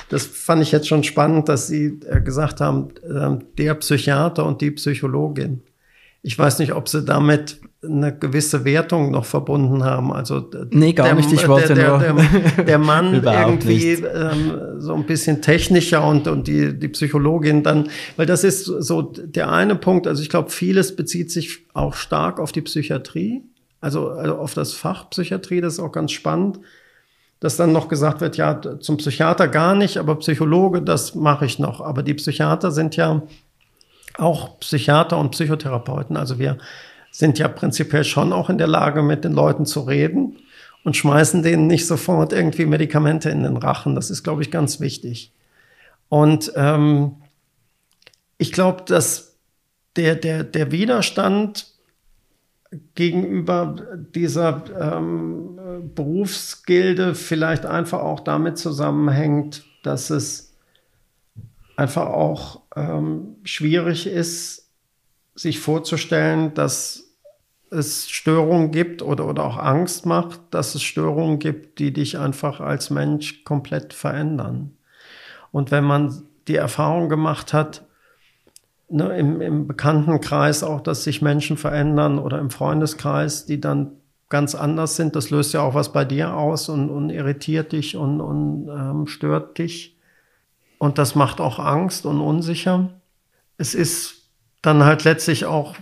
das 0.09 0.25
fand 0.25 0.61
ich 0.61 0.71
jetzt 0.71 0.87
schon 0.87 1.03
spannend, 1.03 1.49
dass 1.49 1.67
Sie 1.67 1.99
äh, 2.07 2.21
gesagt 2.21 2.61
haben, 2.61 2.89
äh, 3.03 3.43
der 3.57 3.73
Psychiater 3.75 4.45
und 4.45 4.61
die 4.61 4.71
Psychologin. 4.71 5.61
Ich 6.21 6.37
weiß 6.37 6.59
nicht, 6.59 6.73
ob 6.73 6.89
Sie 6.89 7.03
damit 7.03 7.59
eine 7.83 8.17
gewisse 8.17 8.65
Wertung 8.65 9.11
noch 9.11 9.25
verbunden 9.25 9.83
haben. 9.83 10.11
Also 10.11 10.49
nee, 10.71 10.93
gar 10.93 11.07
der, 11.07 11.15
nicht. 11.15 11.31
Ich 11.31 11.47
wollte 11.47 11.75
der, 11.75 11.99
der, 11.99 12.13
der, 12.13 12.65
der 12.65 12.79
Mann 12.79 13.13
irgendwie 13.23 13.93
ähm, 13.93 14.79
so 14.79 14.95
ein 14.95 15.05
bisschen 15.05 15.41
technischer 15.41 16.07
und, 16.07 16.27
und 16.27 16.47
die, 16.47 16.77
die 16.77 16.87
Psychologin 16.87 17.61
dann, 17.61 17.89
weil 18.17 18.25
das 18.25 18.43
ist 18.43 18.65
so 18.65 19.01
der 19.03 19.51
eine 19.51 19.75
Punkt. 19.75 20.07
Also 20.07 20.23
ich 20.23 20.29
glaube, 20.29 20.49
vieles 20.49 20.95
bezieht 20.95 21.31
sich 21.31 21.59
auch 21.73 21.93
stark 21.93 22.39
auf 22.39 22.51
die 22.51 22.61
Psychiatrie 22.61 23.43
also, 23.86 24.09
also 24.09 24.38
auf 24.38 24.55
das 24.55 24.73
Fach 24.73 25.11
Psychiatrie, 25.11 25.61
das 25.61 25.73
ist 25.73 25.79
auch 25.79 25.91
ganz 25.91 26.11
spannend, 26.11 26.59
dass 27.39 27.55
dann 27.55 27.71
noch 27.71 27.88
gesagt 27.88 28.19
wird, 28.19 28.36
ja, 28.36 28.59
zum 28.79 28.97
Psychiater 28.97 29.47
gar 29.47 29.75
nicht, 29.75 29.97
aber 29.97 30.15
Psychologe, 30.15 30.81
das 30.81 31.13
mache 31.13 31.45
ich 31.45 31.59
noch. 31.59 31.81
Aber 31.81 32.01
die 32.01 32.15
Psychiater 32.15 32.71
sind 32.71 32.95
ja 32.95 33.21
auch 34.17 34.59
Psychiater 34.59 35.19
und 35.19 35.29
Psychotherapeuten. 35.29 36.17
Also 36.17 36.39
wir 36.39 36.57
sind 37.11 37.38
ja 37.38 37.47
prinzipiell 37.47 38.03
schon 38.03 38.33
auch 38.33 38.49
in 38.49 38.57
der 38.57 38.65
Lage, 38.65 39.03
mit 39.03 39.23
den 39.23 39.33
Leuten 39.33 39.67
zu 39.67 39.81
reden 39.81 40.39
und 40.83 40.97
schmeißen 40.97 41.43
denen 41.43 41.67
nicht 41.67 41.86
sofort 41.86 42.33
irgendwie 42.33 42.65
Medikamente 42.65 43.29
in 43.29 43.43
den 43.43 43.57
Rachen. 43.57 43.93
Das 43.93 44.09
ist, 44.09 44.23
glaube 44.23 44.41
ich, 44.41 44.49
ganz 44.49 44.79
wichtig. 44.79 45.31
Und 46.09 46.51
ähm, 46.55 47.17
ich 48.39 48.51
glaube, 48.51 48.81
dass 48.88 49.36
der, 49.95 50.15
der, 50.15 50.43
der 50.43 50.71
Widerstand 50.71 51.74
gegenüber 52.95 53.76
dieser 54.13 54.63
ähm, 54.80 55.59
Berufsgilde 55.95 57.15
vielleicht 57.15 57.65
einfach 57.65 57.99
auch 57.99 58.19
damit 58.19 58.57
zusammenhängt, 58.57 59.65
dass 59.84 60.09
es 60.09 60.53
einfach 61.76 62.07
auch 62.07 62.61
ähm, 62.76 63.36
schwierig 63.43 64.07
ist, 64.07 64.69
sich 65.36 65.59
vorzustellen, 65.59 66.53
dass 66.53 67.05
es 67.69 68.09
Störungen 68.09 68.71
gibt 68.71 69.01
oder, 69.01 69.28
oder 69.28 69.43
auch 69.43 69.57
Angst 69.57 70.05
macht, 70.05 70.39
dass 70.51 70.76
es 70.76 70.84
Störungen 70.84 71.39
gibt, 71.39 71.80
die 71.80 71.91
dich 71.91 72.17
einfach 72.17 72.61
als 72.61 72.89
Mensch 72.89 73.43
komplett 73.43 73.93
verändern. 73.93 74.78
Und 75.51 75.71
wenn 75.71 75.84
man 75.84 76.23
die 76.47 76.55
Erfahrung 76.55 77.09
gemacht 77.09 77.53
hat, 77.53 77.84
ne, 78.89 79.17
im, 79.17 79.41
im 79.41 79.67
Bekanntenkreis 79.67 80.63
auch, 80.63 80.81
dass 80.81 81.03
sich 81.03 81.21
Menschen 81.21 81.57
verändern 81.57 82.19
oder 82.19 82.39
im 82.39 82.49
Freundeskreis, 82.49 83.45
die 83.45 83.59
dann 83.59 83.91
ganz 84.29 84.55
anders 84.55 84.95
sind. 84.95 85.15
Das 85.15 85.29
löst 85.29 85.53
ja 85.53 85.61
auch 85.61 85.73
was 85.73 85.91
bei 85.93 86.05
dir 86.05 86.36
aus 86.36 86.69
und, 86.69 86.89
und 86.89 87.09
irritiert 87.09 87.71
dich 87.71 87.95
und, 87.95 88.21
und 88.21 88.67
ähm, 88.69 89.07
stört 89.07 89.57
dich. 89.57 89.97
Und 90.77 90.97
das 90.97 91.15
macht 91.15 91.39
auch 91.39 91.59
Angst 91.59 92.05
und 92.05 92.19
unsicher. 92.19 92.89
Es 93.57 93.73
ist 93.73 94.29
dann 94.61 94.83
halt 94.83 95.03
letztlich 95.03 95.45
auch, 95.45 95.75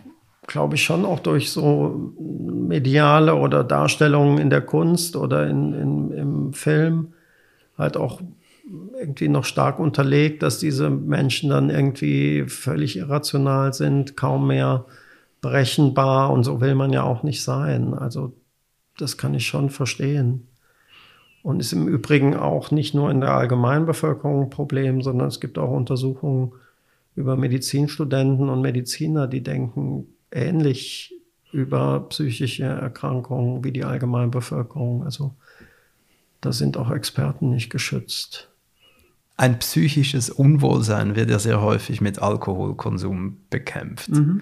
glaube 0.46 0.76
ich, 0.76 0.84
schon 0.84 1.06
auch 1.06 1.20
durch 1.20 1.52
so 1.52 2.14
mediale 2.20 3.36
oder 3.36 3.64
Darstellungen 3.64 4.38
in 4.38 4.50
der 4.50 4.62
Kunst 4.62 5.16
oder 5.16 5.48
in, 5.48 5.74
in, 5.74 6.12
im 6.12 6.54
Film 6.54 7.14
halt 7.78 7.98
auch 7.98 8.22
irgendwie 8.66 9.28
noch 9.28 9.46
stark 9.46 9.80
unterlegt, 9.80 10.42
dass 10.44 10.60
diese 10.60 10.90
Menschen 10.90 11.50
dann 11.50 11.70
irgendwie 11.70 12.46
völlig 12.48 12.98
irrational 12.98 13.74
sind, 13.74 14.16
kaum 14.16 14.48
mehr 14.48 14.86
berechenbar 15.42 16.32
und 16.32 16.44
so 16.44 16.62
will 16.62 16.76
man 16.76 16.94
ja 16.94 17.04
auch 17.04 17.24
nicht 17.24 17.44
sein. 17.44 17.94
Also 17.94 18.34
das 18.98 19.18
kann 19.18 19.34
ich 19.34 19.46
schon 19.46 19.70
verstehen. 19.70 20.48
Und 21.42 21.60
ist 21.60 21.74
im 21.74 21.90
Übrigen 21.90 22.38
auch 22.38 22.72
nicht 22.72 22.94
nur 22.94 23.12
in 23.12 23.20
der 23.20 23.34
Allgemeinbevölkerung 23.34 24.44
ein 24.44 24.50
Problem, 24.50 25.02
sondern 25.02 25.28
es 25.28 25.42
gibt 25.42 25.58
auch 25.58 25.72
Untersuchungen 25.72 26.54
über 27.16 27.36
Medizinstudenten 27.36 28.48
und 28.48 28.62
Mediziner, 28.62 29.28
die 29.28 29.44
denken 29.44 30.08
ähnlich 30.32 31.14
über 31.52 32.08
psychische 32.08 32.64
Erkrankungen 32.64 33.66
wie 33.66 33.74
die 33.74 33.84
Allgemeinbevölkerung. 33.84 35.04
Also 35.04 35.36
da 36.40 36.54
sind 36.54 36.78
auch 36.78 36.90
Experten 36.90 37.50
nicht 37.50 37.70
geschützt 37.70 38.53
ein 39.36 39.60
psychisches 39.60 40.30
Unwohlsein 40.30 41.16
wird 41.16 41.30
ja 41.30 41.40
sehr 41.40 41.62
häufig 41.62 42.02
mit 42.02 42.22
Alkoholkonsum 42.22 43.38
bekämpft. 43.50 44.10
Mhm. 44.10 44.42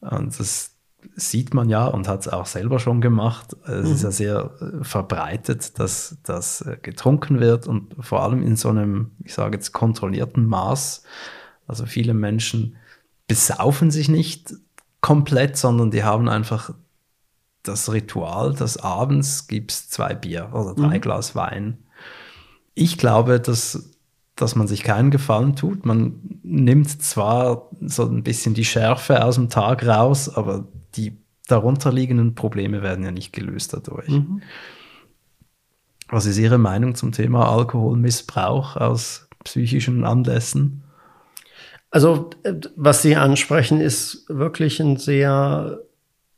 Und 0.00 0.38
das 0.38 0.76
sieht 1.16 1.54
man 1.54 1.68
ja 1.68 1.86
und 1.86 2.08
hat 2.08 2.20
es 2.20 2.28
auch 2.28 2.46
selber 2.46 2.78
schon 2.78 3.00
gemacht. 3.00 3.56
Es 3.64 3.86
mhm. 3.86 3.94
ist 3.94 4.02
ja 4.02 4.10
sehr 4.10 4.50
äh, 4.60 4.84
verbreitet, 4.84 5.78
dass 5.78 6.18
das 6.22 6.62
äh, 6.62 6.76
getrunken 6.80 7.40
wird 7.40 7.66
und 7.66 7.94
vor 7.98 8.22
allem 8.22 8.42
in 8.42 8.56
so 8.56 8.68
einem, 8.68 9.12
ich 9.24 9.34
sage 9.34 9.56
jetzt, 9.56 9.72
kontrollierten 9.72 10.46
Maß. 10.46 11.02
Also 11.66 11.86
viele 11.86 12.14
Menschen 12.14 12.76
besaufen 13.26 13.90
sich 13.90 14.08
nicht 14.08 14.54
komplett, 15.00 15.56
sondern 15.56 15.90
die 15.90 16.04
haben 16.04 16.28
einfach 16.28 16.74
das 17.62 17.92
Ritual, 17.92 18.54
dass 18.54 18.76
abends 18.76 19.46
gibt 19.46 19.72
es 19.72 19.88
zwei 19.88 20.14
Bier 20.14 20.50
oder 20.52 20.74
drei 20.74 20.96
mhm. 20.96 21.00
Glas 21.00 21.34
Wein. 21.34 21.78
Ich 22.74 22.98
glaube, 22.98 23.40
dass, 23.40 23.90
dass 24.40 24.56
man 24.56 24.66
sich 24.66 24.82
keinen 24.82 25.10
Gefallen 25.10 25.56
tut. 25.56 25.84
Man 25.84 26.40
nimmt 26.42 27.02
zwar 27.02 27.68
so 27.80 28.04
ein 28.04 28.22
bisschen 28.22 28.54
die 28.54 28.64
Schärfe 28.64 29.24
aus 29.24 29.36
dem 29.36 29.48
Tag 29.48 29.86
raus, 29.86 30.28
aber 30.28 30.66
die 30.96 31.16
darunterliegenden 31.48 32.34
Probleme 32.34 32.82
werden 32.82 33.04
ja 33.04 33.10
nicht 33.10 33.32
gelöst 33.32 33.72
dadurch. 33.72 34.08
Mhm. 34.08 34.42
Was 36.08 36.26
ist 36.26 36.38
Ihre 36.38 36.58
Meinung 36.58 36.94
zum 36.94 37.12
Thema 37.12 37.48
Alkoholmissbrauch 37.50 38.76
aus 38.76 39.28
psychischen 39.44 40.04
Anlässen? 40.04 40.82
Also, 41.90 42.30
äh, 42.42 42.54
was 42.76 43.02
Sie 43.02 43.16
ansprechen, 43.16 43.80
ist 43.80 44.24
wirklich 44.28 44.80
ein 44.80 44.96
sehr 44.96 45.80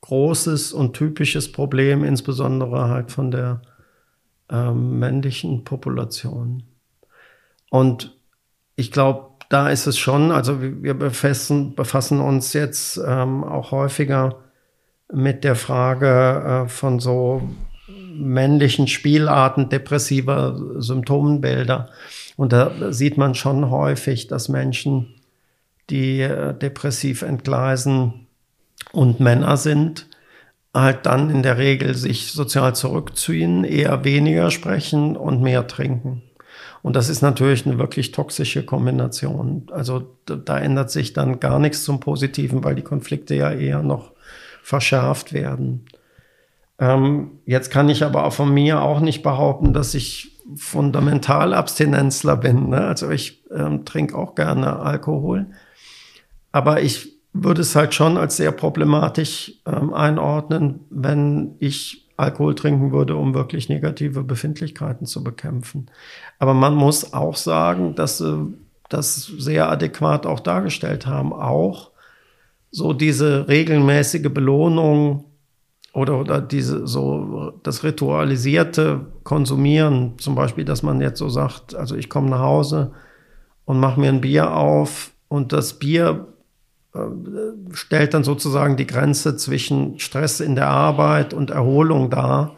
großes 0.02 0.72
und 0.72 0.94
typisches 0.94 1.52
Problem, 1.52 2.04
insbesondere 2.04 2.88
halt 2.88 3.12
von 3.12 3.30
der 3.30 3.62
ähm, 4.50 4.98
männlichen 4.98 5.64
Population. 5.64 6.64
Und 7.72 8.14
ich 8.76 8.92
glaube, 8.92 9.30
da 9.48 9.70
ist 9.70 9.86
es 9.86 9.96
schon, 9.96 10.30
also 10.30 10.60
wir 10.60 10.92
befassen, 10.92 11.74
befassen 11.74 12.20
uns 12.20 12.52
jetzt 12.52 12.98
ähm, 12.98 13.42
auch 13.42 13.70
häufiger 13.70 14.42
mit 15.10 15.42
der 15.42 15.56
Frage 15.56 16.64
äh, 16.66 16.68
von 16.68 17.00
so 17.00 17.48
männlichen 17.88 18.88
Spielarten 18.88 19.70
depressiver 19.70 20.60
Symptombilder. 20.82 21.88
Und 22.36 22.52
da 22.52 22.92
sieht 22.92 23.16
man 23.16 23.34
schon 23.34 23.70
häufig, 23.70 24.26
dass 24.26 24.50
Menschen, 24.50 25.14
die 25.88 26.20
äh, 26.20 26.52
depressiv 26.52 27.22
entgleisen 27.22 28.26
und 28.92 29.18
Männer 29.18 29.56
sind, 29.56 30.08
halt 30.74 31.06
dann 31.06 31.30
in 31.30 31.42
der 31.42 31.56
Regel 31.56 31.94
sich 31.94 32.32
sozial 32.32 32.74
zurückziehen, 32.74 33.64
eher 33.64 34.04
weniger 34.04 34.50
sprechen 34.50 35.16
und 35.16 35.40
mehr 35.40 35.66
trinken. 35.66 36.20
Und 36.82 36.96
das 36.96 37.08
ist 37.08 37.22
natürlich 37.22 37.64
eine 37.64 37.78
wirklich 37.78 38.10
toxische 38.10 38.64
Kombination. 38.64 39.68
Also 39.70 40.16
da, 40.26 40.58
ändert 40.58 40.90
sich 40.90 41.12
dann 41.12 41.38
gar 41.38 41.60
nichts 41.60 41.84
zum 41.84 42.00
Positiven, 42.00 42.64
weil 42.64 42.74
die 42.74 42.82
Konflikte 42.82 43.36
ja 43.36 43.52
eher 43.52 43.82
noch 43.82 44.12
verschärft 44.62 45.32
werden. 45.32 45.86
Ähm, 46.80 47.38
jetzt 47.46 47.70
kann 47.70 47.88
ich 47.88 48.04
aber 48.04 48.24
auch 48.24 48.32
von 48.32 48.52
mir 48.52 48.82
auch 48.82 49.00
nicht 49.00 49.22
behaupten, 49.22 49.72
dass 49.72 49.94
ich 49.94 50.40
fundamental 50.56 51.54
Abstinenzler 51.54 52.36
bin. 52.36 52.70
Ne? 52.70 52.84
Also 52.84 53.10
ich 53.10 53.44
ähm, 53.52 53.84
trinke 53.84 54.16
auch 54.16 54.34
gerne 54.34 54.80
Alkohol. 54.80 55.46
Aber 56.50 56.82
ich 56.82 57.12
würde 57.32 57.62
es 57.62 57.76
halt 57.76 57.94
schon 57.94 58.16
als 58.16 58.36
sehr 58.36 58.52
problematisch 58.52 59.52
ähm, 59.66 59.94
einordnen, 59.94 60.80
wenn 60.90 61.54
ich 61.60 62.01
Alkohol 62.16 62.54
trinken 62.54 62.92
würde, 62.92 63.16
um 63.16 63.34
wirklich 63.34 63.68
negative 63.68 64.22
Befindlichkeiten 64.22 65.06
zu 65.06 65.24
bekämpfen. 65.24 65.86
Aber 66.38 66.54
man 66.54 66.74
muss 66.74 67.12
auch 67.12 67.36
sagen, 67.36 67.94
dass 67.94 68.18
sie 68.18 68.54
das 68.88 69.24
sehr 69.24 69.70
adäquat 69.70 70.26
auch 70.26 70.40
dargestellt 70.40 71.06
haben. 71.06 71.32
Auch 71.32 71.90
so 72.70 72.92
diese 72.92 73.48
regelmäßige 73.48 74.32
Belohnung 74.32 75.24
oder, 75.94 76.18
oder 76.18 76.40
diese 76.40 76.86
so 76.86 77.52
das 77.62 77.84
ritualisierte 77.84 79.06
Konsumieren, 79.24 80.14
zum 80.18 80.34
Beispiel, 80.34 80.64
dass 80.64 80.82
man 80.82 81.00
jetzt 81.00 81.18
so 81.18 81.28
sagt, 81.28 81.74
also 81.74 81.96
ich 81.96 82.08
komme 82.08 82.30
nach 82.30 82.40
Hause 82.40 82.92
und 83.64 83.78
mache 83.78 84.00
mir 84.00 84.08
ein 84.08 84.20
Bier 84.20 84.56
auf 84.56 85.12
und 85.28 85.52
das 85.52 85.78
Bier 85.78 86.28
äh, 86.28 86.31
stellt 87.72 88.12
dann 88.12 88.24
sozusagen 88.24 88.76
die 88.76 88.86
Grenze 88.86 89.36
zwischen 89.36 89.98
Stress 89.98 90.40
in 90.40 90.54
der 90.54 90.68
Arbeit 90.68 91.32
und 91.32 91.50
Erholung 91.50 92.10
dar, 92.10 92.56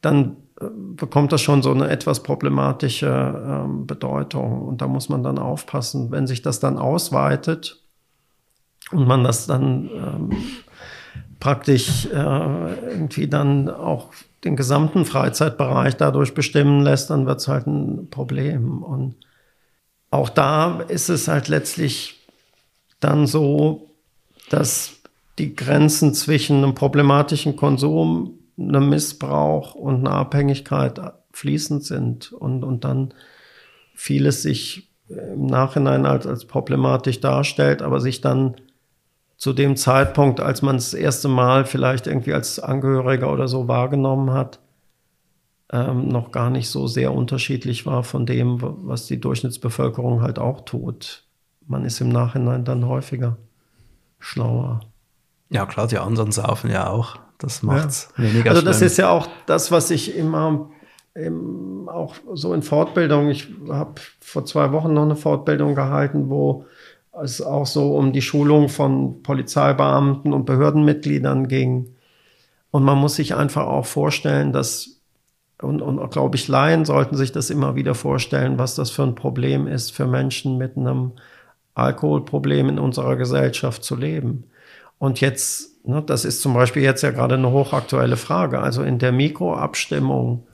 dann 0.00 0.36
äh, 0.60 0.66
bekommt 0.96 1.32
das 1.32 1.42
schon 1.42 1.62
so 1.62 1.72
eine 1.72 1.88
etwas 1.88 2.22
problematische 2.22 3.06
ähm, 3.06 3.86
Bedeutung. 3.86 4.62
Und 4.62 4.80
da 4.80 4.86
muss 4.86 5.08
man 5.08 5.22
dann 5.22 5.38
aufpassen, 5.38 6.10
wenn 6.10 6.26
sich 6.26 6.40
das 6.40 6.60
dann 6.60 6.78
ausweitet 6.78 7.82
und 8.90 9.06
man 9.06 9.22
das 9.22 9.46
dann 9.46 9.90
ähm, 9.92 10.30
praktisch 11.40 12.06
äh, 12.06 12.90
irgendwie 12.90 13.28
dann 13.28 13.68
auch 13.68 14.12
den 14.44 14.56
gesamten 14.56 15.04
Freizeitbereich 15.04 15.96
dadurch 15.96 16.32
bestimmen 16.32 16.80
lässt, 16.80 17.10
dann 17.10 17.26
wird 17.26 17.40
es 17.40 17.48
halt 17.48 17.66
ein 17.66 18.08
Problem. 18.08 18.82
Und 18.82 19.16
auch 20.10 20.30
da 20.30 20.80
ist 20.88 21.10
es 21.10 21.28
halt 21.28 21.48
letztlich 21.48 22.17
dann 23.00 23.26
so, 23.26 23.94
dass 24.50 25.00
die 25.38 25.54
Grenzen 25.54 26.14
zwischen 26.14 26.58
einem 26.58 26.74
problematischen 26.74 27.56
Konsum, 27.56 28.38
einem 28.58 28.88
Missbrauch 28.88 29.74
und 29.74 30.06
einer 30.06 30.16
Abhängigkeit 30.16 31.00
fließend 31.32 31.84
sind 31.84 32.32
und, 32.32 32.64
und 32.64 32.84
dann 32.84 33.14
vieles 33.94 34.42
sich 34.42 34.90
im 35.08 35.46
Nachhinein 35.46 36.06
als, 36.06 36.26
als 36.26 36.44
problematisch 36.44 37.20
darstellt, 37.20 37.82
aber 37.82 38.00
sich 38.00 38.20
dann 38.20 38.56
zu 39.36 39.52
dem 39.52 39.76
Zeitpunkt, 39.76 40.40
als 40.40 40.62
man 40.62 40.76
das 40.76 40.94
erste 40.94 41.28
Mal 41.28 41.64
vielleicht 41.64 42.06
irgendwie 42.08 42.34
als 42.34 42.58
Angehöriger 42.58 43.32
oder 43.32 43.46
so 43.46 43.68
wahrgenommen 43.68 44.32
hat, 44.32 44.58
ähm, 45.72 46.08
noch 46.08 46.32
gar 46.32 46.50
nicht 46.50 46.68
so 46.68 46.86
sehr 46.86 47.12
unterschiedlich 47.12 47.86
war 47.86 48.02
von 48.02 48.26
dem, 48.26 48.58
was 48.60 49.06
die 49.06 49.20
Durchschnittsbevölkerung 49.20 50.22
halt 50.22 50.38
auch 50.38 50.62
tut. 50.62 51.27
Man 51.68 51.84
ist 51.84 52.00
im 52.00 52.08
Nachhinein 52.08 52.64
dann 52.64 52.86
häufiger 52.86 53.36
schlauer. 54.18 54.80
Ja, 55.50 55.66
klar, 55.66 55.86
die 55.86 55.98
anderen 55.98 56.32
saufen 56.32 56.70
ja 56.70 56.88
auch. 56.88 57.16
Das 57.38 57.62
macht 57.62 57.90
es 57.90 58.08
ja. 58.16 58.24
weniger 58.24 58.50
Also, 58.50 58.62
das 58.62 58.78
schlimm. 58.78 58.86
ist 58.86 58.96
ja 58.96 59.10
auch 59.10 59.28
das, 59.46 59.70
was 59.70 59.90
ich 59.90 60.16
immer 60.16 60.70
auch 61.86 62.14
so 62.34 62.54
in 62.54 62.62
Fortbildung, 62.62 63.28
ich 63.28 63.48
habe 63.68 63.94
vor 64.20 64.44
zwei 64.44 64.72
Wochen 64.72 64.92
noch 64.92 65.02
eine 65.02 65.16
Fortbildung 65.16 65.74
gehalten, 65.74 66.30
wo 66.30 66.64
es 67.20 67.42
auch 67.42 67.66
so 67.66 67.96
um 67.96 68.12
die 68.12 68.22
Schulung 68.22 68.68
von 68.68 69.22
Polizeibeamten 69.22 70.32
und 70.32 70.44
Behördenmitgliedern 70.44 71.48
ging. 71.48 71.96
Und 72.70 72.84
man 72.84 72.98
muss 72.98 73.16
sich 73.16 73.34
einfach 73.34 73.66
auch 73.66 73.86
vorstellen, 73.86 74.52
dass, 74.52 75.00
und, 75.60 75.82
und 75.82 76.08
glaube 76.10 76.36
ich, 76.36 76.46
Laien 76.46 76.84
sollten 76.84 77.16
sich 77.16 77.32
das 77.32 77.50
immer 77.50 77.74
wieder 77.74 77.96
vorstellen, 77.96 78.58
was 78.58 78.76
das 78.76 78.90
für 78.90 79.02
ein 79.02 79.16
Problem 79.16 79.66
ist 79.66 79.90
für 79.90 80.06
Menschen 80.06 80.56
mit 80.56 80.76
einem 80.76 81.12
Alkoholproblem 81.78 82.68
in 82.70 82.78
unserer 82.78 83.16
Gesellschaft 83.16 83.84
zu 83.84 83.96
leben. 83.96 84.44
Und 84.98 85.20
jetzt, 85.20 85.86
ne, 85.86 86.02
das 86.02 86.24
ist 86.24 86.42
zum 86.42 86.54
Beispiel 86.54 86.82
jetzt 86.82 87.02
ja 87.02 87.10
gerade 87.10 87.36
eine 87.36 87.50
hochaktuelle 87.50 88.16
Frage. 88.16 88.60
Also 88.60 88.82
in 88.82 88.98
der 88.98 89.12
Mikroabstimmung 89.12 90.46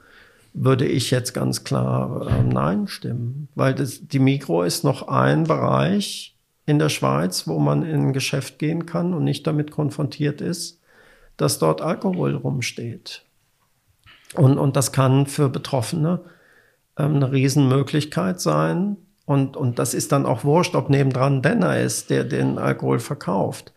würde 0.52 0.86
ich 0.86 1.10
jetzt 1.10 1.32
ganz 1.32 1.64
klar 1.64 2.28
äh, 2.28 2.42
Nein 2.42 2.86
stimmen, 2.86 3.48
weil 3.54 3.74
das, 3.74 4.06
die 4.06 4.20
Mikro 4.20 4.62
ist 4.62 4.84
noch 4.84 5.08
ein 5.08 5.44
Bereich, 5.44 6.34
in 6.66 6.78
der 6.78 6.88
Schweiz, 6.88 7.46
wo 7.46 7.58
man 7.58 7.82
in 7.82 8.08
ein 8.08 8.12
Geschäft 8.12 8.58
gehen 8.58 8.86
kann 8.86 9.12
und 9.14 9.24
nicht 9.24 9.46
damit 9.46 9.70
konfrontiert 9.70 10.40
ist, 10.40 10.80
dass 11.36 11.58
dort 11.58 11.80
Alkohol 11.80 12.34
rumsteht. 12.36 13.22
Und, 14.34 14.58
und 14.58 14.76
das 14.76 14.92
kann 14.92 15.26
für 15.26 15.48
Betroffene 15.48 16.20
ähm, 16.98 17.16
eine 17.16 17.32
Riesenmöglichkeit 17.32 18.40
sein. 18.40 18.96
Und, 19.26 19.56
und 19.56 19.78
das 19.78 19.94
ist 19.94 20.12
dann 20.12 20.26
auch 20.26 20.44
wurscht, 20.44 20.74
ob 20.74 20.90
nebendran 20.90 21.42
Denner 21.42 21.78
ist, 21.78 22.10
der 22.10 22.24
den 22.24 22.58
Alkohol 22.58 22.98
verkauft. 22.98 23.72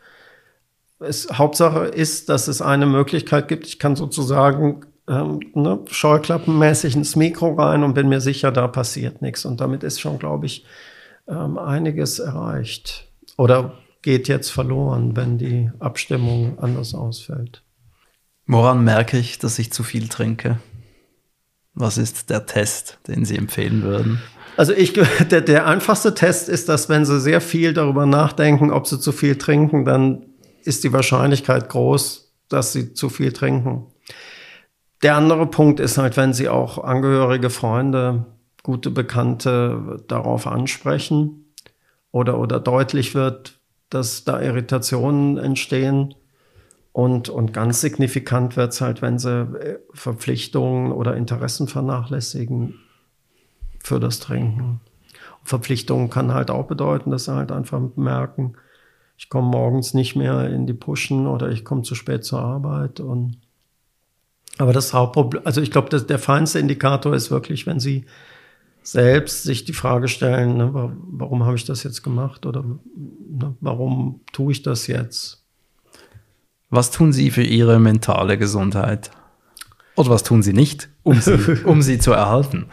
Es, 1.00 1.30
Hauptsache 1.32 1.86
ist, 1.86 2.30
dass 2.30 2.48
es 2.48 2.62
eine 2.62 2.86
Möglichkeit 2.86 3.48
gibt. 3.48 3.66
Ich 3.68 3.80
kann 3.80 3.96
sozusagen 3.96 4.86
ähm, 5.08 5.40
ne, 5.54 5.80
scheuklappenmäßig 5.86 6.96
ins 6.96 7.16
Mikro 7.16 7.54
rein 7.54 7.84
und 7.84 7.94
bin 7.94 8.10
mir 8.10 8.20
sicher, 8.20 8.52
da 8.52 8.68
passiert 8.68 9.22
nichts. 9.22 9.46
Und 9.46 9.62
damit 9.62 9.84
ist 9.84 10.02
schon, 10.02 10.20
glaube 10.20 10.48
ich, 10.48 10.66
ähm, 11.28 11.58
einiges 11.58 12.20
erreicht 12.20 13.08
oder 13.38 13.78
geht 14.02 14.28
jetzt 14.28 14.50
verloren, 14.52 15.16
wenn 15.16 15.38
die 15.38 15.72
Abstimmung 15.80 16.60
anders 16.60 16.94
ausfällt. 16.94 17.64
Woran 18.46 18.84
merke 18.84 19.18
ich, 19.18 19.40
dass 19.40 19.60
ich 19.60 19.72
zu 19.72 19.84
viel 19.84 20.08
trinke? 20.08 20.60
Was 21.74 21.98
ist 21.98 22.30
der 22.30 22.46
Test, 22.46 23.00
den 23.08 23.26
Sie 23.26 23.38
empfehlen 23.38 23.84
würden? 23.84 24.22
Also 24.58 24.74
ich, 24.74 24.94
der, 25.32 25.42
der 25.42 25.68
einfachste 25.68 26.14
Test 26.14 26.50
ist, 26.50 26.68
dass 26.68 26.90
wenn 26.90 27.06
Sie 27.06 27.22
sehr 27.22 27.40
viel 27.40 27.74
darüber 27.74 28.06
nachdenken, 28.06 28.72
ob 28.72 28.88
Sie 28.88 29.00
zu 29.00 29.14
viel 29.14 29.38
trinken, 29.38 29.86
dann 29.86 30.26
ist 30.64 30.84
die 30.84 30.92
Wahrscheinlichkeit 30.92 31.70
groß, 31.70 32.34
dass 32.50 32.74
Sie 32.74 32.94
zu 32.94 33.10
viel 33.10 33.32
trinken. 33.32 33.86
Der 35.04 35.16
andere 35.16 35.46
Punkt 35.46 35.80
ist 35.80 35.98
halt, 35.98 36.18
wenn 36.18 36.34
Sie 36.34 36.50
auch 36.50 36.84
Angehörige, 36.84 37.50
Freunde 37.50 38.26
gute 38.64 38.90
Bekannte 38.92 40.04
darauf 40.10 40.46
ansprechen 40.46 41.54
oder, 42.12 42.38
oder 42.38 42.60
deutlich 42.60 43.16
wird, 43.16 43.62
dass 43.90 44.26
da 44.26 44.42
Irritationen 44.42 45.38
entstehen. 45.38 46.16
Und, 46.92 47.30
und 47.30 47.54
ganz 47.54 47.80
signifikant 47.80 48.58
wird 48.58 48.74
es 48.74 48.82
halt, 48.82 49.02
wenn 49.02 49.20
sie 49.20 49.42
äh, 49.42 49.78
Verpflichtungen 49.94 50.92
oder 50.92 51.16
Interessen 51.16 51.68
vernachlässigen 51.68 52.74
für 53.88 54.00
das 54.00 54.20
Trinken. 54.20 54.82
Verpflichtungen 55.44 56.10
kann 56.10 56.34
halt 56.34 56.52
auch 56.52 56.68
bedeuten, 56.68 57.10
dass 57.10 57.26
sie 57.26 57.34
halt 57.34 57.52
einfach 57.52 57.82
merken, 57.96 58.54
ich 59.18 59.30
komme 59.30 59.48
morgens 59.48 59.94
nicht 59.94 60.16
mehr 60.16 60.50
in 60.50 60.68
die 60.68 60.74
Pushen 60.74 61.26
oder 61.26 61.50
ich 61.50 61.66
komme 61.66 61.82
zu 61.82 61.96
spät 61.96 62.24
zur 62.24 62.40
Arbeit. 62.40 63.00
Und 63.00 63.38
aber 64.58 64.74
das 64.74 64.94
Hauptproblem, 64.94 65.42
also 65.46 65.62
ich 65.62 65.72
glaube, 65.72 65.98
der 66.00 66.20
feinste 66.20 66.60
Indikator 66.60 67.16
ist 67.16 67.32
wirklich, 67.32 67.66
wenn 67.66 67.80
sie 67.80 68.06
selbst 68.84 69.44
sich 69.44 69.66
die 69.66 69.74
Frage 69.74 70.08
stellen, 70.08 70.58
ne, 70.58 70.72
warum 70.74 71.46
habe 71.46 71.56
ich 71.56 71.66
das 71.66 71.84
jetzt 71.84 72.04
gemacht 72.04 72.46
oder 72.46 72.64
ne, 72.64 73.56
warum 73.60 74.22
tue 74.34 74.52
ich 74.52 74.62
das 74.62 74.88
jetzt? 74.88 75.44
Was 76.70 76.92
tun 76.92 77.14
Sie 77.14 77.32
für 77.32 77.44
Ihre 77.44 77.80
mentale 77.80 78.38
Gesundheit? 78.38 79.12
Oder 79.96 80.10
was 80.10 80.24
tun 80.24 80.44
Sie 80.44 80.54
nicht, 80.54 80.90
um 81.04 81.20
sie, 81.22 81.64
um 81.66 81.82
sie 81.82 81.98
zu 81.98 82.12
erhalten? 82.12 82.68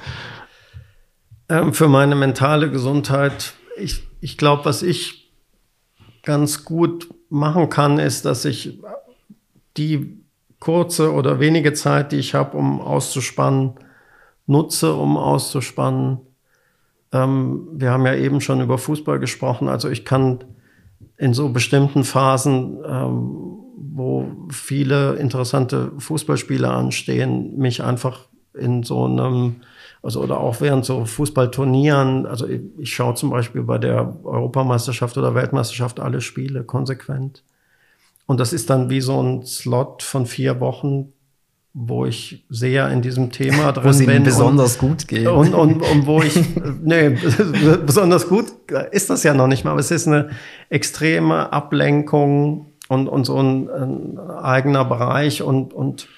Ähm, 1.49 1.74
für 1.74 1.88
meine 1.88 2.14
mentale 2.14 2.70
Gesundheit, 2.70 3.55
ich, 3.76 4.07
ich 4.20 4.38
glaube, 4.38 4.64
was 4.64 4.82
ich 4.82 5.32
ganz 6.22 6.64
gut 6.64 7.12
machen 7.28 7.68
kann, 7.68 7.99
ist, 7.99 8.24
dass 8.24 8.45
ich 8.45 8.80
die 9.76 10.24
kurze 10.61 11.12
oder 11.12 11.40
wenige 11.40 11.74
Zeit, 11.74 12.12
die 12.12 12.16
ich 12.16 12.34
habe, 12.34 12.57
um 12.57 12.80
auszuspannen, 12.80 13.74
nutze, 14.47 14.95
um 14.95 15.18
auszuspannen. 15.18 16.20
Ähm, 17.12 17.68
wir 17.72 17.90
haben 17.90 18.07
ja 18.07 18.14
eben 18.14 18.40
schon 18.40 18.62
über 18.62 18.78
Fußball 18.78 19.18
gesprochen. 19.18 19.68
Also 19.68 19.90
ich 19.90 20.05
kann 20.05 20.45
in 21.18 21.34
so 21.34 21.51
bestimmten 21.51 22.05
Phasen, 22.05 22.78
ähm, 22.86 23.59
wo 23.76 24.26
viele 24.51 25.16
interessante 25.16 25.92
Fußballspiele 25.99 26.70
anstehen, 26.70 27.59
mich 27.59 27.82
einfach 27.82 28.20
in 28.55 28.82
so 28.82 29.05
einem 29.05 29.57
also 30.05 30.21
oder 30.21 30.39
auch 30.39 30.61
während 30.61 30.85
so 30.85 31.07
Fußballturnieren, 31.07 32.27
also 32.27 32.47
ich, 32.47 32.61
ich 32.79 32.95
schaue 32.95 33.15
zum 33.15 33.31
Beispiel 33.31 33.63
bei 33.63 33.79
der 33.79 34.15
Europameisterschaft 34.23 35.17
oder 35.17 35.35
Weltmeisterschaft 35.35 35.99
alle 35.99 36.21
Spiele 36.21 36.63
konsequent. 36.63 37.43
Und 38.27 38.39
das 38.39 38.53
ist 38.53 38.69
dann 38.69 38.91
wie 38.91 39.01
so 39.01 39.23
ein 39.23 39.47
Slot 39.47 40.03
von 40.03 40.27
vier 40.27 40.61
Wochen, 40.61 41.13
wo 41.73 42.05
ich 42.05 42.45
sehr 42.51 42.91
in 42.91 43.01
diesem 43.01 43.33
Thema 43.33 43.73
drin 43.73 43.85
wo 43.85 43.89
es 43.89 44.05
bin. 44.05 44.23
besonders 44.23 44.77
und, 44.77 44.89
gut 44.89 45.09
geht. 45.09 45.27
Und, 45.27 45.55
und, 45.55 45.81
und 45.81 46.07
wo 46.07 46.23
ich, 46.23 46.39
nee, 46.83 47.17
besonders 47.87 48.29
gut 48.29 48.47
ist 48.93 49.09
das 49.09 49.23
ja 49.23 49.33
noch 49.33 49.47
nicht 49.47 49.65
mal, 49.65 49.71
aber 49.71 49.81
es 49.81 49.91
ist 49.91 50.07
eine 50.07 50.31
extreme 50.69 51.51
Ablenkung 51.51 52.73
und, 52.89 53.09
und 53.09 53.25
so 53.25 53.39
ein, 53.41 53.71
ein 53.71 54.19
eigener 54.19 54.85
Bereich 54.85 55.43
und, 55.43 55.73
und 55.73 56.09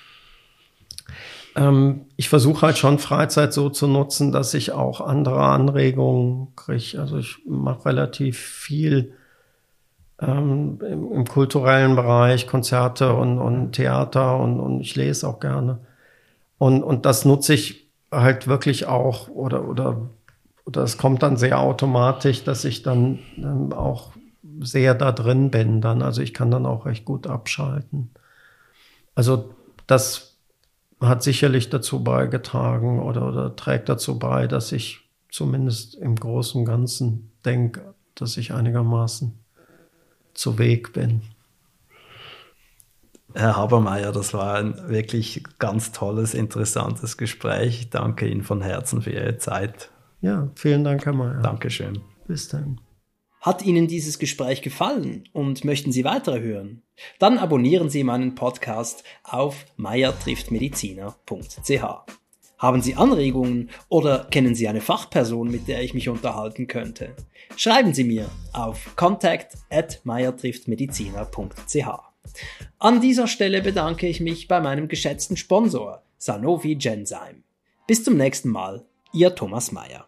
ähm, 1.56 2.02
ich 2.16 2.28
versuche 2.28 2.66
halt 2.66 2.78
schon 2.78 2.98
Freizeit 2.98 3.52
so 3.52 3.70
zu 3.70 3.86
nutzen, 3.88 4.30
dass 4.30 4.54
ich 4.54 4.72
auch 4.72 5.00
andere 5.00 5.42
Anregungen 5.42 6.48
kriege. 6.54 7.00
Also 7.00 7.18
ich 7.18 7.38
mache 7.46 7.86
relativ 7.86 8.38
viel 8.38 9.14
ähm, 10.20 10.78
im, 10.82 11.12
im, 11.12 11.24
kulturellen 11.26 11.96
Bereich, 11.96 12.46
Konzerte 12.46 13.14
und, 13.14 13.38
und 13.38 13.72
Theater 13.72 14.38
und, 14.38 14.60
und 14.60 14.80
ich 14.80 14.94
lese 14.96 15.26
auch 15.26 15.40
gerne. 15.40 15.78
Und, 16.58 16.82
und 16.82 17.06
das 17.06 17.24
nutze 17.24 17.54
ich 17.54 17.88
halt 18.12 18.46
wirklich 18.46 18.86
auch 18.86 19.28
oder, 19.28 19.66
oder, 19.66 20.10
oder 20.66 20.82
es 20.82 20.98
kommt 20.98 21.22
dann 21.22 21.36
sehr 21.36 21.58
automatisch, 21.58 22.44
dass 22.44 22.64
ich 22.64 22.82
dann 22.82 23.18
ähm, 23.38 23.72
auch 23.72 24.12
sehr 24.60 24.94
da 24.94 25.12
drin 25.12 25.50
bin 25.50 25.80
dann. 25.80 26.02
Also 26.02 26.20
ich 26.20 26.34
kann 26.34 26.50
dann 26.50 26.66
auch 26.66 26.86
recht 26.86 27.04
gut 27.04 27.26
abschalten. 27.26 28.10
Also 29.14 29.54
das 29.86 30.35
hat 31.00 31.22
sicherlich 31.22 31.70
dazu 31.70 32.02
beigetragen 32.02 33.02
oder, 33.02 33.28
oder 33.28 33.56
trägt 33.56 33.88
dazu 33.88 34.18
bei, 34.18 34.46
dass 34.46 34.72
ich 34.72 35.10
zumindest 35.30 35.94
im 35.96 36.16
Großen 36.16 36.60
und 36.60 36.66
Ganzen 36.66 37.32
denke, 37.44 37.94
dass 38.14 38.36
ich 38.36 38.52
einigermaßen 38.52 39.38
zu 40.34 40.58
Weg 40.58 40.92
bin. 40.92 41.22
Herr 43.34 43.56
Habermeier, 43.56 44.12
das 44.12 44.32
war 44.32 44.54
ein 44.54 44.88
wirklich 44.88 45.44
ganz 45.58 45.92
tolles, 45.92 46.32
interessantes 46.32 47.18
Gespräch. 47.18 47.90
Danke 47.90 48.26
Ihnen 48.26 48.42
von 48.42 48.62
Herzen 48.62 49.02
für 49.02 49.10
Ihre 49.10 49.36
Zeit. 49.36 49.90
Ja, 50.22 50.48
vielen 50.54 50.84
Dank, 50.84 51.04
Herr 51.04 51.12
Mayer. 51.12 51.42
Dankeschön. 51.42 52.00
Bis 52.26 52.48
dann. 52.48 52.80
Hat 53.46 53.64
Ihnen 53.64 53.86
dieses 53.86 54.18
Gespräch 54.18 54.60
gefallen 54.60 55.28
und 55.32 55.64
möchten 55.64 55.92
Sie 55.92 56.02
weitere 56.02 56.40
hören? 56.40 56.82
Dann 57.20 57.38
abonnieren 57.38 57.88
Sie 57.88 58.02
meinen 58.02 58.34
Podcast 58.34 59.04
auf 59.22 59.66
meiertrifftmediziner.ch. 59.76 61.84
Haben 62.58 62.82
Sie 62.82 62.96
Anregungen 62.96 63.70
oder 63.88 64.26
kennen 64.32 64.56
Sie 64.56 64.66
eine 64.66 64.80
Fachperson, 64.80 65.48
mit 65.48 65.68
der 65.68 65.80
ich 65.80 65.94
mich 65.94 66.08
unterhalten 66.08 66.66
könnte? 66.66 67.14
Schreiben 67.56 67.94
Sie 67.94 68.02
mir 68.02 68.28
auf 68.52 68.96
contact 68.96 69.56
at. 69.70 70.02
An 72.80 73.00
dieser 73.00 73.28
Stelle 73.28 73.62
bedanke 73.62 74.08
ich 74.08 74.18
mich 74.18 74.48
bei 74.48 74.60
meinem 74.60 74.88
geschätzten 74.88 75.36
Sponsor 75.36 76.02
Sanofi 76.18 76.74
Genzyme. 76.74 77.44
Bis 77.86 78.02
zum 78.02 78.16
nächsten 78.16 78.48
Mal, 78.48 78.84
Ihr 79.12 79.36
Thomas 79.36 79.70
Meyer. 79.70 80.05